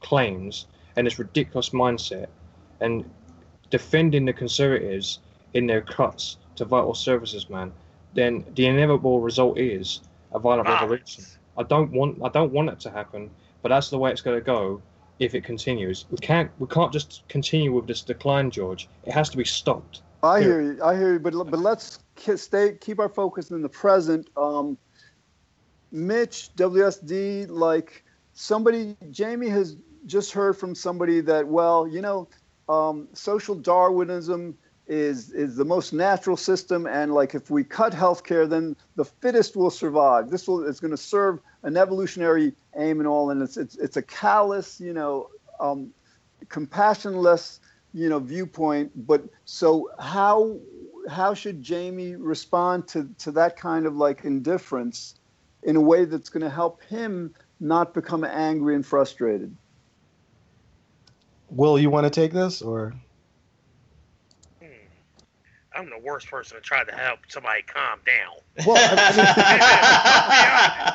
claims 0.00 0.66
and 0.96 1.06
this 1.06 1.18
ridiculous 1.18 1.70
mindset 1.70 2.26
and 2.80 3.08
defending 3.70 4.24
the 4.24 4.32
conservatives 4.32 5.20
in 5.54 5.66
their 5.66 5.80
cuts 5.80 6.38
to 6.56 6.64
vital 6.64 6.94
services, 6.94 7.48
man, 7.48 7.72
then 8.14 8.44
the 8.54 8.66
inevitable 8.66 9.20
result 9.20 9.58
is 9.58 10.00
a 10.32 10.38
violent 10.38 10.68
revolution. 10.68 11.24
I 11.56 11.62
don't 11.62 11.90
want 11.92 12.18
I 12.22 12.28
don't 12.28 12.52
want 12.52 12.70
it 12.70 12.80
to 12.80 12.90
happen, 12.90 13.30
but 13.62 13.68
that's 13.68 13.90
the 13.90 13.98
way 13.98 14.10
it's 14.10 14.20
going 14.22 14.38
to 14.38 14.44
go 14.44 14.82
if 15.18 15.34
it 15.34 15.44
continues. 15.44 16.06
We 16.10 16.18
can't 16.18 16.50
we 16.58 16.66
can't 16.66 16.92
just 16.92 17.22
continue 17.28 17.72
with 17.72 17.86
this 17.86 18.02
decline, 18.02 18.50
George. 18.50 18.88
It 19.04 19.12
has 19.12 19.28
to 19.30 19.36
be 19.36 19.44
stopped. 19.44 20.02
I 20.22 20.40
Here. 20.40 20.60
hear 20.60 20.72
you. 20.72 20.84
I 20.84 20.96
hear 20.96 21.12
you. 21.14 21.18
But 21.18 21.32
but 21.50 21.60
let's 21.60 21.98
stay 22.36 22.76
keep 22.80 23.00
our 23.00 23.08
focus 23.08 23.50
in 23.50 23.62
the 23.62 23.68
present. 23.68 24.28
Um, 24.36 24.78
Mitch 25.90 26.50
WSD, 26.56 27.50
like 27.50 28.04
somebody, 28.32 28.96
Jamie 29.10 29.48
has 29.48 29.76
just 30.06 30.32
heard 30.32 30.56
from 30.56 30.74
somebody 30.74 31.20
that 31.20 31.46
well, 31.46 31.86
you 31.86 32.00
know, 32.00 32.28
um, 32.68 33.08
social 33.12 33.54
Darwinism 33.54 34.56
is 34.86 35.30
is 35.32 35.56
the 35.56 35.64
most 35.64 35.92
natural 35.92 36.36
system, 36.36 36.86
and 36.86 37.14
like 37.14 37.34
if 37.34 37.50
we 37.50 37.64
cut 37.64 37.92
healthcare, 37.92 38.48
then 38.48 38.76
the 38.96 39.04
fittest 39.04 39.56
will 39.56 39.70
survive. 39.70 40.30
This 40.30 40.48
will 40.48 40.64
is 40.64 40.80
going 40.80 40.90
to 40.90 40.96
serve 40.96 41.40
an 41.62 41.76
evolutionary 41.76 42.52
aim 42.76 42.98
and 42.98 43.08
all, 43.08 43.30
and 43.30 43.42
it's 43.42 43.56
it's 43.56 43.76
it's 43.76 43.96
a 43.96 44.02
callous, 44.02 44.80
you 44.80 44.92
know, 44.92 45.28
um, 45.60 45.92
compassionless 46.48 47.60
you 47.92 48.08
know 48.08 48.18
viewpoint 48.18 48.90
but 49.06 49.22
so 49.44 49.90
how 49.98 50.58
how 51.10 51.34
should 51.34 51.62
jamie 51.62 52.16
respond 52.16 52.86
to 52.88 53.08
to 53.18 53.30
that 53.30 53.56
kind 53.56 53.86
of 53.86 53.96
like 53.96 54.24
indifference 54.24 55.14
in 55.62 55.76
a 55.76 55.80
way 55.80 56.04
that's 56.04 56.28
going 56.28 56.42
to 56.42 56.50
help 56.50 56.82
him 56.84 57.34
not 57.60 57.94
become 57.94 58.24
angry 58.24 58.74
and 58.74 58.84
frustrated 58.86 59.54
Will, 61.52 61.78
you 61.78 61.90
want 61.90 62.04
to 62.04 62.10
take 62.10 62.32
this 62.32 62.62
or? 62.62 62.94
Hmm. 64.62 64.66
I'm 65.74 65.90
the 65.90 65.98
worst 65.98 66.30
person 66.30 66.56
to 66.56 66.62
try 66.62 66.82
to 66.82 66.92
help 66.92 67.18
somebody 67.28 67.60
calm 67.62 68.00
down. 68.06 68.36
Well, 68.66 68.78
I 68.78 68.88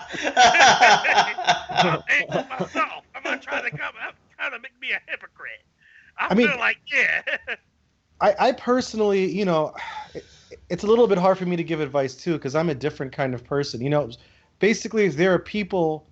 I'm 2.32 2.50
myself. 2.50 3.04
I'm 3.16 3.24
not 3.24 3.42
trying 3.44 3.64
to 3.66 3.72
come 3.72 3.94
up, 4.06 4.16
trying 4.36 4.52
to 4.52 4.60
make 4.60 4.80
me 4.82 4.92
a 4.92 5.00
hypocrite. 5.06 5.64
I, 6.18 6.28
I 6.32 6.34
mean- 6.34 6.50
like, 6.58 6.78
yeah. 6.92 7.22
I, 8.20 8.36
I 8.40 8.52
personally, 8.54 9.32
you 9.32 9.46
know, 9.46 9.76
it, 10.16 10.26
it's 10.70 10.84
a 10.84 10.88
little 10.88 11.06
bit 11.06 11.20
hard 11.20 11.38
for 11.38 11.46
me 11.46 11.56
to 11.56 11.64
give 11.64 11.82
advice 11.82 12.16
too 12.16 12.34
because 12.34 12.56
I'm 12.56 12.70
a 12.70 12.76
different 12.76 13.12
kind 13.12 13.36
of 13.36 13.44
person. 13.44 13.80
You 13.80 13.92
know, 13.92 14.10
basically, 14.58 15.08
there 15.10 15.32
are 15.36 15.40
people 15.40 16.08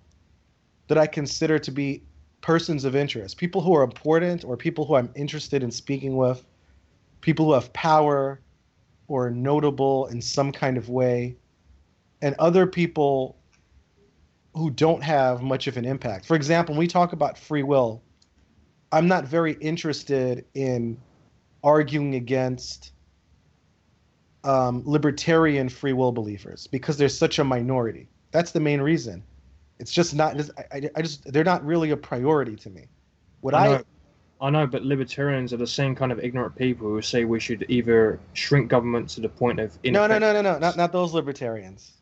that 0.86 0.98
I 0.98 1.08
consider 1.08 1.58
to 1.58 1.70
be 1.72 2.04
persons 2.40 2.84
of 2.84 2.94
interest, 2.94 3.36
people 3.36 3.60
who 3.60 3.74
are 3.74 3.82
important 3.82 4.44
or 4.44 4.56
people 4.56 4.84
who 4.84 4.96
I'm 4.96 5.10
interested 5.14 5.62
in 5.62 5.70
speaking 5.70 6.16
with, 6.16 6.44
people 7.20 7.46
who 7.46 7.52
have 7.52 7.72
power 7.72 8.40
or 9.08 9.30
notable 9.30 10.06
in 10.06 10.20
some 10.20 10.52
kind 10.52 10.76
of 10.76 10.88
way, 10.88 11.36
and 12.22 12.34
other 12.38 12.66
people 12.66 13.36
who 14.54 14.70
don't 14.70 15.02
have 15.02 15.42
much 15.42 15.66
of 15.66 15.76
an 15.76 15.84
impact. 15.84 16.24
For 16.24 16.34
example, 16.34 16.74
when 16.74 16.80
we 16.80 16.86
talk 16.86 17.12
about 17.12 17.36
free 17.36 17.62
will, 17.62 18.02
I'm 18.92 19.08
not 19.08 19.26
very 19.26 19.52
interested 19.54 20.44
in 20.54 20.98
arguing 21.62 22.14
against 22.14 22.92
um, 24.44 24.82
libertarian 24.86 25.68
free 25.68 25.92
will 25.92 26.12
believers 26.12 26.66
because 26.68 26.96
they're 26.96 27.08
such 27.08 27.38
a 27.38 27.44
minority. 27.44 28.08
That's 28.30 28.52
the 28.52 28.60
main 28.60 28.80
reason. 28.80 29.22
It's 29.78 29.92
just 29.92 30.14
not. 30.14 30.40
I, 30.40 30.64
I- 30.72 30.90
I 30.96 31.02
just 31.02 31.30
they're 31.32 31.44
not 31.44 31.64
really 31.64 31.90
a 31.90 31.96
priority 31.96 32.56
to 32.56 32.70
me. 32.70 32.88
What 33.40 33.54
I 33.54 33.58
I, 33.58 33.68
know, 33.68 33.82
I 34.40 34.50
know, 34.50 34.66
but 34.66 34.82
libertarians 34.82 35.52
are 35.52 35.58
the 35.58 35.66
same 35.66 35.94
kind 35.94 36.12
of 36.12 36.18
ignorant 36.20 36.56
people 36.56 36.88
who 36.88 37.02
say 37.02 37.24
we 37.24 37.40
should 37.40 37.64
either 37.68 38.18
shrink 38.32 38.68
government 38.68 39.08
to 39.10 39.20
the 39.20 39.28
point 39.28 39.60
of 39.60 39.78
no 39.84 40.06
no 40.06 40.18
no 40.18 40.32
no 40.32 40.42
no 40.42 40.58
not 40.58 40.76
not 40.76 40.92
those 40.92 41.12
libertarians. 41.14 41.92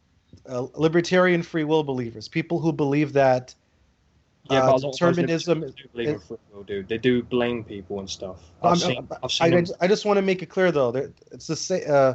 Uh, 0.48 0.66
libertarian 0.74 1.42
free 1.42 1.64
will 1.64 1.84
believers, 1.84 2.28
people 2.28 2.58
who 2.58 2.72
believe 2.72 3.12
that 3.12 3.54
Yeah, 4.50 4.58
uh, 4.58 4.66
but 4.66 4.68
a 4.68 4.72
lot 4.72 4.76
of 4.76 4.82
those 4.82 4.98
determinism 4.98 5.60
do 5.60 5.88
believe 5.92 6.08
in 6.08 6.18
free 6.18 6.36
will, 6.52 6.64
dude. 6.64 6.88
They 6.88 6.98
do 6.98 7.22
blame 7.22 7.64
people 7.64 8.00
and 8.00 8.10
stuff. 8.10 8.50
I've 8.62 8.78
seen, 8.78 9.08
I've 9.22 9.32
seen 9.32 9.54
I, 9.54 9.60
just- 9.60 9.74
I 9.80 9.86
just 9.88 10.04
want 10.04 10.16
to 10.18 10.22
make 10.22 10.42
it 10.42 10.46
clear 10.46 10.72
though 10.72 10.90
it's 11.32 11.46
the 11.46 11.56
same. 11.56 11.84
Uh, 11.88 12.14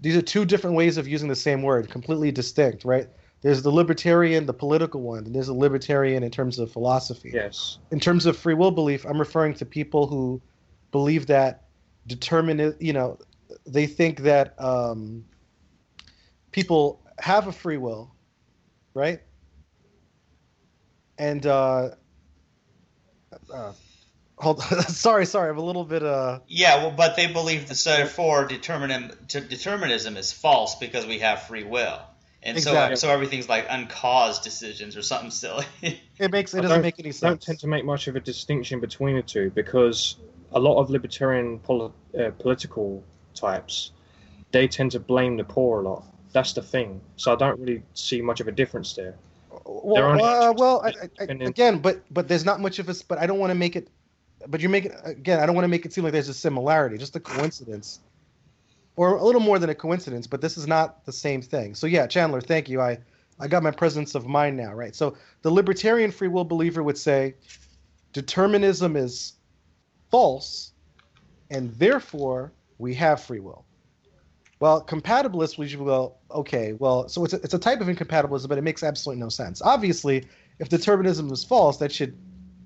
these 0.00 0.16
are 0.16 0.22
two 0.22 0.44
different 0.44 0.76
ways 0.76 0.96
of 0.96 1.06
using 1.06 1.28
the 1.28 1.36
same 1.36 1.62
word, 1.62 1.90
completely 1.90 2.32
distinct, 2.32 2.84
right? 2.84 3.08
There's 3.42 3.62
the 3.62 3.70
libertarian, 3.70 4.46
the 4.46 4.52
political 4.52 5.00
one, 5.00 5.24
and 5.24 5.34
there's 5.34 5.48
a 5.48 5.54
libertarian 5.54 6.22
in 6.22 6.30
terms 6.30 6.58
of 6.58 6.70
philosophy. 6.70 7.30
Yes. 7.32 7.78
In 7.90 7.98
terms 7.98 8.26
of 8.26 8.36
free 8.36 8.54
will 8.54 8.70
belief, 8.70 9.06
I'm 9.06 9.18
referring 9.18 9.54
to 9.54 9.66
people 9.66 10.06
who 10.06 10.42
believe 10.92 11.26
that 11.28 11.64
determine, 12.06 12.74
you 12.80 12.92
know, 12.92 13.18
they 13.66 13.86
think 13.86 14.20
that 14.20 14.60
um, 14.62 15.24
people 16.52 17.00
have 17.18 17.46
a 17.46 17.52
free 17.52 17.76
will, 17.76 18.14
right? 18.94 19.20
And 21.18 21.44
uh, 21.46 21.90
uh, 23.52 23.72
hold, 24.36 24.62
sorry, 24.88 25.26
sorry, 25.26 25.50
I'm 25.50 25.58
a 25.58 25.64
little 25.64 25.84
bit 25.84 26.02
uh. 26.02 26.40
Yeah, 26.46 26.78
well, 26.78 26.90
but 26.90 27.16
they 27.16 27.26
believe 27.26 27.68
that 27.68 27.78
therefore 27.84 28.46
determinism, 28.46 29.18
determinism 29.26 30.16
is 30.16 30.32
false 30.32 30.76
because 30.76 31.06
we 31.06 31.18
have 31.18 31.42
free 31.42 31.64
will, 31.64 32.00
and 32.42 32.56
Exactly. 32.56 32.96
so 32.96 33.06
so 33.08 33.12
everything's 33.12 33.48
like 33.48 33.66
uncaused 33.68 34.42
decisions 34.42 34.96
or 34.96 35.02
something 35.02 35.30
silly. 35.30 35.64
It 36.18 36.30
makes 36.32 36.52
it 36.54 36.58
I 36.58 36.62
doesn't 36.62 36.76
don't- 36.76 36.82
make 36.82 36.98
any 36.98 37.08
don't 37.10 37.14
sense. 37.14 37.44
tend 37.46 37.58
to 37.60 37.66
make 37.66 37.84
much 37.84 38.06
of 38.08 38.16
a 38.16 38.20
distinction 38.20 38.80
between 38.80 39.16
the 39.16 39.22
two 39.22 39.50
because 39.54 40.16
a 40.52 40.58
lot 40.60 40.78
of 40.80 40.90
libertarian 40.90 41.58
poli- 41.60 41.92
uh, 42.18 42.30
political 42.38 43.02
types 43.34 43.92
they 44.52 44.66
tend 44.68 44.90
to 44.92 45.00
blame 45.00 45.36
the 45.36 45.44
poor 45.44 45.80
a 45.80 45.88
lot. 45.88 46.04
That's 46.32 46.52
the 46.54 46.62
thing. 46.62 47.00
So 47.16 47.32
I 47.32 47.36
don't 47.36 47.58
really 47.60 47.82
see 47.94 48.20
much 48.20 48.40
of 48.40 48.48
a 48.48 48.52
difference 48.52 48.94
there. 48.94 49.14
Well, 49.64 50.24
uh, 50.24 50.52
well, 50.52 50.80
I, 50.84 50.88
I, 50.88 50.92
I, 51.20 51.24
again, 51.24 51.78
but 51.78 52.02
but 52.10 52.26
there's 52.28 52.44
not 52.44 52.60
much 52.60 52.78
of 52.80 52.88
a. 52.88 52.94
But 53.08 53.18
I 53.18 53.26
don't 53.26 53.38
want 53.38 53.50
to 53.50 53.54
make 53.54 53.76
it. 53.76 53.88
But 54.48 54.60
you're 54.60 54.70
making 54.70 54.92
again. 55.04 55.38
I 55.40 55.46
don't 55.46 55.54
want 55.54 55.64
to 55.64 55.68
make 55.68 55.84
it 55.86 55.92
seem 55.92 56.02
like 56.04 56.12
there's 56.12 56.28
a 56.28 56.34
similarity, 56.34 56.98
just 56.98 57.14
a 57.16 57.20
coincidence, 57.20 58.00
or 58.96 59.16
a 59.16 59.24
little 59.24 59.40
more 59.40 59.58
than 59.58 59.70
a 59.70 59.74
coincidence. 59.74 60.26
But 60.26 60.40
this 60.40 60.56
is 60.56 60.66
not 60.66 61.04
the 61.06 61.12
same 61.12 61.42
thing. 61.42 61.74
So 61.74 61.86
yeah, 61.86 62.06
Chandler, 62.06 62.40
thank 62.40 62.68
you. 62.68 62.80
I 62.80 62.98
I 63.38 63.48
got 63.48 63.62
my 63.62 63.70
presence 63.70 64.14
of 64.14 64.26
mind 64.26 64.56
now, 64.56 64.74
right? 64.74 64.94
So 64.94 65.16
the 65.42 65.50
libertarian 65.50 66.10
free 66.10 66.28
will 66.28 66.44
believer 66.44 66.82
would 66.82 66.98
say, 66.98 67.34
determinism 68.12 68.96
is 68.96 69.34
false, 70.10 70.72
and 71.50 71.72
therefore 71.76 72.52
we 72.78 72.94
have 72.94 73.22
free 73.22 73.40
will. 73.40 73.64
Well, 74.60 74.84
compatibilists 74.84 75.56
will 75.56 75.64
usually 75.64 75.86
go, 75.86 76.16
okay, 76.30 76.74
well, 76.74 77.08
so 77.08 77.24
it's 77.24 77.32
a, 77.32 77.36
it's 77.36 77.54
a 77.54 77.58
type 77.58 77.80
of 77.80 77.88
incompatibilism, 77.88 78.46
but 78.46 78.58
it 78.58 78.62
makes 78.62 78.82
absolutely 78.82 79.20
no 79.22 79.30
sense. 79.30 79.62
Obviously, 79.62 80.26
if 80.58 80.68
determinism 80.68 81.32
is 81.32 81.42
false, 81.42 81.78
that 81.78 81.90
should 81.90 82.18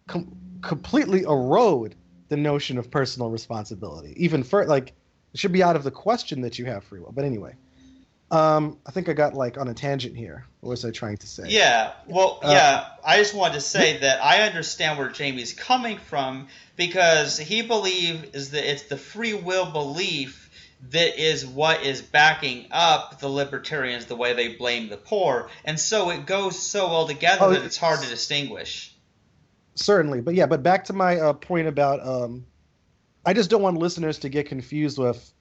com- 0.09 0.37
completely 0.63 1.23
erode 1.23 1.95
the 2.31 2.37
notion 2.37 2.79
of 2.79 2.91
personal 2.91 3.31
responsibility. 3.31 4.13
Even 4.17 4.43
for 4.43 4.67
like, 4.67 4.93
it 5.35 5.41
should 5.41 5.53
be 5.53 5.63
out 5.63 5.77
of 5.77 5.83
the 5.85 5.91
question 5.91 6.41
that 6.43 6.59
you 6.59 6.65
have 6.67 6.85
free 6.85 7.01
will. 7.01 7.13
But 7.13 7.25
anyway, 7.25 7.57
um, 8.31 8.79
I 8.87 8.91
think 8.93 9.09
I 9.09 9.13
got 9.13 9.35
like 9.35 9.59
on 9.59 9.69
a 9.69 9.75
tangent 9.75 10.17
here. 10.17 10.47
What 10.61 10.71
was 10.71 10.85
I 10.85 10.91
trying 10.91 11.19
to 11.19 11.27
say? 11.27 11.45
Yeah, 11.49 11.93
well, 12.07 12.39
Uh, 12.43 12.51
yeah. 12.53 12.87
I 13.05 13.19
just 13.19 13.35
wanted 13.35 13.55
to 13.55 13.61
say 13.61 13.99
that 13.99 14.25
I 14.25 14.43
understand 14.43 14.99
where 14.99 15.09
Jamie's 15.11 15.53
coming 15.53 15.99
from 15.99 16.49
because 16.77 17.37
he 17.39 17.63
believes 17.63 18.23
is 18.35 18.51
that 18.51 18.65
it's 18.71 18.85
the 18.85 18.97
free 18.97 19.35
will 19.35 19.71
belief 19.71 20.41
that 20.91 21.19
is 21.23 21.47
what 21.47 21.83
is 21.83 22.03
backing 22.03 22.67
up 22.71 23.19
the 23.19 23.29
libertarians 23.29 24.07
the 24.07 24.17
way 24.17 24.35
they 24.35 24.49
blame 24.55 24.89
the 24.89 24.97
poor, 24.99 25.49
and 25.65 25.81
so 25.81 26.11
it 26.11 26.27
goes 26.27 26.59
so 26.61 26.89
well 26.89 27.07
together 27.07 27.45
Oh, 27.47 27.51
that 27.53 27.63
it's 27.63 27.79
hard 27.79 28.01
to 28.03 28.09
distinguish. 28.09 28.95
certainly 29.77 30.21
but 30.21 30.35
yeah 30.35 30.47
but 30.47 30.63
back 30.63 30.85
to 30.85 30.93
my 30.93 31.19
uh, 31.19 31.33
point 31.33 31.67
about 31.69 32.07
um, 32.07 32.45
i 33.27 33.33
just 33.33 33.51
don't 33.51 33.63
want 33.63 33.79
listeners 33.79 34.19
to 34.19 34.29
get 34.29 34.47
confused 34.49 34.99
with 34.99 35.33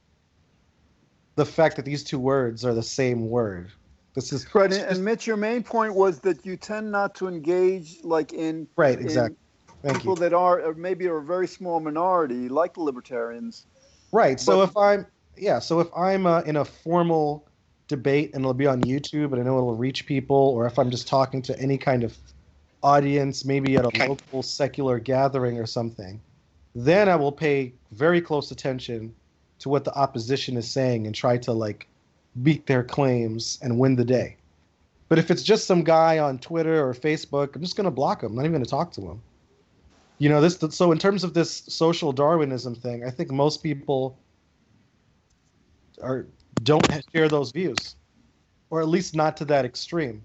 the 1.36 1.46
fact 1.46 1.76
that 1.78 1.86
these 1.86 2.04
two 2.04 2.20
words 2.20 2.64
are 2.66 2.74
the 2.74 2.84
same 2.84 3.30
word 3.30 3.72
this 4.16 4.32
is 4.32 4.46
Right, 4.54 4.72
and, 4.72 4.84
and 4.84 5.04
Mitch, 5.04 5.26
your 5.26 5.38
main 5.38 5.64
point 5.64 5.96
was 5.96 6.20
that 6.22 6.46
you 6.46 6.56
tend 6.58 6.92
not 6.92 7.16
to 7.16 7.28
engage 7.28 7.98
like 8.04 8.34
in 8.34 8.68
right 8.78 9.00
in 9.00 9.06
exactly 9.06 9.38
thank 9.84 9.98
people 9.98 10.16
you 10.16 10.22
that 10.22 10.34
are 10.34 10.62
or 10.62 10.74
maybe 10.76 11.08
are 11.08 11.18
a 11.18 11.24
very 11.24 11.48
small 11.48 11.80
minority, 11.80 12.48
like 12.50 12.76
the 12.76 12.82
libertarians. 12.82 13.66
right 14.12 14.40
so 14.40 14.58
but- 14.58 14.70
if 14.70 14.78
i'm 14.78 15.08
yeah 15.38 15.60
so 15.60 15.80
if 15.80 15.88
i'm 15.98 16.26
uh, 16.28 16.42
in 16.42 16.58
a 16.58 16.66
formal 16.66 17.48
debate 17.90 18.32
and 18.34 18.42
it'll 18.44 18.54
be 18.54 18.68
on 18.68 18.82
youtube 18.84 19.32
and 19.34 19.42
i 19.42 19.44
know 19.44 19.58
it'll 19.58 19.76
reach 19.76 20.06
people 20.06 20.38
or 20.38 20.66
if 20.68 20.78
i'm 20.80 20.92
just 20.92 21.08
talking 21.08 21.42
to 21.42 21.60
any 21.60 21.78
kind 21.78 22.04
of 22.04 22.16
audience 22.84 23.44
maybe 23.46 23.78
at 23.78 23.86
a 23.86 23.88
Okay. 23.88 24.08
local 24.08 24.44
secular 24.44 25.00
gathering 25.00 25.58
or 25.60 25.66
something 25.66 26.22
then 26.76 27.08
i 27.10 27.16
will 27.16 27.32
pay 27.32 27.74
very 27.92 28.22
close 28.22 28.52
attention 28.52 29.14
to 29.60 29.70
what 29.70 29.86
the 29.86 29.94
opposition 29.96 30.58
is 30.58 30.70
saying 30.70 31.06
and 31.06 31.16
try 31.16 31.38
to 31.38 31.54
like 31.54 31.88
beat 32.42 32.66
their 32.66 32.84
claims 32.84 33.60
and 33.62 33.78
win 33.78 33.96
the 33.96 34.04
day. 34.04 34.36
But 35.08 35.20
if 35.20 35.30
it's 35.30 35.44
just 35.44 35.68
some 35.68 35.84
guy 35.84 36.20
on 36.20 36.40
Twitter 36.40 36.86
or 36.86 36.94
Facebook, 36.94 37.56
I'm 37.56 37.62
just 37.62 37.76
going 37.76 37.86
to 37.86 37.92
block 37.92 38.24
him. 38.24 38.32
I'm 38.32 38.36
not 38.36 38.42
even 38.42 38.54
going 38.54 38.64
to 38.64 38.70
talk 38.70 38.92
to 38.94 39.02
him. 39.02 39.22
You 40.18 40.30
know, 40.30 40.42
this. 40.42 40.58
So 40.76 40.92
in 40.92 40.98
terms 40.98 41.24
of 41.24 41.34
this 41.34 41.64
social 41.68 42.12
Darwinism 42.12 42.76
thing, 42.76 43.06
I 43.06 43.10
think 43.10 43.32
most 43.32 43.64
people 43.64 44.18
are 46.02 46.26
don't 46.64 46.86
share 47.14 47.30
those 47.30 47.52
views, 47.52 47.96
or 48.70 48.82
at 48.82 48.88
least 48.88 49.16
not 49.16 49.38
to 49.38 49.46
that 49.46 49.66
extreme. 49.66 50.24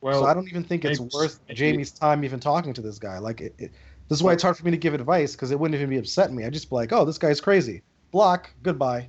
Well, 0.00 0.20
so 0.22 0.26
I 0.26 0.34
don't 0.34 0.48
even 0.48 0.64
think 0.64 0.84
it's 0.84 1.00
worth 1.00 1.40
Jamie's 1.48 1.90
time 1.90 2.24
even 2.24 2.40
talking 2.40 2.74
to 2.74 2.82
this 2.82 2.98
guy. 2.98 3.18
Like, 3.18 3.40
it, 3.40 3.54
it, 3.58 3.72
this 4.08 4.18
is 4.18 4.22
why 4.22 4.32
it's 4.32 4.42
hard 4.42 4.56
for 4.56 4.64
me 4.64 4.70
to 4.70 4.76
give 4.76 4.94
advice 4.94 5.32
because 5.32 5.50
it 5.50 5.58
wouldn't 5.58 5.74
even 5.74 5.90
be 5.90 5.98
upsetting 5.98 6.36
me. 6.36 6.44
I'd 6.44 6.52
just 6.52 6.70
be 6.70 6.76
like, 6.76 6.92
"Oh, 6.92 7.04
this 7.04 7.18
guy's 7.18 7.40
crazy." 7.40 7.82
Block. 8.12 8.50
Goodbye. 8.62 9.08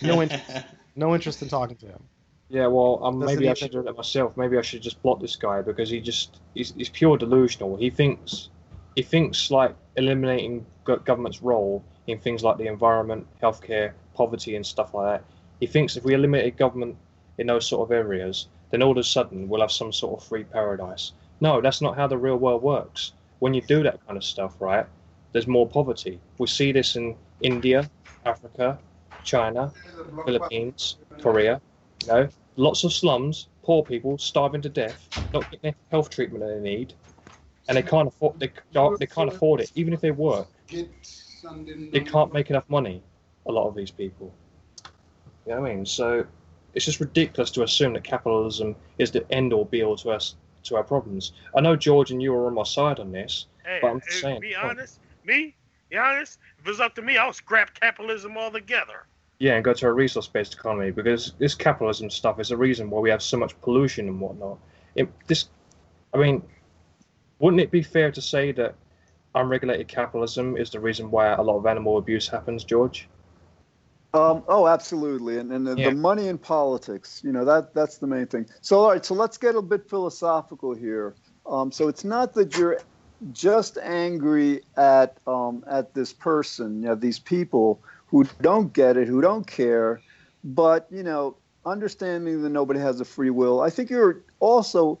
No 0.00 0.22
interest. 0.22 0.50
no 0.96 1.14
interest 1.14 1.42
in 1.42 1.48
talking 1.48 1.76
to 1.76 1.86
him. 1.86 2.02
Yeah, 2.48 2.66
well, 2.66 3.00
um, 3.02 3.18
maybe 3.18 3.48
I 3.48 3.54
should 3.54 3.72
do 3.72 3.82
that 3.82 3.96
myself. 3.96 4.36
Maybe 4.36 4.58
I 4.58 4.62
should 4.62 4.82
just 4.82 5.02
block 5.02 5.20
this 5.20 5.36
guy 5.36 5.62
because 5.62 5.88
he 5.88 6.00
just 6.00 6.40
he's, 6.54 6.74
he's 6.76 6.90
pure 6.90 7.16
delusional. 7.16 7.76
He 7.76 7.88
thinks 7.88 8.50
he 8.94 9.02
thinks 9.02 9.50
like 9.50 9.74
eliminating 9.96 10.66
government's 10.84 11.42
role 11.42 11.82
in 12.06 12.18
things 12.18 12.42
like 12.42 12.58
the 12.58 12.66
environment, 12.66 13.26
healthcare, 13.42 13.92
poverty, 14.14 14.56
and 14.56 14.66
stuff 14.66 14.92
like 14.92 15.20
that. 15.20 15.24
He 15.60 15.66
thinks 15.66 15.96
if 15.96 16.04
we 16.04 16.14
eliminate 16.14 16.56
government 16.56 16.96
in 17.38 17.46
those 17.46 17.66
sort 17.66 17.88
of 17.88 17.92
areas, 17.92 18.48
then 18.70 18.82
all 18.82 18.92
of 18.92 18.98
a 18.98 19.04
sudden 19.04 19.48
we'll 19.48 19.60
have 19.60 19.72
some 19.72 19.92
sort 19.92 20.20
of 20.20 20.28
free 20.28 20.44
paradise. 20.44 21.12
No, 21.40 21.60
that's 21.60 21.80
not 21.80 21.96
how 21.96 22.06
the 22.06 22.18
real 22.18 22.36
world 22.36 22.62
works. 22.62 23.12
When 23.42 23.54
you 23.54 23.60
do 23.60 23.82
that 23.82 23.98
kind 24.06 24.16
of 24.16 24.22
stuff, 24.22 24.54
right, 24.60 24.86
there's 25.32 25.48
more 25.48 25.66
poverty. 25.66 26.20
We 26.38 26.46
see 26.46 26.70
this 26.70 26.94
in 26.94 27.16
India, 27.40 27.90
Africa, 28.24 28.78
China, 29.24 29.72
Philippines, 30.24 30.98
Korea. 31.20 31.60
You 32.02 32.06
know, 32.06 32.28
lots 32.54 32.84
of 32.84 32.92
slums, 32.92 33.48
poor 33.64 33.82
people 33.82 34.16
starving 34.16 34.62
to 34.62 34.68
death, 34.68 35.10
not 35.34 35.50
getting 35.50 35.72
the 35.72 35.76
health 35.90 36.08
treatment 36.10 36.44
they 36.46 36.60
need, 36.60 36.94
and 37.66 37.76
they 37.76 37.82
can't 37.82 38.06
afford 38.06 38.38
they 38.38 38.52
they 39.00 39.06
can't 39.06 39.28
afford 39.28 39.60
it. 39.60 39.72
Even 39.74 39.92
if 39.92 40.00
they 40.00 40.12
work, 40.12 40.46
they 40.70 42.00
can't 42.00 42.32
make 42.32 42.48
enough 42.48 42.70
money. 42.70 43.02
A 43.46 43.50
lot 43.50 43.66
of 43.66 43.74
these 43.74 43.90
people. 43.90 44.32
You 45.46 45.54
know 45.56 45.62
what 45.62 45.72
I 45.72 45.74
mean? 45.74 45.84
So 45.84 46.24
it's 46.74 46.84
just 46.84 47.00
ridiculous 47.00 47.50
to 47.50 47.64
assume 47.64 47.94
that 47.94 48.04
capitalism 48.04 48.76
is 48.98 49.10
the 49.10 49.26
end 49.32 49.52
all 49.52 49.64
be 49.64 49.82
all 49.82 49.96
to 49.96 50.10
us 50.12 50.36
to 50.64 50.76
our 50.76 50.84
problems. 50.84 51.32
I 51.56 51.60
know 51.60 51.76
George 51.76 52.10
and 52.10 52.22
you 52.22 52.34
are 52.34 52.46
on 52.46 52.54
my 52.54 52.62
side 52.62 53.00
on 53.00 53.12
this. 53.12 53.46
Hey, 53.64 53.78
But 53.80 53.88
I'm 53.88 54.00
just 54.00 54.12
hey, 54.12 54.20
saying, 54.20 54.40
be 54.40 54.54
honest, 54.54 55.00
me, 55.24 55.54
be 55.90 55.96
honest. 55.96 56.38
If 56.58 56.66
it 56.66 56.70
was 56.70 56.80
up 56.80 56.94
to 56.96 57.02
me, 57.02 57.16
I'll 57.16 57.32
scrap 57.32 57.78
capitalism 57.78 58.36
altogether. 58.36 59.06
Yeah, 59.38 59.54
and 59.54 59.64
go 59.64 59.72
to 59.72 59.86
a 59.86 59.92
resource-based 59.92 60.54
economy 60.54 60.92
because 60.92 61.32
this 61.38 61.54
capitalism 61.54 62.10
stuff 62.10 62.38
is 62.38 62.50
the 62.50 62.56
reason 62.56 62.90
why 62.90 63.00
we 63.00 63.10
have 63.10 63.22
so 63.22 63.36
much 63.36 63.60
pollution 63.60 64.08
and 64.08 64.20
whatnot. 64.20 64.58
It, 64.94 65.08
this, 65.26 65.48
I 66.14 66.18
mean, 66.18 66.42
wouldn't 67.40 67.60
it 67.60 67.70
be 67.70 67.82
fair 67.82 68.12
to 68.12 68.22
say 68.22 68.52
that 68.52 68.76
unregulated 69.34 69.88
capitalism 69.88 70.56
is 70.56 70.70
the 70.70 70.78
reason 70.78 71.10
why 71.10 71.28
a 71.32 71.42
lot 71.42 71.56
of 71.56 71.66
animal 71.66 71.98
abuse 71.98 72.28
happens, 72.28 72.62
George? 72.62 73.08
Um, 74.14 74.44
oh, 74.46 74.66
absolutely, 74.68 75.38
and 75.38 75.50
and 75.52 75.66
the, 75.66 75.74
Yeah. 75.74 75.84
the 75.86 75.92
money 75.92 76.28
in 76.28 76.36
politics, 76.38 77.22
you 77.24 77.32
know, 77.32 77.44
that 77.46 77.74
that's 77.74 77.98
the 77.98 78.06
main 78.06 78.26
thing. 78.26 78.46
So, 78.60 78.80
all 78.80 78.90
right, 78.90 79.04
so 79.04 79.14
let's 79.14 79.38
get 79.38 79.54
a 79.54 79.62
bit 79.62 79.88
philosophical 79.88 80.74
here. 80.74 81.16
Um, 81.46 81.72
so 81.72 81.88
it's 81.88 82.04
not 82.04 82.34
that 82.34 82.54
you're 82.54 82.78
just 83.32 83.78
angry 83.78 84.62
at 84.76 85.18
um, 85.26 85.64
at 85.68 85.94
this 85.94 86.12
person, 86.12 86.82
you 86.82 86.88
know, 86.88 86.94
these 86.94 87.18
people 87.18 87.82
who 88.06 88.24
don't 88.42 88.72
get 88.74 88.96
it, 88.98 89.08
who 89.08 89.22
don't 89.22 89.46
care, 89.46 90.02
but 90.44 90.86
you 90.90 91.02
know, 91.02 91.38
understanding 91.64 92.42
that 92.42 92.50
nobody 92.50 92.80
has 92.80 93.00
a 93.00 93.04
free 93.06 93.30
will. 93.30 93.62
I 93.62 93.70
think 93.70 93.88
you're 93.88 94.24
also 94.40 95.00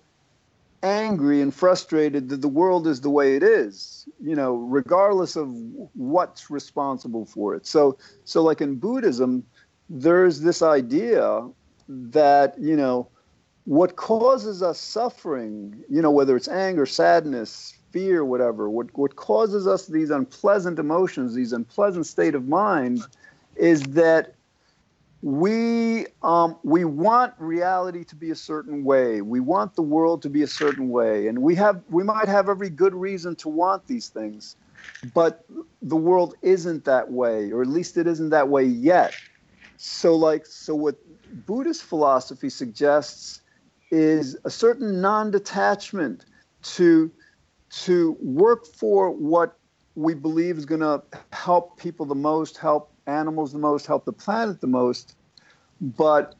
angry 0.82 1.40
and 1.40 1.54
frustrated 1.54 2.28
that 2.28 2.40
the 2.40 2.48
world 2.48 2.86
is 2.86 3.00
the 3.00 3.10
way 3.10 3.36
it 3.36 3.42
is, 3.42 4.08
you 4.20 4.34
know, 4.34 4.54
regardless 4.54 5.36
of 5.36 5.48
what's 5.94 6.50
responsible 6.50 7.24
for 7.24 7.54
it. 7.54 7.66
So, 7.66 7.96
so 8.24 8.42
like 8.42 8.60
in 8.60 8.76
Buddhism, 8.76 9.44
there's 9.88 10.40
this 10.40 10.62
idea 10.62 11.48
that, 11.88 12.58
you 12.58 12.76
know, 12.76 13.08
what 13.64 13.94
causes 13.96 14.62
us 14.62 14.80
suffering, 14.80 15.84
you 15.88 16.02
know, 16.02 16.10
whether 16.10 16.36
it's 16.36 16.48
anger, 16.48 16.86
sadness, 16.86 17.74
fear, 17.92 18.24
whatever, 18.24 18.68
what, 18.68 18.86
what 18.98 19.14
causes 19.16 19.66
us 19.66 19.86
these 19.86 20.10
unpleasant 20.10 20.78
emotions, 20.78 21.34
these 21.34 21.52
unpleasant 21.52 22.06
state 22.06 22.34
of 22.34 22.48
mind 22.48 23.02
is 23.56 23.82
that 23.82 24.34
we 25.22 26.06
um, 26.22 26.58
we 26.64 26.84
want 26.84 27.34
reality 27.38 28.04
to 28.04 28.16
be 28.16 28.30
a 28.32 28.36
certain 28.36 28.84
way. 28.84 29.22
We 29.22 29.38
want 29.38 29.76
the 29.76 29.82
world 29.82 30.22
to 30.22 30.30
be 30.30 30.42
a 30.42 30.48
certain 30.48 30.90
way, 30.90 31.28
and 31.28 31.38
we 31.40 31.54
have 31.54 31.80
we 31.88 32.02
might 32.02 32.28
have 32.28 32.48
every 32.48 32.70
good 32.70 32.92
reason 32.92 33.36
to 33.36 33.48
want 33.48 33.86
these 33.86 34.08
things, 34.08 34.56
but 35.14 35.44
the 35.80 35.96
world 35.96 36.34
isn't 36.42 36.84
that 36.86 37.10
way, 37.10 37.52
or 37.52 37.62
at 37.62 37.68
least 37.68 37.96
it 37.96 38.08
isn't 38.08 38.30
that 38.30 38.48
way 38.48 38.64
yet. 38.64 39.14
So, 39.76 40.16
like, 40.16 40.44
so 40.44 40.74
what 40.74 40.96
Buddhist 41.46 41.84
philosophy 41.84 42.50
suggests 42.50 43.42
is 43.92 44.36
a 44.44 44.50
certain 44.50 45.00
non-detachment 45.00 46.24
to 46.62 47.12
to 47.70 48.16
work 48.20 48.66
for 48.66 49.10
what 49.10 49.56
we 49.94 50.14
believe 50.14 50.58
is 50.58 50.66
going 50.66 50.80
to 50.80 51.02
help 51.32 51.78
people 51.78 52.06
the 52.06 52.14
most, 52.14 52.58
help 52.58 52.91
animals 53.06 53.52
the 53.52 53.58
most, 53.58 53.86
help 53.86 54.04
the 54.04 54.12
planet 54.12 54.60
the 54.60 54.66
most, 54.66 55.14
but 55.80 56.34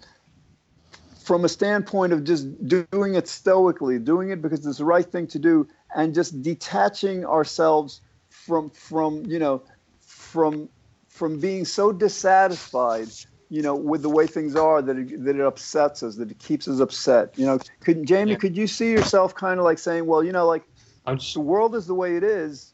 from 1.22 1.44
a 1.44 1.48
standpoint 1.48 2.12
of 2.12 2.24
just 2.24 2.46
doing 2.66 3.14
it 3.14 3.28
stoically, 3.28 3.98
doing 3.98 4.30
it 4.30 4.42
because 4.42 4.66
it's 4.66 4.78
the 4.78 4.84
right 4.84 5.06
thing 5.06 5.26
to 5.28 5.38
do, 5.38 5.66
and 5.94 6.14
just 6.14 6.42
detaching 6.42 7.24
ourselves 7.24 8.00
from 8.30 8.70
from 8.70 9.24
you 9.26 9.38
know 9.38 9.62
from 10.00 10.68
from 11.08 11.38
being 11.38 11.64
so 11.64 11.92
dissatisfied 11.92 13.08
you 13.50 13.60
know 13.60 13.74
with 13.74 14.00
the 14.00 14.08
way 14.08 14.26
things 14.26 14.56
are 14.56 14.80
that 14.80 14.96
it, 14.96 15.22
that 15.22 15.36
it 15.36 15.42
upsets 15.42 16.02
us 16.02 16.16
that 16.16 16.30
it 16.30 16.38
keeps 16.38 16.66
us 16.66 16.80
upset 16.80 17.36
you 17.36 17.44
know 17.44 17.58
could 17.80 18.06
jamie 18.06 18.32
Yeah. 18.32 18.38
could 18.38 18.56
you 18.56 18.66
see 18.66 18.90
yourself 18.90 19.34
kind 19.34 19.58
of 19.58 19.64
like 19.64 19.78
saying 19.78 20.06
well 20.06 20.24
you 20.24 20.32
know 20.32 20.46
like 20.46 20.64
I'm 21.04 21.18
just 21.18 21.34
the 21.34 21.40
world 21.40 21.74
is 21.74 21.86
the 21.86 21.94
way 21.94 22.16
it 22.16 22.22
is, 22.24 22.72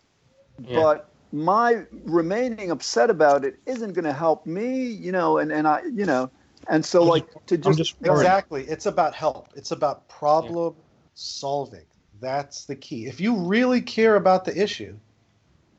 Yeah. 0.61 0.77
but 0.77 1.11
my 1.33 1.85
remaining 2.05 2.71
upset 2.71 3.11
about 3.11 3.45
it 3.45 3.59
isn't 3.67 3.93
going 3.93 4.05
to 4.05 4.13
help 4.13 4.47
me, 4.47 4.87
you 4.87 5.13
know, 5.13 5.39
and, 5.39 5.53
and 5.53 5.69
I, 5.69 5.83
you 5.93 6.07
know, 6.07 6.31
and 6.69 6.85
so 6.85 7.05
like 7.05 7.27
to 7.47 7.59
just, 7.59 7.79
just. 7.79 7.97
Exactly. 8.03 8.65
It's 8.65 8.87
about 8.87 9.15
help. 9.15 9.49
It's 9.55 9.71
about 9.71 10.09
problem 10.09 10.75
solving. 11.15 11.85
That's 12.21 12.65
the 12.65 12.77
key. 12.77 13.07
If 13.07 13.21
you 13.21 13.37
really 13.37 13.81
care 13.81 14.17
about 14.17 14.45
the 14.45 14.61
issue, 14.61 14.99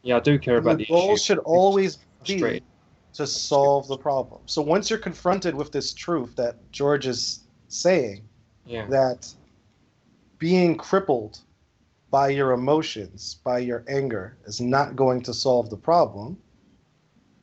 yeah, 0.04 0.18
I 0.18 0.20
do 0.20 0.40
care 0.40 0.58
about 0.58 0.78
the 0.78 0.86
the 0.86 0.94
goal 0.94 1.14
issue. 1.14 1.24
should 1.24 1.38
always 1.40 1.98
be 1.98 2.04
frustrating. 2.40 2.64
to 3.14 3.28
solve 3.28 3.88
the 3.88 3.98
problem. 3.98 4.42
So 4.46 4.62
once 4.62 4.90
you're 4.90 5.00
confronted 5.00 5.56
with 5.56 5.72
this 5.72 5.94
truth 5.94 6.36
that 6.38 6.56
George 6.72 7.08
is 7.08 7.42
saying, 7.68 8.22
Yeah. 8.66 8.86
that 8.88 9.28
being 10.38 10.78
crippled 10.78 11.40
by 12.12 12.30
your 12.30 12.52
emotions, 12.54 13.38
by 13.44 13.60
your 13.60 13.84
anger, 13.88 14.38
is 14.46 14.60
not 14.62 14.96
going 14.96 15.22
to 15.22 15.34
solve 15.34 15.70
the 15.70 15.78
problem, 15.78 16.38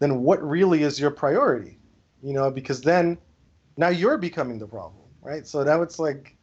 then 0.00 0.22
what 0.22 0.42
really 0.42 0.82
is 0.82 1.00
your 1.00 1.10
priority? 1.10 1.78
You 2.22 2.32
know, 2.32 2.50
because 2.50 2.80
then 2.80 3.18
now 3.76 3.88
you're 3.88 4.18
becoming 4.18 4.58
the 4.58 4.66
problem, 4.66 5.04
right? 5.22 5.46
So 5.46 5.62
now 5.62 5.82
it's 5.82 5.98
like 5.98 6.36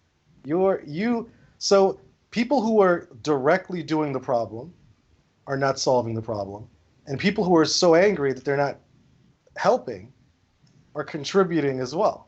you're 0.46 0.84
you 0.86 1.30
so 1.58 2.00
people 2.32 2.62
who 2.62 2.82
are 2.82 3.08
directly 3.22 3.84
doing 3.84 4.14
the 4.14 4.20
problem 4.20 4.74
are 5.48 5.58
not 5.58 5.80
solving 5.80 6.14
the 6.16 6.22
problem. 6.22 6.68
And 7.08 7.20
people 7.20 7.44
who 7.44 7.56
are 7.58 7.66
so 7.66 7.96
angry 7.96 8.34
that 8.34 8.46
they're 8.46 8.58
not 8.58 8.78
helping 9.58 10.14
are 10.96 11.04
contributing 11.04 11.80
as 11.80 11.94
well. 11.94 12.28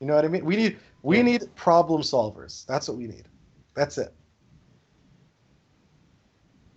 You 0.00 0.06
know 0.06 0.14
what 0.14 0.24
I 0.24 0.28
mean? 0.28 0.44
We 0.44 0.56
need 0.56 0.78
we 1.02 1.18
Yeah. 1.18 1.22
need 1.22 1.54
problem 1.56 2.02
solvers. 2.02 2.66
That's 2.66 2.88
what 2.88 2.98
we 2.98 3.06
need. 3.06 3.28
That's 3.74 3.98
it. 3.98 4.12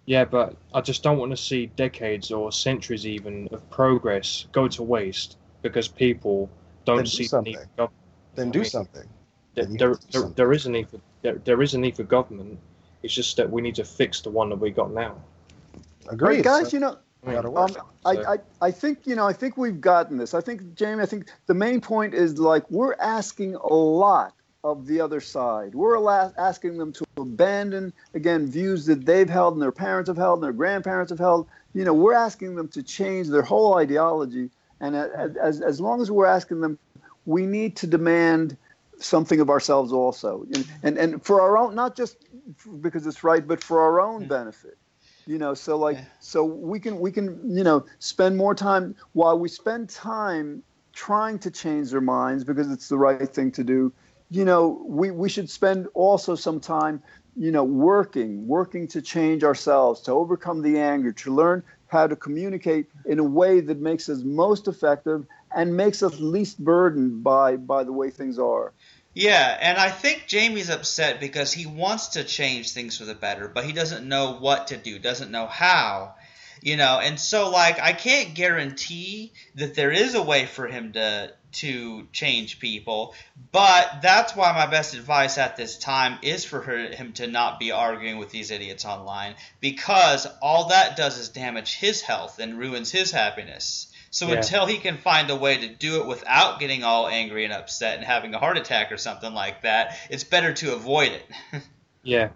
Yeah, 0.10 0.26
but 0.26 0.56
I 0.74 0.82
just 0.82 1.04
don't 1.04 1.20
want 1.20 1.30
to 1.30 1.38
see 1.38 1.68
decades 1.76 2.32
or 2.32 2.52
centuries 2.52 3.06
even 3.06 3.48
of 3.52 3.70
progress 3.70 4.48
go 4.52 4.68
to 4.68 4.82
waste 4.82 5.38
because 5.62 5.88
people 5.88 6.50
don't 6.84 6.96
Then 6.96 7.06
do 7.06 7.12
see 7.12 7.28
the 7.28 7.42
need 7.44 7.58
for 7.60 7.68
government. 7.78 7.94
Then 8.34 8.50
do 8.50 8.60
mean, 8.62 8.70
something. 8.70 9.08
There, 9.54 9.66
Then 9.66 9.74
you 9.74 9.78
there, 9.78 9.90
do 9.94 10.00
there, 10.12 10.22
something. 10.22 10.34
there 10.34 10.52
is 10.52 10.66
a 10.66 10.72
need 10.72 10.90
for 10.90 11.00
there, 11.22 11.36
there 11.46 11.62
is 11.62 11.76
a 11.76 11.78
need 11.78 11.96
for 11.96 12.02
government. 12.02 12.58
It's 13.04 13.14
just 13.14 13.38
that 13.38 13.52
we 13.52 13.62
need 13.62 13.76
to 13.76 13.84
fix 13.84 14.22
the 14.22 14.32
one 14.32 14.50
that 14.50 14.56
we 14.56 14.72
got 14.72 14.92
now. 14.92 15.16
Agreed. 16.10 16.38
Right, 16.38 16.44
guys, 16.44 16.72
So- 16.72 16.78
you 16.78 16.80
know, 16.80 16.98
I 17.24 17.30
mean, 17.30 17.52
work. 17.52 17.80
Um, 17.80 17.86
I, 18.04 18.16
So- 18.16 18.24
I, 18.24 18.38
I 18.66 18.72
think 18.72 19.06
you 19.06 19.16
know 19.16 19.28
I 19.28 19.34
think 19.34 19.58
we've 19.58 19.80
gotten 19.80 20.18
this. 20.18 20.34
I 20.34 20.42
think 20.42 20.74
Jamie. 20.74 21.04
I 21.04 21.06
think 21.06 21.30
the 21.46 21.54
main 21.54 21.82
point 21.82 22.16
is 22.16 22.40
like 22.40 22.64
we're 22.72 22.96
asking 23.00 23.54
a 23.54 23.74
lot 23.76 24.34
of 24.64 24.86
the 24.88 25.00
other 25.00 25.22
side. 25.22 25.74
We're 25.74 26.10
asking 26.38 26.78
them 26.78 26.92
to 26.94 27.06
abandon 27.18 27.94
again 28.14 28.48
views 28.48 28.86
that 28.88 29.06
they've 29.06 29.30
held 29.30 29.54
and 29.54 29.62
their 29.62 29.72
parents 29.72 30.10
have 30.10 30.18
held 30.18 30.40
and 30.40 30.44
their 30.44 30.54
grandparents 30.54 31.12
have 31.12 31.20
held. 31.20 31.48
You 31.74 31.86
know, 31.86 31.94
we're 31.94 32.14
asking 32.14 32.56
them 32.56 32.68
to 32.70 32.84
change 32.84 33.28
their 33.28 33.42
whole 33.42 33.78
ideology. 33.78 34.50
And 34.82 34.96
as 34.96 35.62
as 35.62 35.80
long 35.80 36.02
as 36.02 36.12
we're 36.12 36.26
asking 36.26 36.62
them, 36.62 36.78
we 37.26 37.46
need 37.46 37.76
to 37.78 37.88
demand 37.88 38.58
something 39.00 39.40
of 39.40 39.50
ourselves 39.50 39.94
also, 39.94 40.46
and 40.54 40.68
and, 40.84 40.98
and 40.98 41.24
for 41.24 41.42
our 41.42 41.58
own, 41.58 41.76
not 41.76 41.96
just 41.96 42.18
because 42.82 43.06
it's 43.06 43.24
right, 43.24 43.46
but 43.46 43.62
for 43.62 43.82
our 43.82 44.02
own 44.02 44.24
hmm. 44.24 44.30
benefit 44.30 44.78
you 45.28 45.38
know 45.38 45.54
so 45.54 45.78
like 45.78 45.98
so 46.20 46.44
we 46.44 46.80
can 46.80 47.00
we 47.00 47.12
can 47.12 47.56
you 47.56 47.64
know 47.64 47.86
spend 48.00 48.38
more 48.38 48.56
time 48.56 48.96
while 49.12 49.38
we 49.38 49.50
spend 49.50 49.90
time 49.90 50.64
trying 50.94 51.38
to 51.38 51.52
change 51.52 51.92
their 51.92 52.02
minds 52.02 52.44
because 52.44 52.72
it's 52.72 52.88
the 52.90 52.98
right 52.98 53.30
thing 53.30 53.52
to 53.52 53.64
do 53.64 53.92
you 54.30 54.46
know 54.46 54.82
we 54.86 55.12
we 55.12 55.30
should 55.30 55.50
spend 55.50 55.88
also 55.94 56.36
some 56.36 56.60
time 56.60 57.02
you 57.36 57.52
know 57.52 57.64
working 57.64 58.48
working 58.48 58.88
to 58.88 59.02
change 59.02 59.44
ourselves 59.44 60.02
to 60.02 60.12
overcome 60.12 60.62
the 60.62 60.80
anger 60.80 61.12
to 61.12 61.34
learn 61.34 61.64
how 61.88 62.06
to 62.06 62.16
communicate 62.16 62.88
in 63.06 63.20
a 63.20 63.24
way 63.24 63.60
that 63.60 63.80
makes 63.80 64.10
us 64.10 64.22
most 64.24 64.68
effective 64.68 65.26
and 65.56 65.76
makes 65.76 66.04
us 66.04 66.20
least 66.20 66.64
burdened 66.64 67.24
by 67.24 67.56
by 67.56 67.84
the 67.84 67.94
way 67.94 68.10
things 68.10 68.38
are 68.38 68.74
Yeah, 69.16 69.58
and 69.60 69.78
I 69.78 69.90
think 69.90 70.28
Jamie's 70.28 70.70
upset 70.70 71.20
because 71.20 71.52
he 71.52 71.66
wants 71.66 72.10
to 72.10 72.24
change 72.24 72.72
things 72.72 72.98
for 72.98 73.06
the 73.06 73.16
better, 73.16 73.48
but 73.48 73.66
he 73.66 73.74
doesn't 73.74 74.08
know 74.08 74.38
what 74.40 74.68
to 74.68 74.78
do, 74.78 75.00
doesn't 75.00 75.32
know 75.32 75.48
how. 75.48 76.14
You 76.62 76.78
know, 76.78 77.00
and 77.00 77.20
so 77.20 77.50
like 77.50 77.80
I 77.80 77.94
can't 77.94 78.34
guarantee 78.36 79.34
that 79.56 79.76
there 79.76 79.92
is 79.92 80.16
a 80.16 80.22
way 80.22 80.46
for 80.46 80.68
him 80.68 80.94
to 80.94 81.34
to 81.52 82.08
change 82.12 82.60
people, 82.60 83.16
but 83.52 84.02
that's 84.04 84.36
why 84.36 84.52
my 84.52 84.68
best 84.68 84.94
advice 84.94 85.40
at 85.40 85.58
this 85.58 85.80
time 85.80 86.20
is 86.22 86.46
for 86.46 86.62
her, 86.62 86.78
him 86.90 87.14
to 87.14 87.26
not 87.26 87.60
be 87.60 87.72
arguing 87.72 88.20
with 88.20 88.30
these 88.30 88.52
idiots 88.52 88.86
online 88.86 89.34
because 89.60 90.28
all 90.44 90.68
that 90.70 90.96
does 90.96 91.18
is 91.18 91.30
damage 91.30 91.74
his 91.74 92.02
health 92.02 92.38
and 92.38 92.60
ruins 92.60 92.92
his 92.92 93.10
happiness. 93.10 93.88
So 94.12 94.28
Yeah. 94.28 94.36
until 94.36 94.68
he 94.68 94.78
can 94.78 94.98
find 94.98 95.30
a 95.32 95.36
way 95.36 95.58
to 95.58 95.68
do 95.68 96.02
it 96.02 96.08
without 96.08 96.60
getting 96.60 96.84
all 96.84 97.08
angry 97.08 97.46
and 97.46 97.54
upset 97.54 97.98
and 97.98 98.06
having 98.06 98.34
a 98.36 98.40
heart 98.40 98.58
attack 98.58 98.92
or 98.92 98.98
something 98.98 99.34
like 99.34 99.64
that, 99.64 99.98
it's 100.12 100.24
better 100.24 100.54
to 100.54 100.74
avoid 100.74 101.12
it. 101.14 101.26
Yeah, 102.02 102.30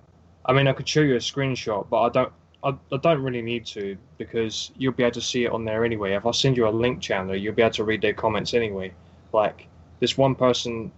I 0.46 0.52
mean, 0.54 0.68
I 0.68 0.74
could 0.74 0.88
show 0.90 1.00
you 1.00 1.16
a 1.16 1.20
screenshot, 1.20 1.88
but 1.90 2.02
I 2.02 2.10
don't. 2.10 2.34
I, 2.64 2.70
I 2.92 2.98
don't 2.98 3.22
really 3.22 3.42
need 3.42 3.66
to 3.68 3.98
because 4.18 4.72
you'll 4.78 4.94
be 4.94 5.04
able 5.04 5.14
to 5.14 5.22
see 5.22 5.46
it 5.46 5.52
on 5.52 5.66
there 5.66 5.84
anyway. 5.84 6.14
If 6.14 6.26
I 6.26 6.32
send 6.32 6.58
you 6.58 6.68
a 6.68 6.70
link 6.70 7.02
Chandler, 7.02 7.36
you'll 7.36 7.54
be 7.54 7.62
able 7.62 7.74
to 7.74 7.84
read 7.84 8.02
their 8.02 8.14
comments 8.14 8.54
anyway. 8.54 8.94
Like 9.34 9.68
this 10.00 10.18
one 10.18 10.36
person 10.36 10.92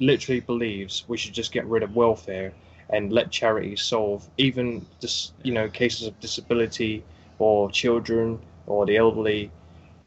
literally 0.00 0.40
believes 0.40 1.04
we 1.08 1.16
should 1.16 1.32
just 1.32 1.52
get 1.52 1.64
rid 1.66 1.82
of 1.82 1.94
welfare 1.94 2.52
and 2.90 3.12
let 3.12 3.30
charities 3.30 3.82
solve 3.82 4.28
even 4.36 4.84
just 5.00 5.34
you 5.42 5.52
know, 5.52 5.68
cases 5.68 6.06
of 6.06 6.18
disability 6.20 7.04
or 7.38 7.70
children 7.70 8.38
or 8.66 8.84
the 8.86 8.96
elderly. 8.96 9.50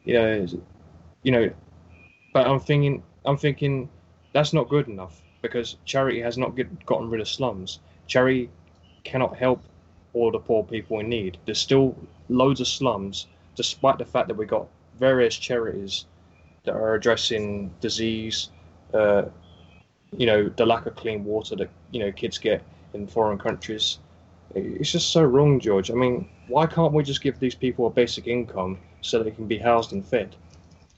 You 0.04 0.14
know, 0.14 0.46
you 1.22 1.32
know. 1.32 1.50
But 2.32 2.46
I'm 2.46 2.60
thinking, 2.60 3.02
I'm 3.24 3.38
thinking 3.38 3.88
that's 4.32 4.52
not 4.52 4.68
good 4.68 4.88
enough 4.88 5.22
because 5.40 5.76
charity 5.86 6.20
has 6.20 6.36
not 6.36 6.54
get, 6.56 6.84
gotten 6.84 7.08
rid 7.08 7.20
of 7.20 7.28
slums 7.28 7.80
charity 8.06 8.50
cannot 9.04 9.36
help 9.36 9.62
all 10.16 10.30
the 10.30 10.38
poor 10.38 10.64
people 10.64 11.00
in 11.00 11.08
need. 11.08 11.38
There's 11.44 11.58
still 11.58 11.96
loads 12.28 12.60
of 12.60 12.68
slums, 12.68 13.26
despite 13.54 13.98
the 13.98 14.04
fact 14.04 14.28
that 14.28 14.34
we've 14.34 14.48
got 14.48 14.66
various 14.98 15.36
charities 15.36 16.06
that 16.64 16.74
are 16.74 16.94
addressing 16.94 17.72
disease, 17.80 18.50
uh, 18.94 19.24
you 20.16 20.26
know, 20.26 20.48
the 20.48 20.66
lack 20.66 20.86
of 20.86 20.96
clean 20.96 21.24
water 21.24 21.54
that 21.56 21.70
you 21.90 22.00
know 22.00 22.10
kids 22.12 22.38
get 22.38 22.62
in 22.94 23.06
foreign 23.06 23.38
countries. 23.38 23.98
It's 24.54 24.92
just 24.92 25.10
so 25.10 25.22
wrong, 25.22 25.60
George. 25.60 25.90
I 25.90 25.94
mean, 25.94 26.28
why 26.48 26.66
can't 26.66 26.92
we 26.92 27.02
just 27.02 27.22
give 27.22 27.38
these 27.38 27.54
people 27.54 27.86
a 27.86 27.90
basic 27.90 28.26
income 28.26 28.78
so 29.00 29.22
they 29.22 29.30
can 29.30 29.46
be 29.46 29.58
housed 29.58 29.92
and 29.92 30.04
fed 30.04 30.34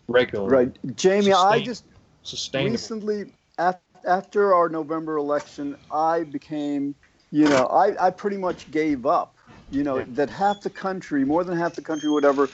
regularly, 0.09 0.51
right 0.51 0.97
jamie 0.97 1.33
i 1.33 1.61
just 1.61 1.85
recently 2.55 3.33
after 4.05 4.55
our 4.55 4.69
november 4.69 5.16
election 5.16 5.77
i 5.93 6.25
became 6.25 6.95
you 7.31 7.45
know 7.49 7.66
i, 7.66 8.07
I 8.09 8.11
pretty 8.11 8.37
much 8.37 8.70
gave 8.70 9.07
up 9.07 9.37
you 9.70 9.83
know 9.85 9.99
Yeah. 9.99 10.05
that 10.11 10.31
half 10.31 10.62
the 10.62 10.70
country 10.70 11.24
more 11.24 11.45
than 11.45 11.59
half 11.59 11.74
the 11.74 11.83
country 11.83 12.11
whatever 12.11 12.51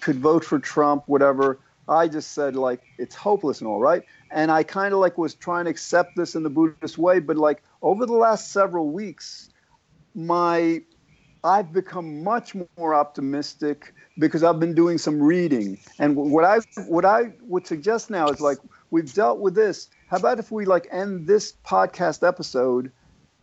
could 0.00 0.20
vote 0.20 0.44
for 0.44 0.58
trump 0.58 1.04
whatever 1.06 1.60
i 1.88 2.08
just 2.08 2.32
said 2.32 2.56
like 2.56 2.80
it's 2.98 3.14
hopeless 3.14 3.60
and 3.60 3.68
all 3.68 3.80
right 3.80 4.02
and 4.30 4.50
i 4.50 4.62
kind 4.62 4.94
of 4.94 5.00
like 5.00 5.18
was 5.18 5.34
trying 5.34 5.64
to 5.64 5.70
accept 5.70 6.16
this 6.16 6.34
in 6.34 6.42
the 6.42 6.50
buddhist 6.50 6.98
way 6.98 7.18
but 7.20 7.36
like 7.36 7.62
over 7.82 8.06
the 8.06 8.12
last 8.14 8.52
several 8.52 8.90
weeks 8.90 9.50
my 10.14 10.80
I've 11.44 11.72
become 11.74 12.24
much 12.24 12.54
more 12.78 12.94
optimistic 12.94 13.92
because 14.18 14.42
I've 14.42 14.58
been 14.58 14.74
doing 14.74 14.96
some 14.96 15.22
reading. 15.22 15.78
And 15.98 16.16
what 16.16 16.44
I 16.44 16.60
what 16.86 17.04
I 17.04 17.32
would 17.42 17.66
suggest 17.66 18.08
now 18.10 18.30
is 18.30 18.40
like 18.40 18.58
we've 18.90 19.12
dealt 19.12 19.40
with 19.40 19.54
this. 19.54 19.88
How 20.06 20.16
about 20.16 20.38
if 20.38 20.50
we 20.50 20.64
like 20.64 20.88
end 20.90 21.26
this 21.26 21.52
podcast 21.66 22.26
episode 22.26 22.90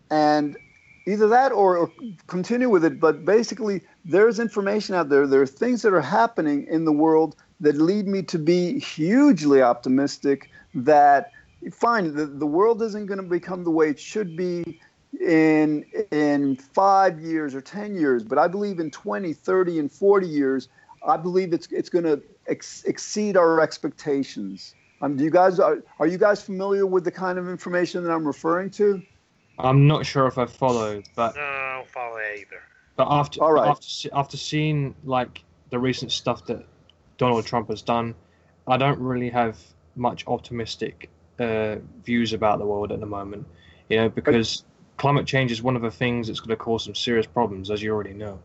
and 0.10 0.58
either 1.06 1.28
that 1.28 1.52
or, 1.52 1.78
or 1.78 1.92
continue 2.28 2.70
with 2.70 2.86
it, 2.86 3.00
but 3.00 3.26
basically 3.26 3.82
there's 4.06 4.40
information 4.40 4.96
out 4.96 5.10
there. 5.10 5.28
There 5.28 5.42
are 5.42 5.48
things 5.48 5.82
that 5.82 5.94
are 5.94 6.02
happening 6.02 6.68
in 6.68 6.86
the 6.86 6.92
world 6.92 7.36
that 7.60 7.78
lead 7.78 8.08
me 8.08 8.24
to 8.24 8.40
be 8.40 8.80
hugely 8.80 9.62
optimistic 9.62 10.50
that 10.74 11.32
fine, 11.74 12.16
the, 12.16 12.26
the 12.26 12.46
world 12.46 12.82
isn't 12.82 13.06
going 13.06 13.22
to 13.22 13.28
become 13.28 13.64
the 13.64 13.72
way 13.72 13.90
it 13.90 14.00
should 14.00 14.36
be 14.36 14.80
in 15.20 15.86
in 16.12 16.56
five 16.56 17.20
years 17.20 17.54
or 17.54 17.62
ten 17.62 17.96
years, 17.96 18.24
but 18.24 18.38
I 18.38 18.48
believe 18.48 18.80
in 18.80 18.90
20, 18.90 19.34
30, 19.34 19.80
and 19.80 19.92
40 19.92 20.28
years, 20.28 20.70
I 21.06 21.18
believe 21.18 21.54
it's 21.54 21.68
it's 21.72 21.90
going 21.90 22.06
to 22.06 22.22
ex- 22.48 22.84
exceed 22.86 23.36
our 23.38 23.60
expectations. 23.60 24.74
Um, 25.02 25.18
do 25.18 25.24
you 25.24 25.32
guys 25.32 25.60
are, 25.60 25.84
are 26.00 26.08
you 26.08 26.18
guys 26.18 26.42
familiar 26.42 26.86
with 26.86 27.04
the 27.04 27.12
kind 27.12 27.38
of 27.38 27.50
information 27.50 28.04
that 28.04 28.12
I'm 28.12 28.26
referring 28.26 28.70
to? 28.72 29.02
I'm 29.62 29.88
not 29.88 30.06
sure 30.06 30.28
if 30.28 30.38
I 30.38 30.46
follow, 30.46 31.02
but 31.16 31.36
No, 31.36 31.42
I 31.42 31.76
don't 31.78 31.90
follow 31.90 32.18
that 32.18 32.40
either. 32.40 32.62
But 32.96 33.08
after 33.10 33.42
All 33.42 33.54
right. 33.54 33.70
after 33.70 34.10
after 34.14 34.38
seeing 34.38 34.96
like 35.04 35.44
the 35.70 35.80
recent 35.80 36.12
stuff 36.12 36.46
that 36.48 36.66
Donald 37.18 37.46
Trump 37.46 37.70
has 37.70 37.82
done, 37.82 38.16
I 38.68 38.78
don't 38.78 39.00
really 39.00 39.30
have 39.30 39.60
much 39.96 40.26
optimistic 40.28 41.10
uh, 41.40 41.78
views 42.04 42.34
about 42.34 42.60
the 42.60 42.66
world 42.66 42.92
at 42.92 43.00
the 43.00 43.06
moment. 43.06 43.46
You 43.90 43.98
know, 43.98 44.10
because 44.10 44.64
climate 44.98 45.26
change 45.26 45.52
is 45.52 45.62
one 45.62 45.76
of 45.76 45.82
the 45.82 45.92
things 45.92 46.28
that's 46.28 46.40
going 46.40 46.50
to 46.50 46.56
cause 46.56 46.86
some 46.86 46.96
serious 46.96 47.26
problems, 47.26 47.72
as 47.72 47.82
you 47.82 47.92
already 47.92 48.14
know. 48.14 48.40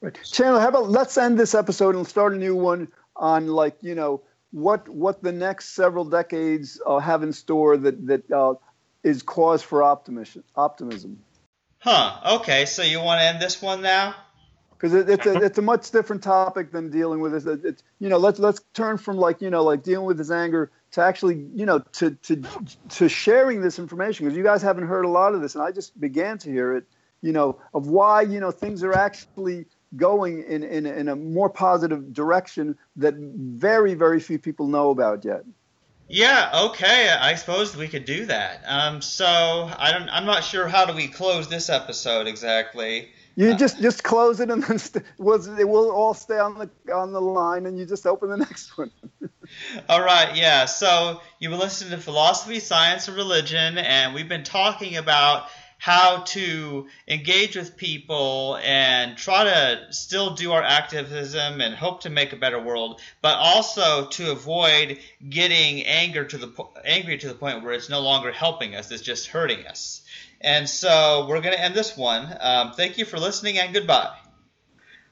Right. 0.00 0.18
Chandler, 0.24 0.60
how 0.60 0.68
about 0.68 0.88
let's 0.90 1.18
end 1.18 1.38
this 1.38 1.54
episode 1.54 1.94
and 1.94 2.06
start 2.06 2.32
a 2.32 2.36
new 2.36 2.56
one 2.56 2.88
on 3.16 3.48
like 3.48 3.76
you 3.82 3.94
know 3.94 4.22
what 4.50 4.88
what 4.88 5.22
the 5.22 5.32
next 5.32 5.74
several 5.74 6.04
decades 6.04 6.80
uh, 6.86 6.98
have 6.98 7.22
in 7.22 7.32
store 7.32 7.76
that 7.76 8.06
that 8.06 8.30
uh, 8.30 8.54
is 9.02 9.22
cause 9.22 9.62
for 9.62 9.82
optimism. 9.82 10.44
Optimism. 10.56 11.22
Huh. 11.78 12.38
Okay, 12.40 12.66
so 12.66 12.82
you 12.82 13.00
want 13.00 13.20
to 13.20 13.24
end 13.24 13.40
this 13.40 13.60
one 13.62 13.82
now? 13.82 14.14
because 14.80 14.94
it, 14.94 15.10
it's 15.10 15.26
a 15.26 15.34
it's 15.42 15.58
a 15.58 15.62
much 15.62 15.90
different 15.90 16.22
topic 16.22 16.72
than 16.72 16.90
dealing 16.90 17.20
with 17.20 17.46
it. 17.46 17.64
It's 17.64 17.82
you 17.98 18.08
know 18.08 18.16
let's 18.16 18.38
let's 18.38 18.60
turn 18.72 18.96
from 18.96 19.18
like 19.18 19.42
you 19.42 19.50
know 19.50 19.62
like 19.62 19.82
dealing 19.82 20.06
with 20.06 20.18
his 20.18 20.30
anger 20.30 20.70
to 20.92 21.02
actually 21.02 21.46
you 21.54 21.66
know 21.66 21.80
to 21.92 22.12
to 22.12 22.42
to 22.90 23.08
sharing 23.08 23.60
this 23.60 23.78
information 23.78 24.26
because 24.26 24.36
you 24.36 24.42
guys 24.42 24.62
haven't 24.62 24.86
heard 24.86 25.04
a 25.04 25.08
lot 25.08 25.34
of 25.34 25.42
this 25.42 25.54
and 25.54 25.62
I 25.62 25.72
just 25.72 25.98
began 26.00 26.38
to 26.38 26.50
hear 26.50 26.76
it 26.76 26.84
you 27.20 27.32
know 27.32 27.58
of 27.74 27.88
why 27.88 28.22
you 28.22 28.40
know 28.40 28.50
things 28.50 28.82
are 28.82 28.94
actually 28.94 29.66
going 29.96 30.44
in 30.44 30.62
in, 30.62 30.86
in 30.86 31.08
a 31.08 31.16
more 31.16 31.50
positive 31.50 32.12
direction 32.12 32.78
that 32.96 33.14
very 33.16 33.94
very 33.94 34.20
few 34.20 34.38
people 34.38 34.66
know 34.66 34.90
about 34.90 35.24
yet. 35.24 35.44
Yeah, 36.10 36.50
okay. 36.64 37.08
I 37.08 37.36
suppose 37.36 37.76
we 37.76 37.86
could 37.86 38.04
do 38.04 38.26
that. 38.26 38.64
Um, 38.66 39.00
so 39.00 39.26
I 39.78 39.92
don't. 39.92 40.08
I'm 40.08 40.26
not 40.26 40.42
sure 40.42 40.66
how 40.66 40.84
do 40.84 40.92
we 40.92 41.06
close 41.06 41.48
this 41.48 41.70
episode 41.70 42.26
exactly. 42.26 43.10
You 43.36 43.52
uh, 43.52 43.56
just 43.56 43.80
just 43.80 44.02
close 44.02 44.40
it 44.40 44.50
and 44.50 44.62
then 44.62 44.78
st- 44.80 45.04
was 45.18 45.46
it 45.46 45.68
will 45.68 45.92
all 45.92 46.14
stay 46.14 46.38
on 46.38 46.58
the 46.58 46.92
on 46.92 47.12
the 47.12 47.20
line 47.20 47.66
and 47.66 47.78
you 47.78 47.86
just 47.86 48.06
open 48.06 48.28
the 48.28 48.36
next 48.48 48.76
one. 48.76 48.90
all 49.88 50.02
right, 50.02 50.36
yeah. 50.36 50.64
So 50.64 51.20
you've 51.38 51.50
been 51.50 51.60
listening 51.60 51.92
to 51.92 51.98
philosophy, 51.98 52.58
science, 52.58 53.06
and 53.06 53.16
religion, 53.16 53.78
and 53.78 54.12
we've 54.12 54.28
been 54.28 54.44
talking 54.44 54.96
about 54.96 55.46
how 55.80 56.18
to 56.24 56.86
engage 57.08 57.56
with 57.56 57.74
people 57.74 58.58
and 58.62 59.16
try 59.16 59.44
to 59.44 59.86
still 59.90 60.34
do 60.34 60.52
our 60.52 60.62
activism 60.62 61.62
and 61.62 61.74
hope 61.74 62.02
to 62.02 62.10
make 62.10 62.34
a 62.34 62.36
better 62.36 62.60
world, 62.60 63.00
but 63.22 63.36
also 63.38 64.06
to 64.06 64.30
avoid 64.30 64.98
getting 65.26 65.82
anger 65.86 66.22
to 66.22 66.36
the 66.36 66.52
angry 66.84 67.16
to 67.16 67.28
the 67.28 67.34
point 67.34 67.64
where 67.64 67.72
it's 67.72 67.88
no 67.88 68.00
longer 68.00 68.30
helping 68.30 68.76
us; 68.76 68.90
it's 68.90 69.02
just 69.02 69.28
hurting 69.28 69.66
us. 69.66 70.02
And 70.42 70.68
so 70.68 71.26
we're 71.26 71.40
going 71.40 71.54
to 71.54 71.60
end 71.60 71.74
this 71.74 71.96
one. 71.96 72.28
Um, 72.40 72.72
thank 72.72 72.98
you 72.98 73.06
for 73.06 73.18
listening 73.18 73.58
and 73.58 73.72
goodbye. 73.72 74.14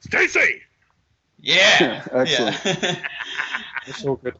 Stacy. 0.01 0.61
Yeah. 1.39 2.05
Excellent. 2.13 2.99
it's 3.87 4.05
all 4.05 4.17
good. 4.17 4.35